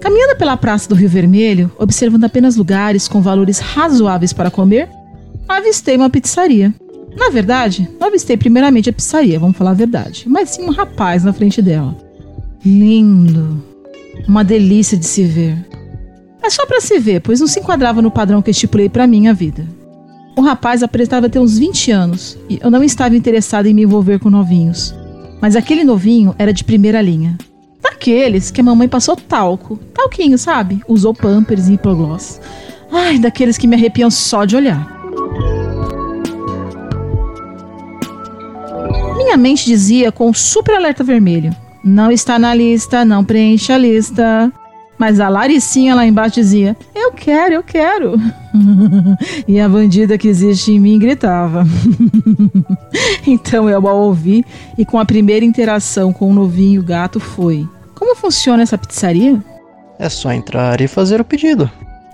Caminhando 0.00 0.36
pela 0.36 0.56
praça 0.56 0.88
do 0.88 0.94
Rio 0.94 1.08
Vermelho, 1.08 1.70
observando 1.78 2.24
apenas 2.24 2.56
lugares 2.56 3.06
com 3.06 3.20
valores 3.20 3.58
razoáveis 3.58 4.32
para 4.32 4.50
comer, 4.50 4.88
avistei 5.48 5.96
uma 5.96 6.08
pizzaria. 6.08 6.72
Na 7.16 7.28
verdade, 7.28 7.90
não 7.98 8.06
avistei 8.06 8.36
primeiramente 8.36 8.88
a 8.88 8.92
pizzaria, 8.92 9.38
vamos 9.38 9.56
falar 9.56 9.72
a 9.72 9.74
verdade, 9.74 10.24
mas 10.28 10.50
sim 10.50 10.62
um 10.62 10.70
rapaz 10.70 11.24
na 11.24 11.32
frente 11.32 11.60
dela. 11.60 11.96
Lindo. 12.64 13.62
Uma 14.28 14.44
delícia 14.44 14.96
de 14.96 15.04
se 15.04 15.24
ver. 15.24 15.56
É 16.42 16.48
só 16.48 16.66
para 16.66 16.80
se 16.80 16.98
ver, 16.98 17.20
pois 17.20 17.40
não 17.40 17.46
se 17.46 17.60
enquadrava 17.60 18.00
no 18.00 18.10
padrão 18.10 18.40
que 18.40 18.50
estipulei 18.50 18.88
para 18.88 19.06
minha 19.06 19.34
vida. 19.34 19.66
O 20.36 20.40
rapaz 20.40 20.82
aparentava 20.82 21.28
ter 21.28 21.38
uns 21.38 21.58
20 21.58 21.90
anos 21.90 22.38
e 22.48 22.58
eu 22.62 22.70
não 22.70 22.82
estava 22.82 23.16
interessado 23.16 23.66
em 23.66 23.74
me 23.74 23.82
envolver 23.82 24.18
com 24.18 24.30
novinhos. 24.30 24.94
Mas 25.40 25.56
aquele 25.56 25.84
novinho 25.84 26.34
era 26.38 26.52
de 26.52 26.64
primeira 26.64 27.02
linha. 27.02 27.36
Daqueles 27.82 28.50
que 28.50 28.60
a 28.60 28.64
mamãe 28.64 28.88
passou 28.88 29.16
talco. 29.16 29.76
Talquinho, 29.92 30.38
sabe? 30.38 30.82
Usou 30.88 31.14
pampers 31.14 31.68
e 31.68 31.74
hipogloss. 31.74 32.40
Ai, 32.90 33.18
daqueles 33.18 33.58
que 33.58 33.66
me 33.66 33.76
arrepiam 33.76 34.10
só 34.10 34.44
de 34.44 34.56
olhar. 34.56 34.98
Minha 39.16 39.36
mente 39.36 39.64
dizia 39.64 40.10
com 40.10 40.30
um 40.30 40.34
super 40.34 40.74
alerta 40.74 41.04
vermelho: 41.04 41.54
Não 41.84 42.10
está 42.10 42.38
na 42.38 42.54
lista, 42.54 43.04
não 43.04 43.24
preencha 43.24 43.74
a 43.74 43.78
lista. 43.78 44.52
Mas 45.00 45.18
a 45.18 45.30
Laricinha 45.30 45.94
lá 45.94 46.06
embaixo 46.06 46.34
dizia: 46.34 46.76
Eu 46.94 47.12
quero, 47.12 47.54
eu 47.54 47.62
quero. 47.62 48.20
e 49.48 49.58
a 49.58 49.66
bandida 49.66 50.18
que 50.18 50.28
existe 50.28 50.72
em 50.72 50.78
mim 50.78 50.98
gritava. 50.98 51.64
então 53.26 53.66
eu 53.66 53.88
a 53.88 53.94
ouvi 53.94 54.44
e 54.76 54.84
com 54.84 54.98
a 54.98 55.06
primeira 55.06 55.42
interação 55.42 56.12
com 56.12 56.30
o 56.30 56.34
novinho 56.34 56.82
gato 56.82 57.18
foi: 57.18 57.66
Como 57.94 58.14
funciona 58.14 58.62
essa 58.62 58.76
pizzaria? 58.76 59.42
É 59.98 60.06
só 60.10 60.32
entrar 60.32 60.82
e 60.82 60.86
fazer 60.86 61.18
o 61.18 61.24
pedido. 61.24 61.70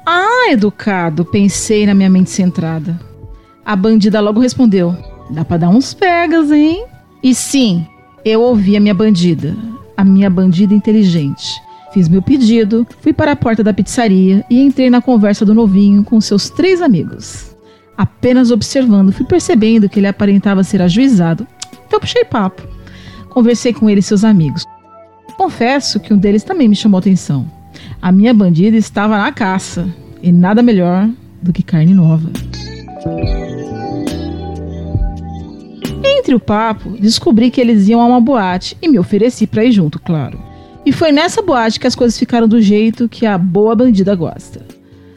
Ah, 0.07 0.53
educado, 0.53 1.25
pensei 1.25 1.87
na 1.87 1.95
minha 1.95 2.09
mente 2.09 2.31
centrada. 2.31 3.01
A 3.65 3.75
bandida 3.75 4.21
logo 4.21 4.39
respondeu: 4.39 4.97
Dá 5.29 5.45
pra 5.45 5.57
dar 5.57 5.71
uns 5.71 5.93
pegas, 5.93 6.53
hein? 6.53 6.87
E 7.21 7.35
sim, 7.35 7.85
eu 8.25 8.43
ouvi 8.43 8.77
a 8.77 8.81
minha 8.81 8.95
bandida, 8.95 9.57
a 9.97 10.05
minha 10.05 10.31
bandida 10.31 10.73
inteligente. 10.73 11.66
Fiz 11.97 12.11
meu 12.11 12.21
pedido, 12.21 12.87
fui 13.01 13.11
para 13.11 13.33
a 13.33 13.37
porta 13.37 13.65
da 13.65 13.73
pizzaria 13.73 14.45
e 14.51 14.61
entrei 14.61 14.91
na 14.91 15.01
conversa 15.01 15.47
do 15.47 15.55
novinho 15.55 16.05
com 16.05 16.21
seus 16.21 16.51
três 16.51 16.83
amigos. 16.83 17.57
Apenas 17.97 18.51
observando, 18.51 19.13
fui 19.13 19.25
percebendo 19.25 19.89
que 19.89 19.99
ele 19.99 20.07
aparentava 20.07 20.63
ser 20.63 20.83
ajuizado, 20.83 21.47
então 21.87 21.99
puxei 21.99 22.23
papo. 22.23 22.69
Conversei 23.31 23.73
com 23.73 23.89
ele 23.89 24.01
e 24.01 24.03
seus 24.03 24.25
amigos. 24.25 24.63
Confesso 25.39 25.99
que 25.99 26.13
um 26.13 26.19
deles 26.19 26.45
também 26.45 26.69
me 26.69 26.77
chamou 26.77 26.99
atenção. 26.99 27.51
A 28.03 28.13
minha 28.13 28.35
bandida 28.35 28.77
estava 28.77 29.17
na 29.17 29.33
caça 29.33 29.89
e 30.23 30.31
nada 30.31 30.63
melhor 30.63 31.09
do 31.41 31.51
que 31.51 31.63
carne 31.63 31.95
nova. 31.95 32.31
Entre 36.05 36.35
o 36.35 36.41
papo, 36.41 36.91
descobri 36.91 37.51
que 37.51 37.59
eles 37.59 37.89
iam 37.89 38.03
a 38.03 38.05
uma 38.05 38.21
boate 38.21 38.77
e 38.83 38.87
me 38.87 38.99
ofereci 38.99 39.47
para 39.47 39.65
ir 39.65 39.73
junto, 39.73 39.99
claro. 39.99 40.46
E 40.87 40.93
foi 40.93 41.11
nessa 41.11 41.43
boate 41.43 41.81
que 41.81 41.87
as 41.89 41.97
coisas 41.97 42.17
ficaram 42.17 42.47
do 42.47 42.63
jeito 42.63 43.09
que 43.09 43.27
a 43.27 43.37
boa 43.37 43.75
bandida 43.75 44.15
gosta. 44.15 44.65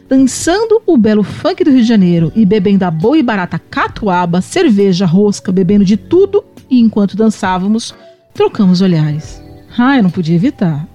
Dançando 0.09 0.81
o 0.83 0.97
belo 0.97 1.21
funk 1.21 1.63
do 1.63 1.69
Rio 1.69 1.81
de 1.81 1.87
Janeiro 1.87 2.31
e 2.35 2.43
bebendo 2.43 2.85
a 2.85 2.89
boa 2.89 3.19
e 3.19 3.21
barata 3.21 3.59
catuaba, 3.59 4.41
cerveja, 4.41 5.05
rosca, 5.05 5.51
bebendo 5.51 5.85
de 5.85 5.95
tudo, 5.95 6.43
e 6.67 6.79
enquanto 6.79 7.15
dançávamos, 7.15 7.93
trocamos 8.33 8.81
olhares. 8.81 9.39
Ah, 9.77 9.95
eu 9.95 10.01
não 10.01 10.09
podia 10.09 10.35
evitar. 10.35 10.87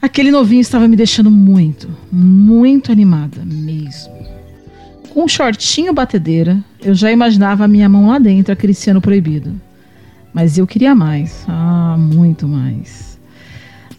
Aquele 0.00 0.30
novinho 0.30 0.62
estava 0.62 0.88
me 0.88 0.96
deixando 0.96 1.30
muito, 1.30 1.90
muito 2.10 2.90
animada 2.90 3.42
mesmo. 3.44 4.10
Com 5.10 5.24
um 5.24 5.28
shortinho 5.28 5.92
batedeira, 5.92 6.64
eu 6.82 6.94
já 6.94 7.12
imaginava 7.12 7.66
a 7.66 7.68
minha 7.68 7.90
mão 7.90 8.08
lá 8.08 8.18
dentro 8.18 8.54
acariciando 8.54 9.00
o 9.00 9.02
proibido. 9.02 9.60
Mas 10.32 10.56
eu 10.56 10.66
queria 10.66 10.94
mais, 10.94 11.44
ah, 11.46 11.96
muito 11.98 12.48
mais. 12.48 13.09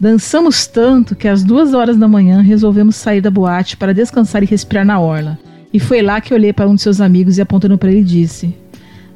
Dançamos 0.00 0.66
tanto 0.66 1.14
que 1.14 1.28
às 1.28 1.44
duas 1.44 1.74
horas 1.74 1.96
da 1.96 2.08
manhã 2.08 2.40
resolvemos 2.40 2.96
sair 2.96 3.20
da 3.20 3.30
boate 3.30 3.76
para 3.76 3.94
descansar 3.94 4.42
e 4.42 4.46
respirar 4.46 4.84
na 4.84 4.98
orla. 4.98 5.38
E 5.72 5.78
foi 5.78 6.02
lá 6.02 6.20
que 6.20 6.34
olhei 6.34 6.52
para 6.52 6.68
um 6.68 6.74
de 6.74 6.82
seus 6.82 7.00
amigos 7.00 7.38
e 7.38 7.40
apontando 7.40 7.78
para 7.78 7.90
ele 7.90 8.02
disse: 8.02 8.54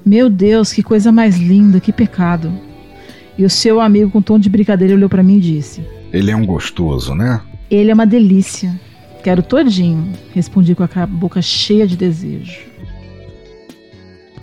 Meu 0.05 0.31
Deus, 0.31 0.73
que 0.73 0.83
coisa 0.83 1.11
mais 1.11 1.37
linda, 1.37 1.81
que 1.81 1.93
pecado. 1.93 2.53
E 3.37 3.45
o 3.45 3.51
seu 3.51 3.81
amigo, 3.81 4.11
com 4.11 4.23
tom 4.23 4.39
de 4.39 4.49
brincadeira, 4.49 4.95
olhou 4.95 5.09
para 5.09 5.23
mim 5.23 5.37
e 5.37 5.41
disse: 5.41 5.83
Ele 6.13 6.31
é 6.31 6.37
um 6.37 6.47
gostoso, 6.47 7.15
né? 7.15 7.41
Ele 7.71 7.91
é 7.91 7.95
uma 7.95 8.07
delícia. 8.07 8.79
Quero 9.23 9.43
todinho, 9.43 10.13
respondi 10.33 10.75
com 10.75 10.85
a 10.85 11.07
boca 11.07 11.43
cheia 11.43 11.87
de 11.87 11.97
desejo. 11.97 12.61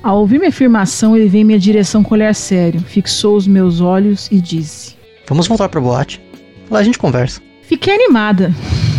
Ao 0.03 0.19
ouvir 0.19 0.37
minha 0.37 0.49
afirmação, 0.49 1.15
ele 1.15 1.29
veio 1.29 1.43
em 1.43 1.45
minha 1.45 1.59
direção 1.59 2.03
com 2.03 2.13
olhar 2.13 2.35
sério, 2.35 2.81
fixou 2.81 3.37
os 3.37 3.47
meus 3.47 3.79
olhos 3.79 4.27
e 4.29 4.41
disse: 4.41 4.95
Vamos 5.27 5.47
voltar 5.47 5.69
para 5.69 5.81
boate. 5.81 6.21
Lá 6.69 6.79
a 6.79 6.83
gente 6.83 6.97
conversa. 6.97 7.41
Fiquei 7.61 7.93
animada, 7.93 8.53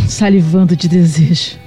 salivando 0.09 0.77
de 0.77 0.89
desejo. 0.89 1.59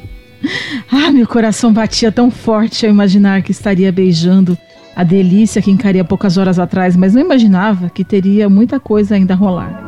Ah, 0.91 1.11
meu 1.11 1.27
coração 1.27 1.73
batia 1.73 2.11
tão 2.11 2.29
forte 2.29 2.85
ao 2.85 2.91
imaginar 2.91 3.41
que 3.41 3.51
estaria 3.51 3.91
beijando 3.91 4.57
a 4.95 5.03
delícia 5.03 5.61
que 5.61 5.69
encaria 5.69 6.03
poucas 6.03 6.37
horas 6.37 6.57
atrás, 6.57 6.95
mas 6.95 7.13
não 7.13 7.21
imaginava 7.21 7.89
que 7.89 8.03
teria 8.03 8.49
muita 8.49 8.79
coisa 8.79 9.15
ainda 9.15 9.33
a 9.33 9.37
rolar. 9.37 9.83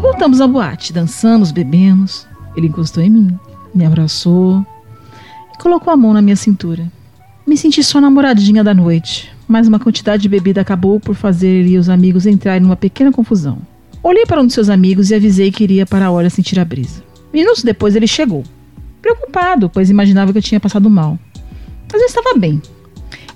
Voltamos 0.00 0.40
à 0.40 0.46
boate, 0.46 0.92
dançamos, 0.92 1.50
bebemos. 1.50 2.26
Ele 2.56 2.68
encostou 2.68 3.02
em 3.02 3.10
mim, 3.10 3.38
me 3.74 3.84
abraçou 3.84 4.64
e 5.52 5.58
colocou 5.58 5.92
a 5.92 5.96
mão 5.96 6.14
na 6.14 6.22
minha 6.22 6.36
cintura. 6.36 6.90
Me 7.46 7.56
senti 7.56 7.82
só 7.82 8.00
namoradinha 8.00 8.64
da 8.64 8.72
noite, 8.72 9.30
mas 9.48 9.68
uma 9.68 9.78
quantidade 9.78 10.22
de 10.22 10.28
bebida 10.28 10.60
acabou 10.60 10.98
por 10.98 11.14
fazer 11.14 11.48
ele 11.48 11.70
e 11.70 11.78
os 11.78 11.88
amigos 11.88 12.26
entrarem 12.26 12.62
numa 12.62 12.76
pequena 12.76 13.12
confusão. 13.12 13.58
Olhei 14.02 14.24
para 14.24 14.40
um 14.40 14.46
de 14.46 14.52
seus 14.52 14.68
amigos 14.68 15.10
e 15.10 15.14
avisei 15.14 15.50
que 15.50 15.64
iria 15.64 15.84
para 15.84 16.06
a 16.06 16.10
hora 16.10 16.30
sentir 16.30 16.58
a 16.60 16.64
brisa. 16.64 17.02
Minutos 17.32 17.62
depois 17.62 17.96
ele 17.96 18.06
chegou. 18.06 18.44
preocupado, 19.02 19.68
pois 19.68 19.90
imaginava 19.90 20.32
que 20.32 20.38
eu 20.38 20.42
tinha 20.42 20.60
passado 20.60 20.90
mal. 20.90 21.18
Mas 21.92 22.00
eu 22.00 22.06
estava 22.06 22.38
bem. 22.38 22.60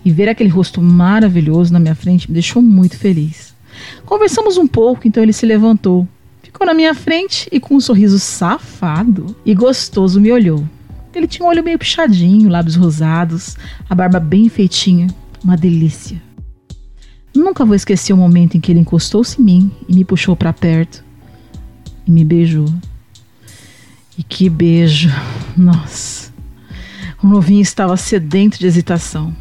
E 0.04 0.10
ver 0.10 0.28
aquele 0.28 0.48
rosto 0.48 0.80
maravilhoso 0.80 1.72
na 1.72 1.78
minha 1.78 1.94
frente 1.94 2.28
me 2.28 2.34
deixou 2.34 2.62
muito 2.62 2.96
feliz. 2.96 3.54
Conversamos 4.04 4.56
um 4.56 4.66
pouco, 4.66 5.06
então 5.06 5.22
ele 5.22 5.32
se 5.32 5.46
levantou, 5.46 6.06
ficou 6.42 6.66
na 6.66 6.74
minha 6.74 6.94
frente 6.94 7.48
e 7.52 7.60
com 7.60 7.76
um 7.76 7.80
sorriso 7.80 8.18
safado 8.18 9.36
e 9.44 9.54
gostoso 9.54 10.20
me 10.20 10.32
olhou. 10.32 10.64
Ele 11.14 11.26
tinha 11.26 11.44
um 11.44 11.48
olho 11.48 11.64
meio 11.64 11.78
puxadinho, 11.78 12.48
lábios 12.48 12.76
rosados, 12.76 13.56
a 13.88 13.94
barba 13.94 14.20
bem 14.20 14.48
feitinha, 14.48 15.08
uma 15.42 15.56
delícia. 15.56 16.20
Nunca 17.34 17.64
vou 17.64 17.74
esquecer 17.74 18.12
o 18.12 18.16
momento 18.16 18.56
em 18.56 18.60
que 18.60 18.72
ele 18.72 18.80
encostou-se 18.80 19.40
em 19.40 19.44
mim 19.44 19.70
e 19.88 19.94
me 19.94 20.04
puxou 20.04 20.34
para 20.34 20.52
perto 20.52 21.04
e 22.06 22.10
me 22.10 22.24
beijou. 22.24 22.66
E 24.18 24.22
que 24.22 24.48
beijo! 24.48 25.08
Nossa! 25.56 26.30
O 27.22 27.26
novinho 27.26 27.60
estava 27.60 27.96
sedento 27.96 28.58
de 28.58 28.66
hesitação. 28.66 29.34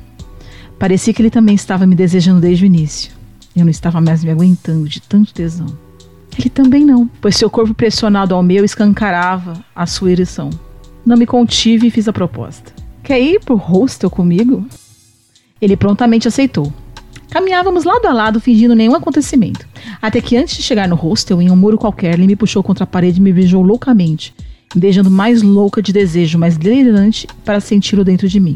Parecia 0.77 1.13
que 1.13 1.21
ele 1.21 1.29
também 1.29 1.55
estava 1.55 1.85
me 1.85 1.95
desejando 1.95 2.41
desde 2.41 2.63
o 2.63 2.67
início. 2.67 3.11
Eu 3.55 3.65
não 3.65 3.71
estava 3.71 3.99
mais 3.99 4.23
me 4.23 4.31
aguentando 4.31 4.87
de 4.87 5.01
tanto 5.01 5.33
tesão. 5.33 5.67
Ele 6.37 6.49
também 6.49 6.85
não, 6.85 7.09
pois 7.19 7.35
seu 7.35 7.49
corpo 7.49 7.73
pressionado 7.73 8.33
ao 8.33 8.43
meu 8.43 8.63
escancarava 8.63 9.63
a 9.75 9.85
sua 9.85 10.11
ereção. 10.11 10.49
Não 11.05 11.17
me 11.17 11.25
contive 11.25 11.87
e 11.87 11.91
fiz 11.91 12.07
a 12.07 12.13
proposta. 12.13 12.71
Quer 13.03 13.19
ir 13.19 13.39
pro 13.39 13.55
hostel 13.55 14.09
comigo? 14.09 14.65
Ele 15.61 15.75
prontamente 15.75 16.27
aceitou. 16.27 16.71
Caminhávamos 17.29 17.83
lado 17.83 18.07
a 18.07 18.13
lado, 18.13 18.39
fingindo 18.39 18.75
nenhum 18.75 18.95
acontecimento. 18.95 19.67
Até 20.01 20.19
que 20.19 20.35
antes 20.35 20.57
de 20.57 20.63
chegar 20.63 20.87
no 20.87 20.95
hostel, 20.95 21.41
em 21.41 21.51
um 21.51 21.55
muro 21.55 21.77
qualquer, 21.77 22.15
ele 22.15 22.25
me 22.25 22.35
puxou 22.35 22.63
contra 22.63 22.85
a 22.85 22.87
parede 22.87 23.19
e 23.19 23.23
me 23.23 23.31
beijou 23.31 23.61
loucamente, 23.61 24.33
me 24.73 24.81
beijando 24.81 25.11
mais 25.11 25.43
louca 25.43 25.81
de 25.81 25.93
desejo, 25.93 26.39
mais 26.39 26.57
delirante 26.57 27.27
para 27.45 27.59
senti-lo 27.59 28.03
dentro 28.03 28.27
de 28.27 28.39
mim. 28.39 28.55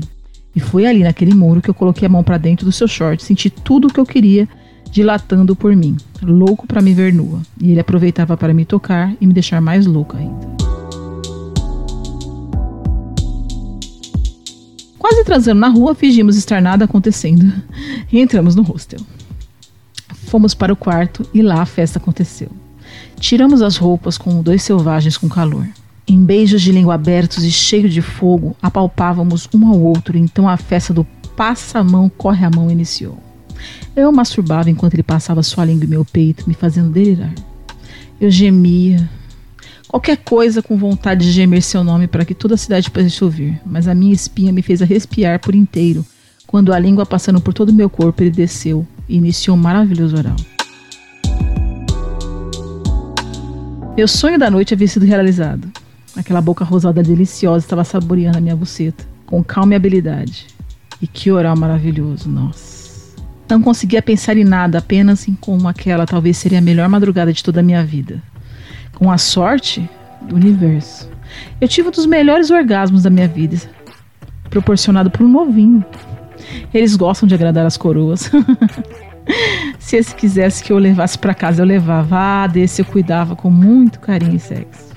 E 0.55 0.59
foi 0.59 0.85
ali 0.85 1.03
naquele 1.03 1.33
muro 1.33 1.61
que 1.61 1.69
eu 1.69 1.73
coloquei 1.73 2.05
a 2.05 2.09
mão 2.09 2.23
para 2.23 2.37
dentro 2.37 2.65
do 2.65 2.71
seu 2.71 2.87
short, 2.87 3.23
senti 3.23 3.49
tudo 3.49 3.87
o 3.87 3.93
que 3.93 3.99
eu 3.99 4.05
queria, 4.05 4.47
dilatando 4.91 5.55
por 5.55 5.75
mim, 5.75 5.97
louco 6.21 6.67
para 6.67 6.81
me 6.81 6.93
ver 6.93 7.13
nua. 7.13 7.41
E 7.59 7.71
ele 7.71 7.79
aproveitava 7.79 8.37
para 8.37 8.53
me 8.53 8.65
tocar 8.65 9.13
e 9.19 9.27
me 9.27 9.33
deixar 9.33 9.61
mais 9.61 9.85
louca 9.85 10.17
ainda. 10.17 10.53
Quase 15.03 15.25
transando 15.25 15.59
na 15.59 15.67
rua, 15.67 15.93
fingimos 15.93 16.37
estar 16.37 16.61
nada 16.61 16.85
acontecendo 16.85 17.51
e 18.09 18.21
entramos 18.21 18.55
no 18.55 18.63
hostel. 18.63 19.01
Fomos 20.27 20.53
para 20.53 20.71
o 20.71 20.77
quarto 20.77 21.27
e 21.33 21.41
lá 21.41 21.61
a 21.61 21.65
festa 21.65 21.99
aconteceu. 21.99 22.47
Tiramos 23.19 23.61
as 23.61 23.75
roupas 23.75 24.17
como 24.17 24.41
dois 24.41 24.63
selvagens 24.63 25.17
com 25.17 25.27
calor. 25.27 25.67
Em 26.07 26.23
beijos 26.23 26.61
de 26.61 26.71
língua 26.71 26.93
abertos 26.93 27.43
e 27.43 27.51
cheio 27.51 27.89
de 27.89 28.01
fogo, 28.01 28.55
apalpávamos 28.61 29.49
um 29.53 29.67
ao 29.67 29.77
outro, 29.77 30.17
então 30.17 30.47
a 30.47 30.55
festa 30.55 30.93
do 30.93 31.05
passa-mão, 31.35 32.07
corre 32.07 32.45
a 32.45 32.49
mão 32.49 32.71
iniciou. 32.71 33.21
Eu 33.93 34.09
masturbava 34.09 34.69
enquanto 34.69 34.93
ele 34.93 35.03
passava 35.03 35.43
sua 35.43 35.65
língua 35.65 35.83
em 35.83 35.89
meu 35.89 36.05
peito, 36.05 36.47
me 36.47 36.53
fazendo 36.53 36.89
delirar. 36.89 37.33
Eu 38.21 38.31
gemia, 38.31 39.09
qualquer 39.93 40.17
coisa 40.17 40.59
com 40.59 40.75
vontade 40.75 41.23
de 41.23 41.31
gemer 41.31 41.61
seu 41.61 41.83
nome 41.83 42.07
para 42.07 42.25
que 42.25 42.33
toda 42.33 42.55
a 42.55 42.57
cidade 42.57 42.89
pudesse 42.89 43.23
ouvir, 43.23 43.61
mas 43.63 43.87
a 43.87 43.93
minha 43.93 44.11
espinha 44.11 44.51
me 44.51 44.63
fez 44.63 44.81
arrespiar 44.81 45.39
por 45.39 45.53
inteiro, 45.53 46.03
quando 46.47 46.73
a 46.73 46.79
língua 46.79 47.05
passando 47.05 47.39
por 47.39 47.53
todo 47.53 47.69
o 47.69 47.73
meu 47.73 47.87
corpo 47.87 48.23
ele 48.23 48.31
desceu 48.31 48.87
e 49.07 49.17
iniciou 49.17 49.55
um 49.55 49.59
maravilhoso 49.59 50.17
oral. 50.17 50.35
Meu 53.95 54.07
sonho 54.07 54.39
da 54.39 54.49
noite 54.49 54.73
havia 54.73 54.87
sido 54.87 55.05
realizado. 55.05 55.71
Aquela 56.15 56.41
boca 56.41 56.65
rosada 56.65 57.03
deliciosa 57.03 57.63
estava 57.63 57.83
saboreando 57.83 58.39
a 58.39 58.41
minha 58.41 58.55
buceta, 58.55 59.05
com 59.27 59.43
calma 59.43 59.73
e 59.73 59.75
habilidade. 59.75 60.47
E 60.99 61.05
que 61.05 61.31
oral 61.31 61.55
maravilhoso, 61.55 62.27
nossa. 62.27 63.13
Não 63.47 63.61
conseguia 63.61 64.01
pensar 64.01 64.37
em 64.37 64.43
nada, 64.43 64.79
apenas 64.79 65.27
em 65.27 65.35
como 65.35 65.67
aquela 65.67 66.07
talvez 66.07 66.37
seria 66.37 66.57
a 66.57 66.61
melhor 66.61 66.89
madrugada 66.89 67.31
de 67.31 67.43
toda 67.43 67.59
a 67.59 67.63
minha 67.63 67.85
vida 67.85 68.32
com 69.03 69.11
a 69.11 69.17
sorte 69.17 69.89
do 70.21 70.35
universo. 70.37 71.09
Eu 71.59 71.67
tive 71.67 71.89
um 71.89 71.91
dos 71.91 72.05
melhores 72.05 72.49
orgasmos 72.49 73.03
da 73.03 73.09
minha 73.09 73.27
vida, 73.27 73.57
proporcionado 74.49 75.11
por 75.11 75.23
um 75.23 75.27
novinho. 75.27 75.83
Eles 76.73 76.95
gostam 76.95 77.27
de 77.27 77.35
agradar 77.35 77.65
as 77.65 77.75
coroas. 77.75 78.31
Se 79.77 79.97
esse 79.97 80.15
quisesse 80.15 80.63
que 80.63 80.71
eu 80.71 80.77
levasse 80.77 81.17
para 81.17 81.33
casa, 81.33 81.61
eu 81.61 81.65
levava. 81.65 82.15
Ah, 82.17 82.47
desse 82.47 82.81
eu 82.81 82.85
cuidava 82.85 83.35
com 83.35 83.49
muito 83.49 83.99
carinho 83.99 84.35
e 84.35 84.39
sexo. 84.39 84.93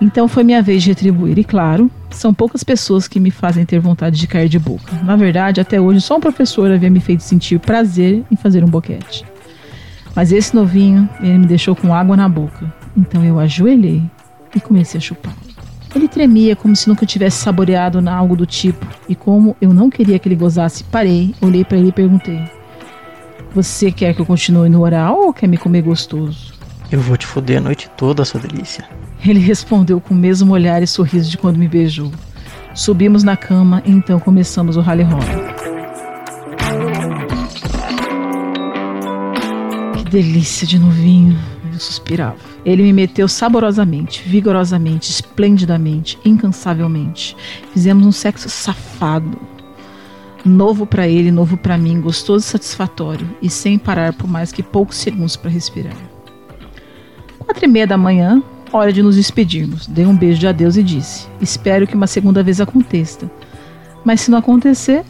Então 0.00 0.26
foi 0.26 0.42
minha 0.42 0.62
vez 0.62 0.82
de 0.82 0.88
retribuir. 0.88 1.38
E 1.38 1.44
claro, 1.44 1.90
são 2.08 2.32
poucas 2.32 2.64
pessoas 2.64 3.06
que 3.06 3.20
me 3.20 3.30
fazem 3.30 3.66
ter 3.66 3.78
vontade 3.78 4.18
de 4.18 4.26
cair 4.26 4.48
de 4.48 4.58
boca. 4.58 4.90
Na 5.04 5.16
verdade, 5.16 5.60
até 5.60 5.78
hoje, 5.78 6.00
só 6.00 6.16
um 6.16 6.20
professor 6.20 6.70
havia 6.70 6.90
me 6.90 7.00
feito 7.00 7.22
sentir 7.22 7.58
prazer 7.58 8.24
em 8.30 8.36
fazer 8.36 8.64
um 8.64 8.68
boquete. 8.68 9.29
Mas 10.14 10.32
esse 10.32 10.54
novinho, 10.54 11.08
ele 11.20 11.38
me 11.38 11.46
deixou 11.46 11.74
com 11.76 11.94
água 11.94 12.16
na 12.16 12.28
boca. 12.28 12.72
Então 12.96 13.24
eu 13.24 13.38
ajoelhei 13.38 14.02
e 14.54 14.60
comecei 14.60 14.98
a 14.98 15.00
chupá-lo. 15.00 15.36
Ele 15.94 16.06
tremia 16.06 16.54
como 16.54 16.76
se 16.76 16.88
nunca 16.88 17.04
tivesse 17.04 17.38
saboreado 17.38 18.06
algo 18.08 18.36
do 18.36 18.46
tipo. 18.46 18.86
E 19.08 19.14
como 19.14 19.56
eu 19.60 19.74
não 19.74 19.90
queria 19.90 20.18
que 20.18 20.28
ele 20.28 20.36
gozasse, 20.36 20.84
parei, 20.84 21.34
olhei 21.40 21.64
para 21.64 21.78
ele 21.78 21.88
e 21.88 21.92
perguntei: 21.92 22.40
Você 23.54 23.90
quer 23.90 24.14
que 24.14 24.20
eu 24.20 24.26
continue 24.26 24.68
no 24.68 24.82
oral 24.82 25.16
ou 25.18 25.32
quer 25.32 25.48
me 25.48 25.56
comer 25.56 25.82
gostoso? 25.82 26.54
Eu 26.90 27.00
vou 27.00 27.16
te 27.16 27.26
foder 27.26 27.58
a 27.58 27.60
noite 27.60 27.88
toda, 27.96 28.24
sua 28.24 28.40
delícia. 28.40 28.84
Ele 29.24 29.38
respondeu 29.38 30.00
com 30.00 30.14
o 30.14 30.16
mesmo 30.16 30.52
olhar 30.52 30.82
e 30.82 30.86
sorriso 30.86 31.30
de 31.30 31.38
quando 31.38 31.58
me 31.58 31.68
beijou. 31.68 32.10
Subimos 32.74 33.22
na 33.22 33.36
cama 33.36 33.82
e 33.84 33.90
então 33.90 34.18
começamos 34.18 34.76
o 34.76 34.80
rally 34.80 35.02
roll. 35.02 35.69
Delícia 40.10 40.66
de 40.66 40.78
novinho. 40.78 41.38
Eu 41.72 41.78
suspirava. 41.78 42.36
Ele 42.64 42.82
me 42.82 42.92
meteu 42.92 43.28
saborosamente, 43.28 44.22
vigorosamente, 44.28 45.10
esplendidamente, 45.10 46.18
incansavelmente. 46.24 47.36
Fizemos 47.72 48.04
um 48.04 48.12
sexo 48.12 48.50
safado. 48.50 49.38
Novo 50.44 50.84
para 50.84 51.06
ele, 51.06 51.30
novo 51.30 51.56
para 51.56 51.78
mim, 51.78 52.00
gostoso 52.00 52.44
e 52.44 52.48
satisfatório, 52.48 53.28
e 53.40 53.48
sem 53.48 53.78
parar 53.78 54.12
por 54.12 54.26
mais 54.26 54.50
que 54.50 54.62
poucos 54.62 54.96
segundos 54.96 55.36
para 55.36 55.50
respirar. 55.50 55.96
Quatro 57.38 57.64
e 57.64 57.68
meia 57.68 57.86
da 57.86 57.96
manhã, 57.96 58.42
hora 58.72 58.92
de 58.92 59.02
nos 59.02 59.16
despedirmos. 59.16 59.86
Dei 59.86 60.06
um 60.06 60.16
beijo 60.16 60.40
de 60.40 60.48
adeus 60.48 60.76
e 60.76 60.82
disse: 60.82 61.28
Espero 61.40 61.86
que 61.86 61.94
uma 61.94 62.06
segunda 62.06 62.42
vez 62.42 62.60
aconteça. 62.60 63.30
Mas 64.02 64.22
se 64.22 64.30
não 64.30 64.38
acontecer, 64.38 65.04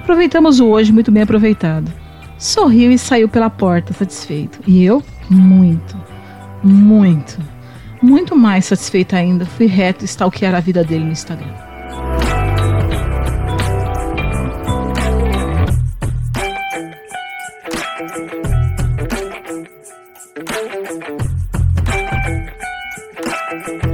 aproveitamos 0.00 0.60
o 0.60 0.68
hoje 0.68 0.92
muito 0.92 1.12
bem 1.12 1.22
aproveitado 1.22 2.03
sorriu 2.38 2.90
e 2.90 2.98
saiu 2.98 3.28
pela 3.28 3.50
porta 3.50 3.92
satisfeito. 3.92 4.60
E 4.66 4.84
eu, 4.84 5.02
muito, 5.30 5.96
muito, 6.62 7.38
muito 8.02 8.36
mais 8.36 8.66
satisfeita 8.66 9.16
ainda, 9.16 9.46
fui 9.46 9.66
reto 9.66 10.04
stalkear 10.04 10.54
a 10.54 10.60
vida 10.60 10.84
dele 10.84 11.04
no 11.04 11.12
Instagram. 11.12 11.52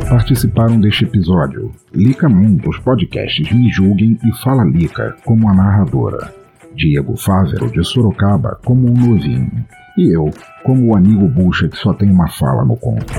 Participaram 0.08 0.80
deste 0.80 1.04
episódio 1.04 1.72
Lica 1.92 2.28
Mundo, 2.28 2.70
os 2.70 2.78
podcasts 2.78 3.50
Me 3.52 3.68
Julguem 3.68 4.16
e 4.24 4.32
Fala 4.42 4.64
Lica, 4.64 5.16
como 5.24 5.48
a 5.48 5.54
narradora. 5.54 6.39
Diego 6.80 7.14
Fávero 7.14 7.70
de 7.70 7.84
Sorocaba 7.84 8.58
como 8.64 8.88
um 8.88 8.94
novinho, 8.94 9.66
e 9.98 10.16
eu 10.16 10.30
como 10.64 10.86
o 10.86 10.96
amigo 10.96 11.28
bucha 11.28 11.68
que 11.68 11.76
só 11.76 11.92
tem 11.92 12.10
uma 12.10 12.26
fala 12.26 12.64
no 12.64 12.74
conto. 12.74 13.12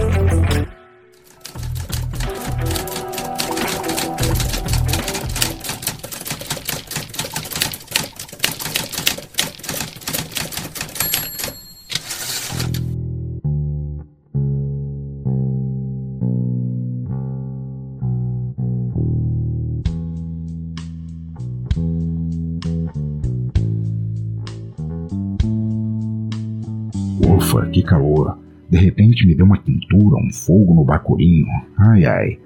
Que 27.82 27.88
calor. 27.88 28.38
De 28.70 28.78
repente 28.78 29.28
me 29.28 29.36
deu 29.36 29.46
uma 29.46 29.58
quintura, 29.58 30.16
um 30.16 30.32
fogo 30.32 30.74
no 30.74 30.86
bacurinho. 30.86 31.48
Ai 31.78 32.06
ai. 32.06 32.40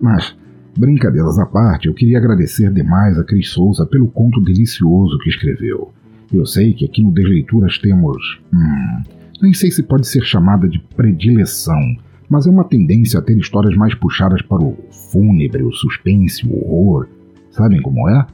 Mas, 0.00 0.36
brincadeiras 0.76 1.38
à 1.38 1.46
parte, 1.46 1.88
eu 1.88 1.94
queria 1.94 2.18
agradecer 2.18 2.72
demais 2.72 3.18
a 3.18 3.24
Cris 3.24 3.50
Souza 3.50 3.84
pelo 3.86 4.08
conto 4.08 4.40
delicioso 4.40 5.18
que 5.18 5.28
escreveu. 5.28 5.92
Eu 6.32 6.46
sei 6.46 6.72
que 6.72 6.84
aqui 6.84 7.02
no 7.02 7.12
Desleituras 7.12 7.78
temos. 7.78 8.40
Hum. 8.52 9.02
Nem 9.42 9.52
sei 9.52 9.70
se 9.70 9.82
pode 9.82 10.06
ser 10.06 10.22
chamada 10.24 10.68
de 10.68 10.78
predileção 10.96 11.80
mas 12.28 12.46
é 12.46 12.50
uma 12.50 12.64
tendência 12.64 13.18
a 13.18 13.22
ter 13.22 13.36
histórias 13.36 13.76
mais 13.76 13.94
puxadas 13.94 14.42
para 14.42 14.62
o 14.62 14.76
fúnebre, 15.12 15.62
o 15.62 15.72
suspense, 15.72 16.46
o 16.46 16.54
horror. 16.54 17.08
Sabem 17.50 17.80
como 17.80 18.08
é? 18.08 18.26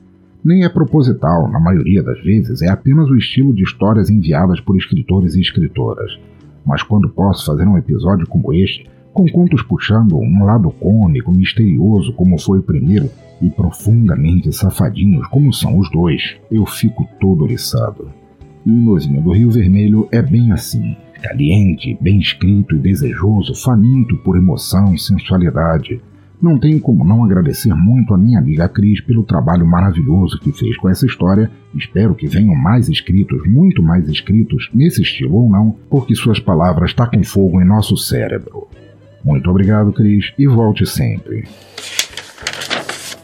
Nem 0.44 0.64
é 0.64 0.68
proposital, 0.68 1.50
na 1.50 1.60
maioria 1.60 2.02
das 2.02 2.20
vezes, 2.22 2.62
é 2.62 2.70
apenas 2.70 3.08
o 3.08 3.16
estilo 3.16 3.54
de 3.54 3.62
histórias 3.62 4.10
enviadas 4.10 4.60
por 4.60 4.76
escritores 4.76 5.36
e 5.36 5.40
escritoras. 5.40 6.18
Mas 6.64 6.82
quando 6.82 7.08
posso 7.08 7.46
fazer 7.46 7.66
um 7.66 7.76
episódio 7.76 8.26
como 8.26 8.52
este, 8.52 8.86
com 9.12 9.28
contos 9.28 9.62
puxando 9.62 10.16
um 10.16 10.44
lado 10.44 10.70
cômico, 10.70 11.32
misterioso, 11.32 12.12
como 12.14 12.38
foi 12.38 12.60
o 12.60 12.62
primeiro, 12.62 13.10
e 13.40 13.50
profundamente 13.50 14.52
safadinhos, 14.52 15.26
como 15.26 15.52
são 15.52 15.78
os 15.78 15.90
dois, 15.90 16.36
eu 16.50 16.64
fico 16.64 17.06
todo 17.20 17.42
oriçado. 17.42 18.08
E 18.64 18.70
o 18.70 18.76
Nozinho 18.76 19.20
do 19.20 19.32
Rio 19.32 19.50
Vermelho 19.50 20.08
é 20.12 20.22
bem 20.22 20.52
assim, 20.52 20.96
caliente, 21.20 21.98
bem 22.00 22.20
escrito 22.20 22.76
e 22.76 22.78
desejoso, 22.78 23.54
faminto 23.54 24.16
por 24.18 24.36
emoção, 24.36 24.96
sensualidade. 24.96 26.00
Não 26.42 26.58
tem 26.58 26.76
como 26.76 27.04
não 27.04 27.24
agradecer 27.24 27.72
muito 27.72 28.12
a 28.12 28.18
minha 28.18 28.40
amiga 28.40 28.68
Cris 28.68 29.00
pelo 29.00 29.22
trabalho 29.22 29.64
maravilhoso 29.64 30.40
que 30.40 30.50
fez 30.50 30.76
com 30.76 30.88
essa 30.88 31.06
história. 31.06 31.48
Espero 31.72 32.16
que 32.16 32.26
venham 32.26 32.56
mais 32.56 32.88
escritos, 32.88 33.46
muito 33.46 33.80
mais 33.80 34.08
escritos, 34.08 34.68
nesse 34.74 35.02
estilo 35.02 35.36
ou 35.36 35.48
não, 35.48 35.76
porque 35.88 36.16
suas 36.16 36.40
palavras 36.40 36.92
tacam 36.92 37.22
fogo 37.22 37.62
em 37.62 37.64
nosso 37.64 37.96
cérebro. 37.96 38.66
Muito 39.24 39.48
obrigado, 39.48 39.92
Cris, 39.92 40.32
e 40.36 40.48
volte 40.48 40.84
sempre. 40.84 41.44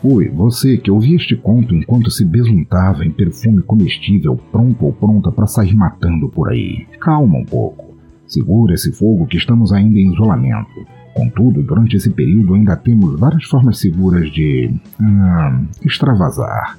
Oi, 0.05 0.29
você 0.29 0.77
que 0.77 0.89
ouvia 0.89 1.17
este 1.17 1.35
conto 1.35 1.75
enquanto 1.75 2.13
se 2.13 2.25
besuntava 2.25 3.05
em 3.05 3.11
perfume 3.11 3.63
comestível, 3.63 4.39
pronto 4.53 4.87
ou 4.87 4.93
pronta 4.93 5.33
para 5.33 5.49
sair 5.49 5.75
matando 5.75 6.29
por 6.29 6.53
aí. 6.53 6.87
Calma 7.01 7.39
um 7.39 7.45
pouco. 7.45 7.97
Segura 8.29 8.75
esse 8.75 8.93
fogo 8.93 9.27
que 9.27 9.39
estamos 9.39 9.73
ainda 9.73 9.99
em 9.99 10.13
isolamento. 10.13 10.98
Contudo, 11.15 11.63
durante 11.63 11.97
esse 11.97 12.11
período 12.11 12.55
ainda 12.55 12.77
temos 12.77 13.19
várias 13.19 13.45
formas 13.45 13.79
seguras 13.79 14.31
de. 14.31 14.71
Hum, 15.01 15.67
extravasar. 15.85 16.79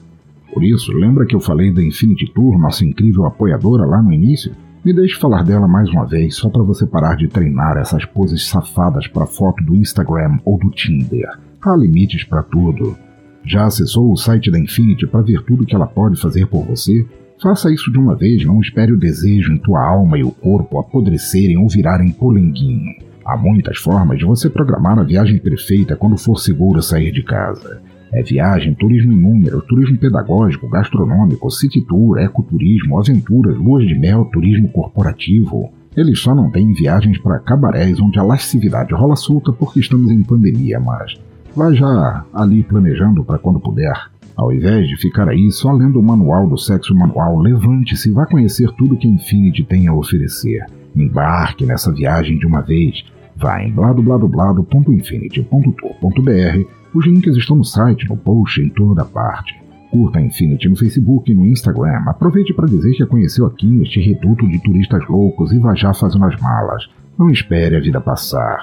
Por 0.54 0.64
isso, 0.64 0.92
lembra 0.92 1.26
que 1.26 1.36
eu 1.36 1.40
falei 1.40 1.74
da 1.74 1.84
Infinity 1.84 2.32
Tour, 2.34 2.58
nossa 2.58 2.84
incrível 2.84 3.26
apoiadora 3.26 3.86
lá 3.86 4.02
no 4.02 4.12
início? 4.12 4.52
Me 4.84 4.94
deixe 4.94 5.20
falar 5.20 5.44
dela 5.44 5.68
mais 5.68 5.90
uma 5.90 6.06
vez, 6.06 6.36
só 6.36 6.50
para 6.50 6.64
você 6.64 6.86
parar 6.88 7.16
de 7.16 7.28
treinar 7.28 7.78
essas 7.78 8.06
poses 8.06 8.48
safadas 8.48 9.08
para 9.08 9.26
foto 9.26 9.64
do 9.64 9.76
Instagram 9.76 10.40
ou 10.46 10.58
do 10.58 10.70
Tinder. 10.72 11.30
Há 11.62 11.76
limites 11.76 12.24
para 12.24 12.44
tudo. 12.44 12.98
Já 13.44 13.66
acessou 13.66 14.12
o 14.12 14.18
site 14.18 14.50
da 14.50 14.60
Infinity 14.60 15.06
para 15.06 15.22
ver 15.22 15.44
tudo 15.44 15.66
que 15.66 15.76
ela 15.76 15.86
pode 15.86 16.20
fazer 16.20 16.48
por 16.48 16.66
você? 16.66 17.06
Faça 17.42 17.72
isso 17.72 17.92
de 17.92 17.98
uma 17.98 18.16
vez, 18.16 18.46
não 18.46 18.60
espere 18.60 18.92
o 18.92 19.00
desejo 19.00 19.54
em 19.54 19.58
tua 19.58 19.82
alma 19.82 20.18
e 20.18 20.24
o 20.24 20.32
corpo 20.32 20.80
apodrecerem 20.80 21.58
ou 21.58 21.70
virarem 21.70 22.12
polenguinho. 22.12 23.09
Há 23.30 23.38
muitas 23.38 23.78
formas 23.78 24.18
de 24.18 24.26
você 24.26 24.50
programar 24.50 24.98
a 24.98 25.04
viagem 25.04 25.38
perfeita 25.38 25.96
quando 25.96 26.18
for 26.18 26.40
seguro 26.40 26.82
sair 26.82 27.12
de 27.12 27.22
casa. 27.22 27.82
É 28.12 28.24
viagem, 28.24 28.74
turismo 28.74 29.14
em 29.14 29.22
número, 29.22 29.62
turismo 29.62 29.98
pedagógico, 29.98 30.68
gastronômico, 30.68 31.52
city 31.52 31.82
tour, 31.82 32.18
ecoturismo, 32.18 32.98
aventuras, 32.98 33.56
luas 33.56 33.86
de 33.86 33.94
mel, 33.94 34.26
turismo 34.26 34.68
corporativo. 34.70 35.72
Eles 35.96 36.20
só 36.20 36.34
não 36.34 36.50
têm 36.50 36.74
viagens 36.74 37.20
para 37.20 37.40
cabarés 37.40 38.00
onde 38.00 38.18
a 38.18 38.24
lascividade 38.24 38.94
rola 38.94 39.16
solta 39.16 39.54
porque 39.54 39.80
estamos 39.80 40.12
em 40.12 40.24
pandemia, 40.24 40.80
mas 40.80 41.16
Vai 41.56 41.76
já 41.76 42.26
ali 42.34 42.64
planejando 42.64 43.24
para 43.24 43.40
quando 43.40 43.60
puder. 43.60 43.94
Ao 44.36 44.54
invés 44.54 44.88
de 44.88 44.96
ficar 44.98 45.28
aí 45.28 45.52
só 45.52 45.72
lendo 45.72 46.00
o 46.00 46.04
manual 46.04 46.48
do 46.48 46.58
sexo 46.58 46.96
manual, 46.96 47.38
levante-se 47.38 48.10
e 48.10 48.14
vá 48.14 48.26
conhecer 48.26 48.72
tudo 48.78 48.96
que 48.96 49.08
a 49.08 49.12
Infinity 49.12 49.64
tem 49.64 49.88
a 49.88 49.94
oferecer. 49.94 50.66
Embarque 50.96 51.66
nessa 51.66 51.92
viagem 51.92 52.38
de 52.38 52.46
uma 52.46 52.62
vez. 52.62 53.04
Vá 53.40 53.64
em 53.64 53.72
bladobladoblado.infinity.tour.br. 53.72 56.68
Os 56.94 57.06
links 57.06 57.38
estão 57.38 57.56
no 57.56 57.64
site, 57.64 58.06
no 58.10 58.18
post, 58.18 58.62
em 58.62 58.68
toda 58.68 59.06
parte. 59.06 59.58
Curta 59.90 60.20
a 60.20 60.22
Infinity 60.22 60.68
no 60.68 60.76
Facebook 60.76 61.32
e 61.32 61.36
no 61.36 61.46
Instagram. 61.46 62.04
Aproveite 62.06 62.54
para 62.54 62.68
dizer 62.68 62.94
que 62.96 63.04
a 63.04 63.08
conheceu 63.08 63.46
aqui 63.46 63.66
neste 63.66 64.02
reduto 64.02 64.46
de 64.46 64.62
turistas 64.62 65.08
loucos 65.08 65.54
e 65.54 65.58
vá 65.58 65.74
já 65.74 65.94
fazendo 65.94 66.26
as 66.26 66.38
malas. 66.42 66.84
Não 67.18 67.30
espere 67.30 67.78
a 67.78 67.80
vida 67.80 68.02
passar. 68.02 68.60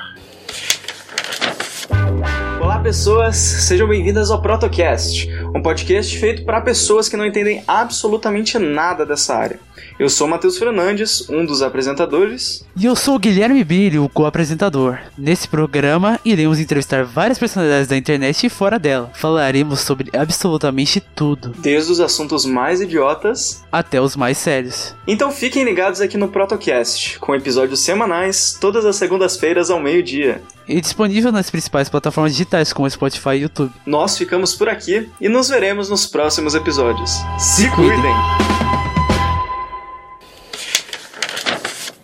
Olá, 2.61 2.79
pessoas! 2.81 3.37
Sejam 3.37 3.89
bem-vindas 3.89 4.31
ao 4.31 4.43
Protocast, 4.43 5.27
um 5.55 5.63
podcast 5.63 6.19
feito 6.19 6.45
para 6.45 6.61
pessoas 6.61 7.09
que 7.09 7.17
não 7.17 7.25
entendem 7.25 7.63
absolutamente 7.67 8.59
nada 8.59 9.07
dessa 9.07 9.37
área. 9.37 9.59
Eu 9.99 10.09
sou 10.09 10.29
Matheus 10.29 10.59
Fernandes, 10.59 11.29
um 11.29 11.45
dos 11.45 11.63
apresentadores. 11.63 12.65
E 12.77 12.85
eu 12.85 12.95
sou 12.95 13.17
o 13.17 13.19
Guilherme 13.19 13.65
Billy, 13.65 13.99
o 13.99 14.09
co-apresentador. 14.09 14.99
Nesse 15.17 15.49
programa, 15.49 16.21
iremos 16.25 16.61
entrevistar 16.61 17.05
várias 17.05 17.39
personalidades 17.39 17.89
da 17.89 17.97
internet 17.97 18.47
e 18.47 18.51
fora 18.51 18.79
dela. 18.79 19.11
Falaremos 19.15 19.81
sobre 19.81 20.11
absolutamente 20.17 21.01
tudo. 21.01 21.55
Desde 21.59 21.93
os 21.93 22.01
assuntos 22.01 22.45
mais 22.45 22.81
idiotas 22.81 23.65
até 23.73 24.01
os 24.01 24.17
mais 24.17 24.39
sérios. 24.39 24.95
Então 25.07 25.31
fiquem 25.31 25.65
ligados 25.65 26.01
aqui 26.01 26.17
no 26.17 26.29
Protocast, 26.29 27.19
com 27.19 27.35
episódios 27.35 27.81
semanais, 27.81 28.57
todas 28.61 28.85
as 28.85 28.97
segundas-feiras 28.97 29.71
ao 29.71 29.81
meio-dia. 29.81 30.43
E 30.69 30.81
disponível 30.81 31.31
nas 31.31 31.51
principais 31.51 31.89
plataformas 31.89 32.33
digitais 32.33 32.73
como 32.73 32.91
Spotify 32.91 33.31
e 33.31 33.43
YouTube. 33.43 33.73
Nós 33.87 34.19
ficamos 34.19 34.55
por 34.55 34.69
aqui 34.69 35.09
e 35.21 35.29
nos 35.29 35.49
veremos 35.49 35.89
nos 35.89 36.07
próximos 36.07 36.55
episódios. 36.55 37.11
Se 37.39 37.71
cuidem! 37.71 38.46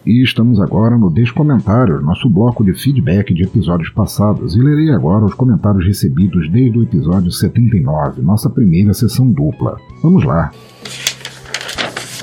E 0.05 0.21
estamos 0.21 0.61
agora 0.61 0.99
no 0.99 1.09
Descomentários, 1.09 2.03
nosso 2.03 2.29
bloco 2.29 2.65
de 2.65 2.75
feedback 2.75 3.33
de 3.33 3.45
episódios 3.45 3.89
passados, 3.89 4.57
e 4.57 4.61
lerei 4.61 4.91
agora 4.91 5.25
os 5.25 5.33
comentários 5.33 5.87
recebidos 5.87 6.51
desde 6.51 6.77
o 6.77 6.83
episódio 6.83 7.31
79, 7.31 8.21
nossa 8.21 8.51
primeira 8.51 8.93
sessão 8.95 9.31
dupla. 9.31 9.77
Vamos 10.03 10.25
lá! 10.25 10.51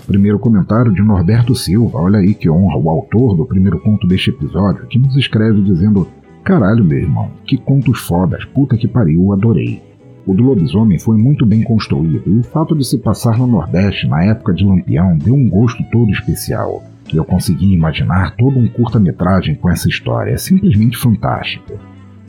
Primeiro 0.06 0.38
comentário 0.40 0.92
de 0.92 1.02
Norberto 1.02 1.56
Silva, 1.56 2.00
olha 2.00 2.20
aí 2.20 2.34
que 2.34 2.50
honra, 2.50 2.76
o 2.76 2.90
autor 2.90 3.38
do 3.38 3.46
primeiro 3.46 3.80
conto 3.80 4.06
deste 4.06 4.30
episódio, 4.30 4.86
que 4.88 5.00
nos 5.00 5.16
escreve 5.16 5.62
dizendo: 5.62 6.06
Caralho, 6.44 6.84
meu 6.84 6.98
irmão, 6.98 7.32
que 7.46 7.56
contos 7.56 8.02
fodas, 8.02 8.44
puta 8.44 8.76
que 8.76 8.90
pariu, 8.90 9.32
adorei. 9.32 9.82
O 10.26 10.34
do 10.34 10.44
lobisomem 10.44 11.00
foi 11.00 11.18
muito 11.18 11.46
bem 11.46 11.64
construído 11.64 12.30
e 12.30 12.40
o 12.40 12.44
fato 12.44 12.76
de 12.76 12.86
se 12.86 12.98
passar 12.98 13.38
no 13.38 13.48
Nordeste 13.48 14.06
na 14.06 14.22
época 14.26 14.54
de 14.54 14.66
Lampião 14.66 15.18
deu 15.18 15.34
um 15.34 15.48
gosto 15.48 15.82
todo 15.92 16.12
especial. 16.12 16.84
E 17.12 17.18
eu 17.18 17.26
consegui 17.26 17.74
imaginar 17.74 18.36
todo 18.36 18.60
um 18.60 18.68
curta-metragem 18.68 19.56
com 19.56 19.70
essa 19.70 19.90
história, 19.90 20.32
é 20.32 20.38
simplesmente 20.38 20.98
fantástico. 20.98 21.74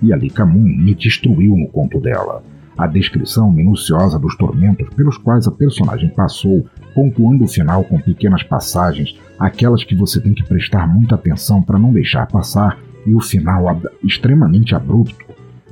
E 0.03 0.12
ali 0.12 0.31
Camun 0.31 0.62
me 0.62 0.95
destruiu 0.95 1.57
no 1.57 1.68
conto 1.68 2.01
dela. 2.01 2.43
A 2.76 2.87
descrição 2.87 3.53
minuciosa 3.53 4.18
dos 4.18 4.35
tormentos 4.37 4.89
pelos 4.95 5.18
quais 5.18 5.47
a 5.47 5.51
personagem 5.51 6.09
passou, 6.09 6.66
pontuando 6.95 7.45
o 7.45 7.49
final 7.49 7.85
com 7.85 8.01
pequenas 8.01 8.43
passagens, 8.43 9.14
aquelas 9.39 9.85
que 9.85 9.95
você 9.95 10.18
tem 10.18 10.33
que 10.33 10.45
prestar 10.45 10.87
muita 10.87 11.14
atenção 11.14 11.62
para 11.62 11.78
não 11.78 11.93
deixar 11.93 12.26
passar, 12.26 12.78
e 13.07 13.14
o 13.14 13.20
final 13.20 13.68
ab 13.68 13.87
extremamente 14.03 14.74
abrupto, 14.74 15.26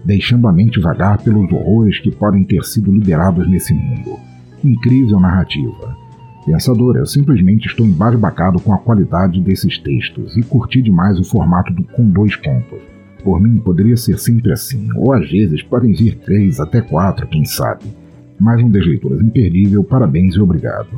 deixando 0.05 0.49
a 0.49 0.53
mente 0.53 0.81
vagar 0.81 1.19
pelos 1.19 1.51
horrores 1.51 1.99
que 1.99 2.11
podem 2.11 2.45
ter 2.45 2.63
sido 2.65 2.93
liberados 2.93 3.49
nesse 3.49 3.73
mundo. 3.73 4.19
Incrível 4.63 5.19
narrativa. 5.19 6.08
Pensador, 6.49 6.97
eu 6.97 7.05
simplesmente 7.05 7.67
estou 7.67 7.85
embasbacado 7.85 8.59
com 8.59 8.73
a 8.73 8.79
qualidade 8.79 9.39
desses 9.43 9.77
textos 9.77 10.35
e 10.35 10.43
curti 10.43 10.81
demais 10.81 11.21
o 11.21 11.25
formato 11.25 11.71
do, 11.75 11.85
com 11.85 12.11
dois 12.11 12.35
contos. 12.37 12.81
Por 13.23 13.39
mim, 13.39 13.59
poderia 13.59 13.99
ser 13.99 14.19
sempre 14.19 14.51
assim, 14.51 14.89
ou 14.97 15.13
às 15.13 15.31
vezes 15.31 15.63
podem 15.63 15.93
vir 15.93 16.17
três, 16.21 16.59
até 16.59 16.81
quatro, 16.81 17.27
quem 17.27 17.45
sabe. 17.45 17.85
Mais 18.41 18.63
um 18.63 18.71
das 18.71 18.87
leituras 18.87 19.21
imperdível, 19.21 19.85
parabéns 19.85 20.37
e 20.37 20.41
obrigado. 20.41 20.89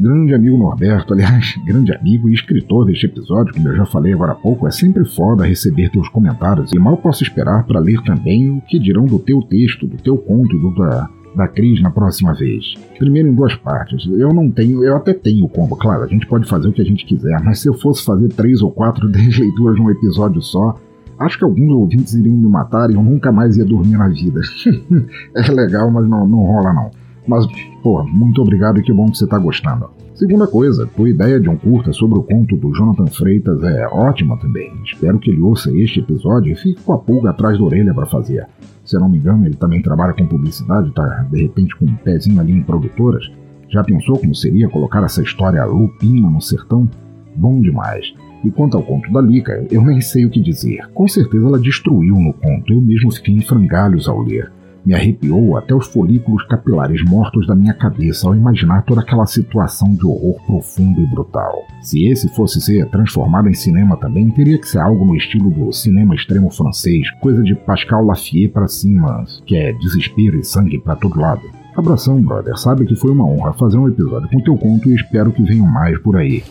Grande 0.00 0.34
amigo 0.34 0.58
Norberto, 0.58 1.14
aliás, 1.14 1.54
grande 1.64 1.94
amigo 1.94 2.28
e 2.28 2.34
escritor 2.34 2.84
deste 2.84 3.06
episódio, 3.06 3.54
como 3.54 3.68
eu 3.68 3.76
já 3.76 3.86
falei 3.86 4.12
agora 4.12 4.32
há 4.32 4.34
pouco, 4.34 4.66
é 4.66 4.72
sempre 4.72 5.04
foda 5.04 5.46
receber 5.46 5.90
teus 5.90 6.08
comentários 6.08 6.72
e 6.72 6.78
mal 6.80 6.96
posso 6.96 7.22
esperar 7.22 7.64
para 7.66 7.78
ler 7.78 8.02
também 8.02 8.50
o 8.50 8.60
que 8.62 8.80
dirão 8.80 9.04
do 9.04 9.20
teu 9.20 9.42
texto, 9.42 9.86
do 9.86 9.96
teu 9.98 10.18
conto 10.18 10.56
e 10.56 10.58
do 10.58 10.74
da, 10.74 11.08
da 11.34 11.48
Cris 11.48 11.80
na 11.82 11.90
próxima 11.90 12.34
vez. 12.34 12.74
Primeiro 12.98 13.28
em 13.28 13.34
duas 13.34 13.54
partes. 13.56 14.06
Eu 14.06 14.32
não 14.32 14.50
tenho, 14.50 14.84
eu 14.84 14.96
até 14.96 15.12
tenho 15.12 15.48
combo, 15.48 15.76
claro, 15.76 16.02
a 16.02 16.06
gente 16.06 16.26
pode 16.26 16.48
fazer 16.48 16.68
o 16.68 16.72
que 16.72 16.82
a 16.82 16.84
gente 16.84 17.04
quiser, 17.04 17.40
mas 17.42 17.60
se 17.60 17.68
eu 17.68 17.74
fosse 17.74 18.04
fazer 18.04 18.28
três 18.28 18.62
ou 18.62 18.70
quatro 18.70 19.06
leituras 19.08 19.78
num 19.78 19.90
episódio 19.90 20.42
só, 20.42 20.78
acho 21.18 21.38
que 21.38 21.44
alguns 21.44 21.72
ouvintes 21.72 22.14
iriam 22.14 22.36
me 22.36 22.48
matar 22.48 22.90
e 22.90 22.94
eu 22.94 23.02
nunca 23.02 23.32
mais 23.32 23.56
ia 23.56 23.64
dormir 23.64 23.96
na 23.96 24.08
vida. 24.08 24.40
é 25.34 25.52
legal, 25.52 25.90
mas 25.90 26.08
não, 26.08 26.26
não 26.26 26.38
rola 26.38 26.72
não. 26.72 26.90
Mas, 27.26 27.46
pô, 27.82 28.02
muito 28.04 28.42
obrigado 28.42 28.80
e 28.80 28.82
que 28.82 28.92
bom 28.92 29.10
que 29.10 29.18
você 29.18 29.26
tá 29.26 29.38
gostando. 29.38 29.90
Segunda 30.22 30.46
coisa, 30.46 30.86
tua 30.86 31.10
ideia 31.10 31.40
de 31.40 31.48
um 31.48 31.56
curta 31.56 31.92
sobre 31.92 32.16
o 32.16 32.22
conto 32.22 32.56
do 32.56 32.72
Jonathan 32.72 33.08
Freitas 33.08 33.60
é 33.64 33.88
ótima 33.88 34.38
também. 34.38 34.72
Espero 34.84 35.18
que 35.18 35.28
ele 35.32 35.40
ouça 35.40 35.76
este 35.76 35.98
episódio 35.98 36.52
e 36.52 36.54
fique 36.54 36.80
com 36.80 36.92
a 36.92 36.98
pulga 36.98 37.30
atrás 37.30 37.58
da 37.58 37.64
orelha 37.64 37.92
para 37.92 38.06
fazer. 38.06 38.46
Se 38.84 38.96
não 39.00 39.08
me 39.08 39.18
engano, 39.18 39.44
ele 39.44 39.56
também 39.56 39.82
trabalha 39.82 40.12
com 40.12 40.24
publicidade, 40.24 40.92
tá 40.92 41.26
de 41.28 41.42
repente 41.42 41.74
com 41.74 41.86
um 41.86 41.96
pezinho 41.96 42.40
ali 42.40 42.52
em 42.52 42.62
produtoras. 42.62 43.28
Já 43.68 43.82
pensou 43.82 44.16
como 44.16 44.32
seria 44.32 44.68
colocar 44.68 45.02
essa 45.02 45.24
história 45.24 45.64
lupina 45.64 46.30
no 46.30 46.40
sertão? 46.40 46.88
Bom 47.34 47.60
demais. 47.60 48.14
E 48.44 48.50
quanto 48.52 48.76
ao 48.76 48.84
conto 48.84 49.12
da 49.12 49.20
Lica, 49.20 49.66
eu 49.72 49.84
nem 49.84 50.00
sei 50.00 50.24
o 50.24 50.30
que 50.30 50.40
dizer. 50.40 50.86
Com 50.94 51.08
certeza 51.08 51.48
ela 51.48 51.58
destruiu 51.58 52.14
no 52.14 52.32
conto, 52.32 52.72
eu 52.72 52.80
mesmo 52.80 53.12
fiquei 53.12 53.34
em 53.34 53.42
frangalhos 53.42 54.06
ao 54.06 54.22
ler. 54.22 54.52
Me 54.84 54.94
arrepiou 54.94 55.56
até 55.56 55.74
os 55.74 55.86
folículos 55.86 56.44
capilares 56.46 57.02
mortos 57.04 57.46
da 57.46 57.54
minha 57.54 57.72
cabeça 57.72 58.26
ao 58.26 58.34
imaginar 58.34 58.82
toda 58.82 59.00
aquela 59.00 59.26
situação 59.26 59.94
de 59.94 60.04
horror 60.04 60.40
profundo 60.44 61.00
e 61.00 61.06
brutal. 61.06 61.64
Se 61.80 62.04
esse 62.06 62.28
fosse 62.34 62.60
ser 62.60 62.88
transformado 62.90 63.48
em 63.48 63.54
cinema 63.54 63.96
também, 63.96 64.28
teria 64.30 64.58
que 64.58 64.68
ser 64.68 64.78
algo 64.78 65.04
no 65.04 65.16
estilo 65.16 65.50
do 65.50 65.72
cinema 65.72 66.14
extremo 66.14 66.50
francês, 66.50 67.08
coisa 67.20 67.42
de 67.42 67.54
Pascal 67.54 68.04
Lafier 68.04 68.50
para 68.50 68.66
cima, 68.66 69.24
que 69.46 69.56
é 69.56 69.72
desespero 69.72 70.38
e 70.38 70.44
sangue 70.44 70.78
para 70.78 70.96
todo 70.96 71.20
lado. 71.20 71.42
Abração, 71.76 72.20
brother. 72.20 72.56
Sabe 72.58 72.84
que 72.84 72.96
foi 72.96 73.12
uma 73.12 73.24
honra 73.24 73.52
fazer 73.54 73.78
um 73.78 73.88
episódio 73.88 74.28
com 74.28 74.42
teu 74.42 74.56
conto 74.56 74.90
e 74.90 74.94
espero 74.94 75.32
que 75.32 75.42
venham 75.42 75.66
mais 75.66 75.98
por 76.00 76.16
aí. 76.16 76.42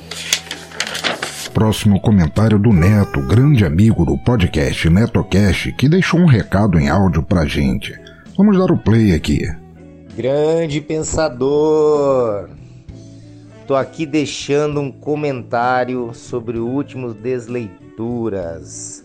Próximo 1.53 1.99
comentário 1.99 2.57
do 2.57 2.71
Neto, 2.71 3.21
grande 3.27 3.65
amigo 3.65 4.05
do 4.05 4.17
podcast 4.17 4.89
NetoCast, 4.89 5.73
que 5.73 5.89
deixou 5.89 6.19
um 6.19 6.25
recado 6.25 6.79
em 6.79 6.87
áudio 6.87 7.21
pra 7.21 7.45
gente. 7.45 8.00
Vamos 8.37 8.57
dar 8.57 8.71
o 8.71 8.77
play 8.77 9.13
aqui. 9.13 9.41
Grande 10.15 10.79
pensador! 10.79 12.49
Tô 13.67 13.75
aqui 13.75 14.05
deixando 14.05 14.79
um 14.79 14.91
comentário 14.91 16.13
sobre 16.13 16.57
o 16.57 16.65
último 16.65 17.13
Desleituras. 17.13 19.03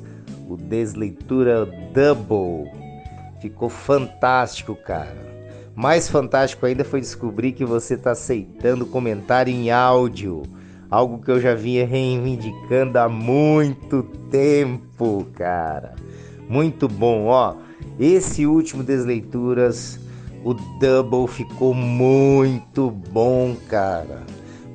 O 0.49 0.57
Desleitura 0.57 1.66
Double. 1.93 2.70
Ficou 3.41 3.68
fantástico, 3.68 4.77
cara. 4.77 5.27
Mais 5.74 6.09
fantástico 6.09 6.64
ainda 6.64 6.85
foi 6.85 7.01
descobrir 7.01 7.53
que 7.53 7.64
você 7.64 7.95
está 7.95 8.12
aceitando 8.12 8.87
comentário 8.87 9.53
em 9.53 9.70
áudio. 9.70 10.45
Algo 10.89 11.18
que 11.18 11.31
eu 11.31 11.41
já 11.41 11.55
vinha 11.55 11.85
reivindicando 11.85 12.99
há 12.99 13.09
muito 13.09 14.05
tempo, 14.31 15.27
cara. 15.35 15.97
Muito 16.49 16.89
bom, 16.89 17.27
ó. 17.27 17.57
Esse 17.99 18.47
último 18.47 18.82
Desleituras, 18.82 19.99
o 20.44 20.53
Double 20.53 21.26
ficou 21.26 21.72
muito 21.72 22.90
bom, 22.90 23.57
cara. 23.68 24.22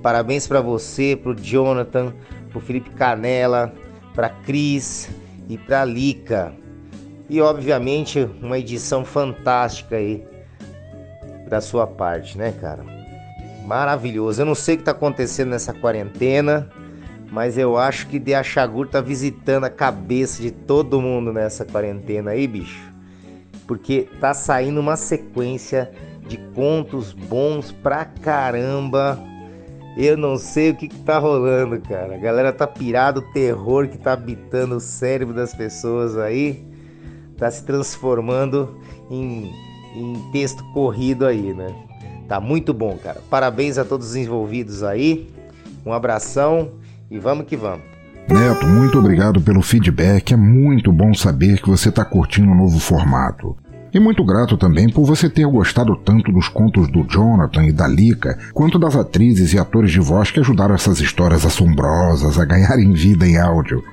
Parabéns 0.02 0.48
para 0.48 0.60
você, 0.60 1.16
pro 1.16 1.36
Jonathan, 1.40 2.14
pro 2.50 2.60
Felipe 2.60 2.90
Canela, 2.90 3.72
pra 4.16 4.30
Cris 4.30 5.10
e 5.48 5.56
pra 5.56 5.86
Lica. 5.86 6.52
E 7.30 7.40
obviamente 7.40 8.28
uma 8.42 8.58
edição 8.58 9.06
fantástica 9.06 9.98
aí 9.98 10.26
da 11.48 11.62
sua 11.62 11.86
parte, 11.86 12.38
né, 12.38 12.52
cara? 12.60 12.84
Maravilhoso. 13.68 14.42
Eu 14.42 14.48
não 14.48 14.56
sei 14.56 14.76
o 14.76 14.78
que 14.80 14.84
tá 14.84 14.92
acontecendo 14.92 15.50
nessa 15.50 15.74
quarentena, 15.74 16.68
mas 17.32 17.56
eu 17.56 17.78
acho 17.78 18.08
que 18.08 18.18
De 18.18 18.34
Achagur 18.34 18.88
tá 18.88 19.00
visitando 19.00 19.66
a 19.66 19.70
cabeça 19.70 20.42
de 20.42 20.50
todo 20.50 21.00
mundo 21.00 21.32
nessa 21.32 21.64
quarentena 21.64 22.32
aí, 22.32 22.48
bicho 22.48 22.91
porque 23.72 24.10
tá 24.20 24.34
saindo 24.34 24.82
uma 24.82 24.98
sequência 24.98 25.90
de 26.28 26.36
contos 26.54 27.14
bons 27.14 27.72
pra 27.72 28.04
caramba. 28.04 29.18
Eu 29.96 30.18
não 30.18 30.38
sei 30.38 30.72
o 30.72 30.76
que, 30.76 30.90
que 30.90 31.00
tá 31.00 31.18
rolando, 31.18 31.80
cara. 31.80 32.16
A 32.16 32.18
galera 32.18 32.52
tá 32.52 32.68
pirado, 32.68 33.22
o 33.22 33.32
terror 33.32 33.88
que 33.88 33.98
tá 33.98 34.12
habitando 34.12 34.76
o 34.76 34.80
cérebro 34.82 35.34
das 35.34 35.56
pessoas 35.56 36.18
aí 36.18 36.68
tá 37.38 37.50
se 37.50 37.64
transformando 37.64 38.78
em, 39.10 39.50
em 39.96 40.32
texto 40.34 40.66
corrido 40.74 41.26
aí, 41.26 41.54
né? 41.54 41.74
Tá 42.28 42.42
muito 42.42 42.74
bom, 42.74 42.98
cara. 42.98 43.22
Parabéns 43.30 43.78
a 43.78 43.86
todos 43.86 44.10
os 44.10 44.16
envolvidos 44.18 44.84
aí. 44.84 45.34
Um 45.86 45.94
abração 45.94 46.74
e 47.10 47.18
vamos 47.18 47.46
que 47.46 47.56
vamos. 47.56 47.91
Neto, 48.32 48.66
muito 48.66 48.98
obrigado 48.98 49.42
pelo 49.42 49.62
feedback. 49.62 50.34
É 50.34 50.38
muito 50.38 50.90
bom 50.90 51.14
saber 51.14 51.62
que 51.62 51.70
você 51.70 51.90
está 51.90 52.06
curtindo 52.06 52.50
o 52.50 52.56
novo 52.56 52.80
formato. 52.80 53.58
E 53.94 54.00
muito 54.00 54.24
grato 54.24 54.56
também 54.56 54.88
por 54.88 55.04
você 55.04 55.30
ter 55.30 55.46
gostado 55.46 55.98
tanto 55.98 56.32
dos 56.32 56.48
contos 56.48 56.88
do 56.90 57.04
Jonathan 57.04 57.66
e 57.66 57.74
da 57.74 57.86
Lika, 57.86 58.38
quanto 58.54 58.80
das 58.80 58.96
atrizes 58.96 59.52
e 59.52 59.60
atores 59.60 59.92
de 59.92 60.00
voz 60.00 60.32
que 60.32 60.40
ajudaram 60.40 60.74
essas 60.74 61.02
histórias 61.02 61.46
assombrosas 61.46 62.40
a 62.40 62.46
ganharem 62.46 62.94
vida 62.94 63.28
em 63.28 63.38
áudio. 63.38 63.84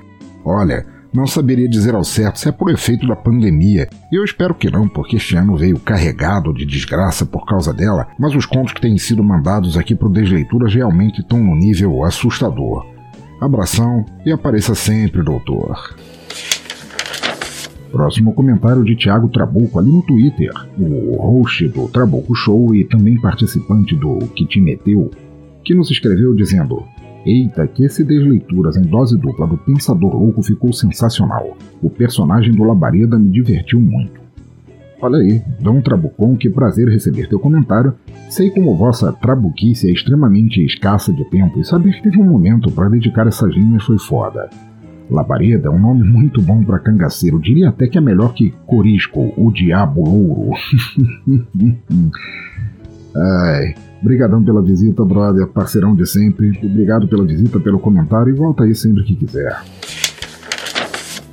Olha, 0.44 0.86
não 1.12 1.26
saberia 1.26 1.68
dizer 1.68 1.96
ao 1.96 2.04
certo 2.04 2.38
se 2.38 2.48
é 2.48 2.52
por 2.52 2.70
efeito 2.70 3.08
da 3.08 3.16
pandemia, 3.16 3.88
e 4.12 4.14
eu 4.14 4.22
espero 4.22 4.54
que 4.54 4.70
não, 4.70 4.88
porque 4.88 5.16
este 5.16 5.34
ano 5.34 5.56
veio 5.56 5.80
carregado 5.80 6.54
de 6.54 6.64
desgraça 6.64 7.26
por 7.26 7.44
causa 7.44 7.74
dela, 7.74 8.06
mas 8.16 8.36
os 8.36 8.46
contos 8.46 8.72
que 8.72 8.80
têm 8.80 8.96
sido 8.98 9.24
mandados 9.24 9.76
aqui 9.76 9.96
para 9.96 10.06
o 10.06 10.12
Desleituras 10.12 10.72
realmente 10.72 11.22
estão 11.22 11.42
no 11.42 11.56
nível 11.56 12.04
assustador. 12.04 12.97
Abração 13.40 14.04
e 14.26 14.32
apareça 14.32 14.74
sempre, 14.74 15.22
doutor. 15.22 15.94
Próximo 17.92 18.34
comentário 18.34 18.84
de 18.84 18.96
Thiago 18.96 19.28
Trabuco 19.28 19.78
ali 19.78 19.90
no 19.90 20.02
Twitter, 20.02 20.50
o 20.76 21.16
host 21.16 21.68
do 21.68 21.88
Trabuco 21.88 22.34
Show 22.34 22.74
e 22.74 22.84
também 22.84 23.18
participante 23.20 23.94
do 23.94 24.18
Que 24.34 24.44
Te 24.44 24.60
Meteu, 24.60 25.10
que 25.64 25.72
nos 25.72 25.88
escreveu 25.90 26.34
dizendo: 26.34 26.82
Eita, 27.24 27.66
que 27.68 27.84
esse 27.84 28.02
desleituras 28.02 28.76
em 28.76 28.82
dose 28.82 29.16
dupla 29.16 29.46
do 29.46 29.56
Pensador 29.56 30.16
Louco 30.16 30.42
ficou 30.42 30.72
sensacional. 30.72 31.56
O 31.80 31.88
personagem 31.88 32.52
do 32.52 32.64
Labareda 32.64 33.18
me 33.18 33.30
divertiu 33.30 33.80
muito. 33.80 34.17
Olha 35.00 35.18
aí, 35.18 35.40
Dom 35.60 35.80
Trabucon, 35.80 36.36
que 36.36 36.50
prazer 36.50 36.88
receber 36.88 37.28
teu 37.28 37.38
comentário. 37.38 37.94
Sei 38.28 38.50
como 38.50 38.76
vossa 38.76 39.12
trabuquice 39.12 39.88
é 39.88 39.92
extremamente 39.92 40.64
escassa 40.64 41.12
de 41.12 41.24
tempo 41.30 41.60
e 41.60 41.64
saber 41.64 41.92
que 41.94 42.02
teve 42.02 42.18
um 42.20 42.24
momento 42.24 42.70
para 42.70 42.88
dedicar 42.88 43.26
essas 43.26 43.54
linhas 43.54 43.84
foi 43.84 43.98
foda. 43.98 44.50
Labareda 45.08 45.68
é 45.68 45.70
um 45.70 45.78
nome 45.78 46.02
muito 46.04 46.42
bom 46.42 46.62
para 46.64 46.80
cangaceiro, 46.80 47.40
diria 47.40 47.68
até 47.70 47.86
que 47.86 47.96
é 47.96 48.00
melhor 48.00 48.34
que 48.34 48.52
Corisco, 48.66 49.32
o 49.36 49.50
Diabo 49.52 50.04
Louro. 50.04 50.50
Ai, 53.16 53.74
brigadão 54.02 54.44
pela 54.44 54.62
visita, 54.62 55.04
brother, 55.04 55.46
parceirão 55.46 55.94
de 55.94 56.06
sempre. 56.06 56.50
Obrigado 56.62 57.08
pela 57.08 57.24
visita, 57.24 57.58
pelo 57.60 57.78
comentário 57.78 58.34
e 58.34 58.36
volta 58.36 58.64
aí 58.64 58.74
sempre 58.74 59.04
que 59.04 59.14
quiser. 59.14 59.56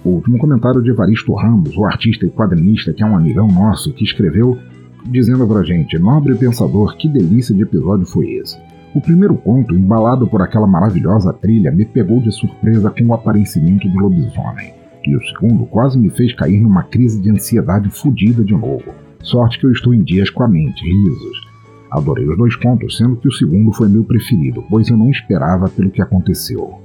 O 0.06 0.10
último 0.10 0.38
comentário 0.38 0.84
de 0.84 0.92
Evaristo 0.92 1.34
Ramos, 1.34 1.76
o 1.76 1.84
artista 1.84 2.28
e 2.28 2.30
quadrinista 2.30 2.94
que 2.94 3.02
é 3.02 3.06
um 3.08 3.18
amigão 3.18 3.48
nosso, 3.48 3.92
que 3.92 4.04
escreveu 4.04 4.56
dizendo 5.04 5.48
pra 5.48 5.64
gente: 5.64 5.98
Nobre 5.98 6.36
pensador, 6.36 6.96
que 6.96 7.10
delícia 7.10 7.56
de 7.56 7.64
episódio 7.64 8.06
foi 8.06 8.34
esse. 8.34 8.56
O 8.94 9.02
primeiro 9.02 9.34
conto, 9.34 9.74
embalado 9.74 10.28
por 10.28 10.44
aquela 10.44 10.68
maravilhosa 10.68 11.34
trilha, 11.34 11.72
me 11.72 11.86
pegou 11.86 12.22
de 12.22 12.32
surpresa 12.32 12.92
com 12.92 13.04
o 13.06 13.14
aparecimento 13.16 13.90
do 13.90 13.98
lobisomem. 13.98 14.76
E 15.04 15.16
o 15.16 15.22
segundo 15.24 15.66
quase 15.66 15.98
me 15.98 16.12
fez 16.12 16.36
cair 16.36 16.62
numa 16.62 16.84
crise 16.84 17.20
de 17.20 17.32
ansiedade 17.32 17.90
fodida 17.90 18.44
de 18.44 18.54
novo. 18.54 18.94
Sorte 19.24 19.60
que 19.60 19.66
eu 19.66 19.72
estou 19.72 19.92
em 19.92 20.04
dias 20.04 20.30
com 20.30 20.44
a 20.44 20.48
mente, 20.48 20.86
risos. 20.86 21.48
Adorei 21.90 22.30
os 22.30 22.38
dois 22.38 22.56
contos, 22.56 22.96
sendo 22.96 23.16
que 23.16 23.28
o 23.28 23.34
segundo 23.34 23.72
foi 23.72 23.90
meu 23.90 24.04
preferido, 24.04 24.64
pois 24.70 24.88
eu 24.88 24.98
não 24.98 25.10
esperava 25.10 25.68
pelo 25.68 25.90
que 25.90 26.02
aconteceu. 26.02 26.85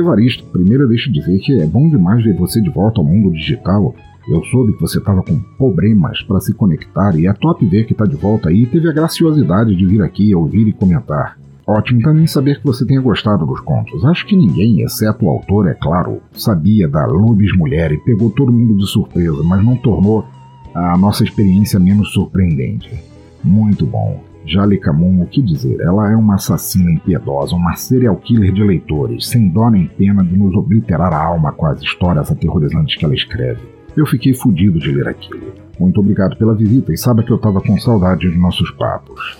Evaristo, 0.00 0.44
primeiro 0.46 0.84
eu 0.84 0.88
deixo 0.88 1.12
dizer 1.12 1.38
que 1.38 1.60
é 1.60 1.66
bom 1.66 1.88
demais 1.88 2.24
ver 2.24 2.34
você 2.34 2.60
de 2.60 2.70
volta 2.70 3.00
ao 3.00 3.06
mundo 3.06 3.30
digital 3.32 3.94
eu 4.28 4.44
soube 4.44 4.74
que 4.74 4.80
você 4.82 4.98
estava 4.98 5.22
com 5.22 5.40
problemas 5.56 6.22
para 6.22 6.38
se 6.38 6.52
conectar 6.52 7.18
e 7.18 7.26
é 7.26 7.32
top 7.32 7.64
ver 7.64 7.84
que 7.84 7.92
está 7.92 8.04
de 8.04 8.14
volta 8.14 8.50
aí 8.50 8.64
e 8.64 8.66
teve 8.66 8.86
a 8.86 8.92
graciosidade 8.92 9.74
de 9.74 9.86
vir 9.86 10.02
aqui 10.02 10.34
ouvir 10.34 10.68
e 10.68 10.72
comentar. 10.72 11.38
Ótimo 11.66 12.02
também 12.02 12.26
saber 12.26 12.58
que 12.58 12.66
você 12.66 12.84
tenha 12.84 13.00
gostado 13.00 13.46
dos 13.46 13.60
contos. 13.60 14.04
Acho 14.04 14.26
que 14.26 14.36
ninguém, 14.36 14.82
exceto 14.82 15.24
o 15.24 15.30
autor, 15.30 15.68
é 15.68 15.74
claro, 15.74 16.20
sabia 16.32 16.86
da 16.86 17.06
Lubis 17.06 17.56
Mulher 17.56 17.90
e 17.92 17.98
pegou 17.98 18.30
todo 18.30 18.52
mundo 18.52 18.76
de 18.76 18.86
surpresa, 18.86 19.42
mas 19.42 19.64
não 19.64 19.76
tornou 19.76 20.26
a 20.74 20.96
nossa 20.98 21.24
experiência 21.24 21.80
menos 21.80 22.12
surpreendente. 22.12 23.02
Muito 23.42 23.86
bom. 23.86 24.27
Jale 24.48 24.80
o 25.20 25.26
que 25.26 25.42
dizer? 25.42 25.78
Ela 25.78 26.10
é 26.10 26.16
uma 26.16 26.36
assassina 26.36 26.90
impiedosa, 26.90 27.54
uma 27.54 27.76
serial 27.76 28.16
killer 28.16 28.50
de 28.50 28.64
leitores, 28.64 29.26
sem 29.26 29.46
dó 29.46 29.68
nem 29.68 29.86
pena 29.86 30.24
de 30.24 30.34
nos 30.34 30.54
obliterar 30.54 31.12
a 31.12 31.22
alma 31.22 31.52
com 31.52 31.66
as 31.66 31.82
histórias 31.82 32.32
aterrorizantes 32.32 32.96
que 32.96 33.04
ela 33.04 33.14
escreve. 33.14 33.60
Eu 33.94 34.06
fiquei 34.06 34.32
fudido 34.32 34.78
de 34.78 34.90
ler 34.90 35.06
aquilo. 35.06 35.52
Muito 35.78 36.00
obrigado 36.00 36.34
pela 36.38 36.54
visita 36.54 36.94
e 36.94 36.96
saiba 36.96 37.22
que 37.22 37.30
eu 37.30 37.36
tava 37.36 37.60
com 37.60 37.78
saudade 37.78 38.30
de 38.30 38.38
nossos 38.38 38.70
papos. 38.70 39.36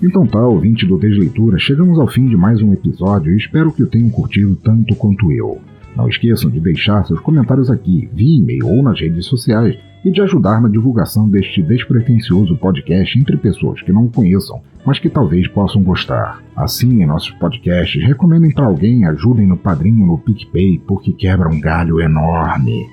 Então 0.00 0.24
tá, 0.28 0.46
ouvinte 0.46 0.86
do 0.86 0.96
Desleitura, 0.96 1.58
chegamos 1.58 1.98
ao 1.98 2.06
fim 2.06 2.28
de 2.28 2.36
mais 2.36 2.62
um 2.62 2.72
episódio 2.72 3.32
e 3.32 3.36
espero 3.36 3.72
que 3.72 3.82
o 3.82 3.88
tenham 3.88 4.10
curtido 4.10 4.54
tanto 4.54 4.94
quanto 4.94 5.32
eu. 5.32 5.58
Não 5.96 6.08
esqueçam 6.08 6.48
de 6.48 6.60
deixar 6.60 7.04
seus 7.04 7.18
comentários 7.18 7.68
aqui, 7.68 8.08
via 8.12 8.38
e-mail 8.38 8.68
ou 8.68 8.80
nas 8.80 9.00
redes 9.00 9.26
sociais 9.26 9.76
e 10.04 10.10
de 10.10 10.20
ajudar 10.22 10.60
na 10.60 10.68
divulgação 10.68 11.28
deste 11.28 11.62
despretensioso 11.62 12.56
podcast 12.56 13.18
entre 13.18 13.36
pessoas 13.36 13.82
que 13.82 13.92
não 13.92 14.04
o 14.04 14.10
conheçam, 14.10 14.60
mas 14.84 14.98
que 14.98 15.10
talvez 15.10 15.46
possam 15.48 15.82
gostar. 15.82 16.42
Assim, 16.56 17.02
em 17.02 17.06
nossos 17.06 17.30
podcasts, 17.32 18.02
recomendem 18.02 18.52
para 18.52 18.66
alguém, 18.66 19.04
ajudem 19.04 19.46
no 19.46 19.56
padrinho 19.56 20.06
no 20.06 20.18
PicPay, 20.18 20.78
porque 20.86 21.12
quebra 21.12 21.48
um 21.48 21.60
galho 21.60 22.00
enorme. 22.00 22.86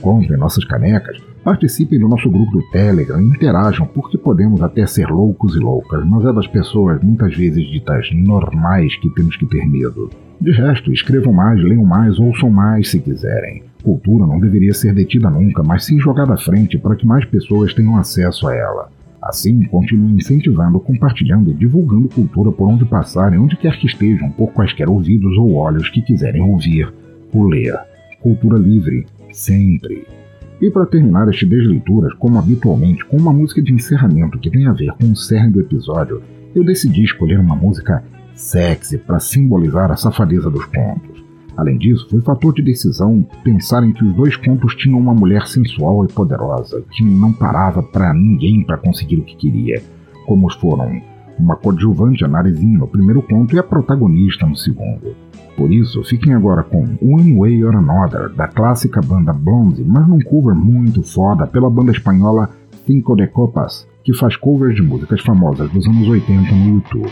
Comprem 0.00 0.38
nossas 0.38 0.64
canecas, 0.64 1.16
Participem 1.44 1.98
do 1.98 2.08
nosso 2.08 2.28
grupo 2.28 2.52
do 2.52 2.70
Telegram 2.70 3.20
interajam, 3.20 3.86
porque 3.86 4.18
podemos 4.18 4.60
até 4.62 4.86
ser 4.86 5.08
loucos 5.08 5.54
e 5.54 5.58
loucas, 5.58 6.04
mas 6.04 6.24
é 6.24 6.32
das 6.32 6.46
pessoas 6.46 7.00
muitas 7.02 7.34
vezes 7.34 7.66
ditas 7.68 8.08
normais 8.12 8.94
que 8.96 9.08
temos 9.10 9.36
que 9.36 9.46
ter 9.46 9.64
medo. 9.66 10.10
De 10.40 10.52
resto, 10.52 10.92
escrevam 10.92 11.32
mais, 11.32 11.62
leiam 11.62 11.84
mais, 11.84 12.18
ouçam 12.18 12.50
mais 12.50 12.90
se 12.90 13.00
quiserem. 13.00 13.62
Cultura 13.82 14.26
não 14.26 14.40
deveria 14.40 14.74
ser 14.74 14.92
detida 14.92 15.30
nunca, 15.30 15.62
mas 15.62 15.84
sim 15.84 15.98
jogada 15.98 16.34
à 16.34 16.36
frente 16.36 16.76
para 16.76 16.96
que 16.96 17.06
mais 17.06 17.24
pessoas 17.24 17.72
tenham 17.72 17.96
acesso 17.96 18.46
a 18.48 18.54
ela. 18.54 18.88
Assim, 19.22 19.64
continue 19.64 20.14
incentivando, 20.14 20.78
compartilhando 20.80 21.50
e 21.50 21.54
divulgando 21.54 22.08
cultura 22.08 22.52
por 22.52 22.68
onde 22.68 22.84
passarem, 22.84 23.38
onde 23.38 23.56
quer 23.56 23.78
que 23.78 23.86
estejam, 23.86 24.30
por 24.30 24.52
quaisquer 24.52 24.88
ouvidos 24.88 25.36
ou 25.36 25.54
olhos 25.54 25.88
que 25.90 26.02
quiserem 26.02 26.42
ouvir 26.42 26.92
ou 27.32 27.44
ler. 27.44 27.78
Cultura 28.20 28.58
livre, 28.58 29.06
sempre. 29.32 30.17
E 30.60 30.70
para 30.70 30.86
terminar 30.86 31.28
este 31.28 31.46
Desleituras, 31.46 32.12
como 32.14 32.38
habitualmente, 32.38 33.04
com 33.04 33.16
uma 33.16 33.32
música 33.32 33.62
de 33.62 33.72
encerramento 33.72 34.38
que 34.38 34.50
tem 34.50 34.66
a 34.66 34.72
ver 34.72 34.92
com 34.92 35.12
o 35.12 35.16
cerne 35.16 35.52
do 35.52 35.60
episódio, 35.60 36.20
eu 36.54 36.64
decidi 36.64 37.04
escolher 37.04 37.38
uma 37.38 37.54
música 37.54 38.02
sexy 38.34 38.98
para 38.98 39.20
simbolizar 39.20 39.90
a 39.92 39.96
safadeza 39.96 40.50
dos 40.50 40.64
contos. 40.64 41.24
Além 41.56 41.78
disso, 41.78 42.08
foi 42.10 42.20
fator 42.22 42.54
de 42.54 42.62
decisão 42.62 43.24
pensar 43.44 43.84
em 43.84 43.92
que 43.92 44.04
os 44.04 44.14
dois 44.14 44.36
contos 44.36 44.74
tinham 44.74 44.98
uma 44.98 45.14
mulher 45.14 45.46
sensual 45.46 46.04
e 46.04 46.12
poderosa, 46.12 46.82
que 46.90 47.04
não 47.04 47.32
parava 47.32 47.82
para 47.82 48.12
ninguém 48.12 48.64
para 48.64 48.78
conseguir 48.78 49.18
o 49.18 49.24
que 49.24 49.36
queria, 49.36 49.82
como 50.26 50.52
foram 50.54 51.00
uma 51.38 51.56
coadjuvante, 51.56 52.24
a 52.24 52.28
Narizinha, 52.28 52.78
no 52.78 52.88
primeiro 52.88 53.22
conto 53.22 53.54
e 53.54 53.58
a 53.60 53.62
protagonista 53.62 54.44
no 54.44 54.56
segundo. 54.56 55.14
Por 55.58 55.72
isso, 55.72 56.04
fiquem 56.04 56.34
agora 56.34 56.62
com 56.62 56.84
One 57.02 57.36
Way 57.36 57.64
or 57.64 57.74
Another, 57.74 58.32
da 58.32 58.46
clássica 58.46 59.00
banda 59.02 59.32
Blonde, 59.32 59.82
mas 59.84 60.06
num 60.06 60.20
cover 60.20 60.54
muito 60.54 61.02
foda 61.02 61.48
pela 61.48 61.68
banda 61.68 61.90
espanhola 61.90 62.50
Cinco 62.86 63.16
de 63.16 63.26
Copas, 63.26 63.84
que 64.04 64.14
faz 64.14 64.36
covers 64.36 64.76
de 64.76 64.82
músicas 64.82 65.20
famosas 65.20 65.68
dos 65.72 65.84
anos 65.88 66.08
80 66.08 66.54
no 66.54 66.74
YouTube. 66.76 67.10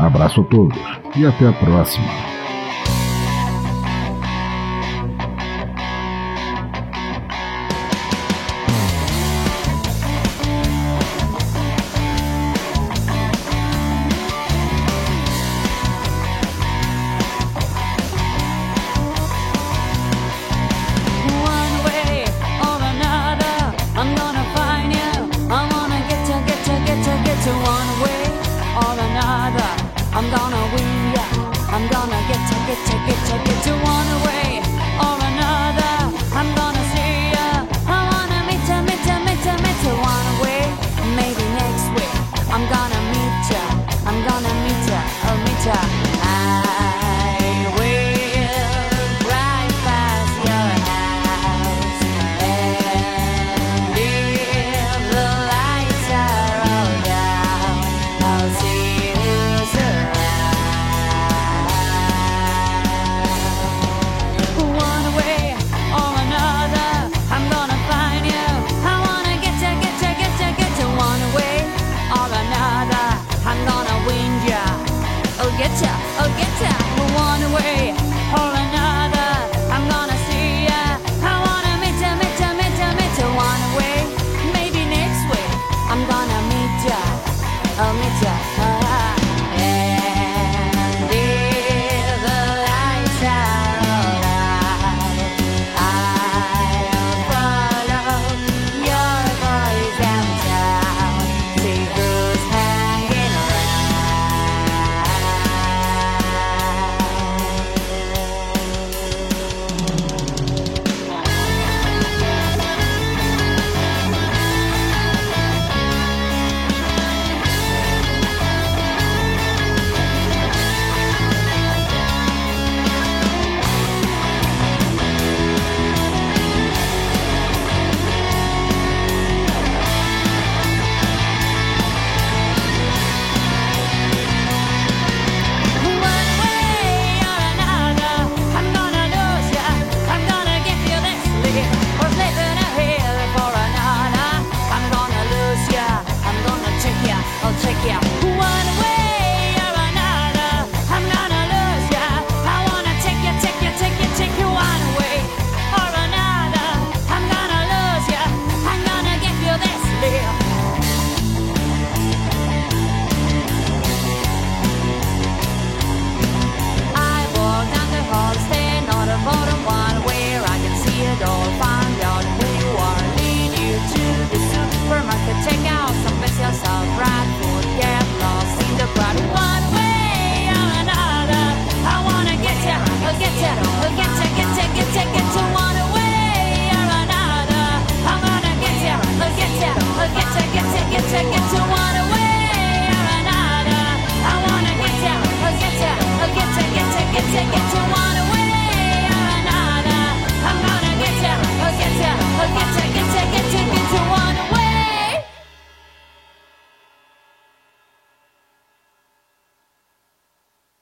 Abraço 0.00 0.40
a 0.40 0.44
todos 0.44 0.76
e 1.16 1.24
até 1.24 1.46
a 1.46 1.52
próxima! 1.52 2.39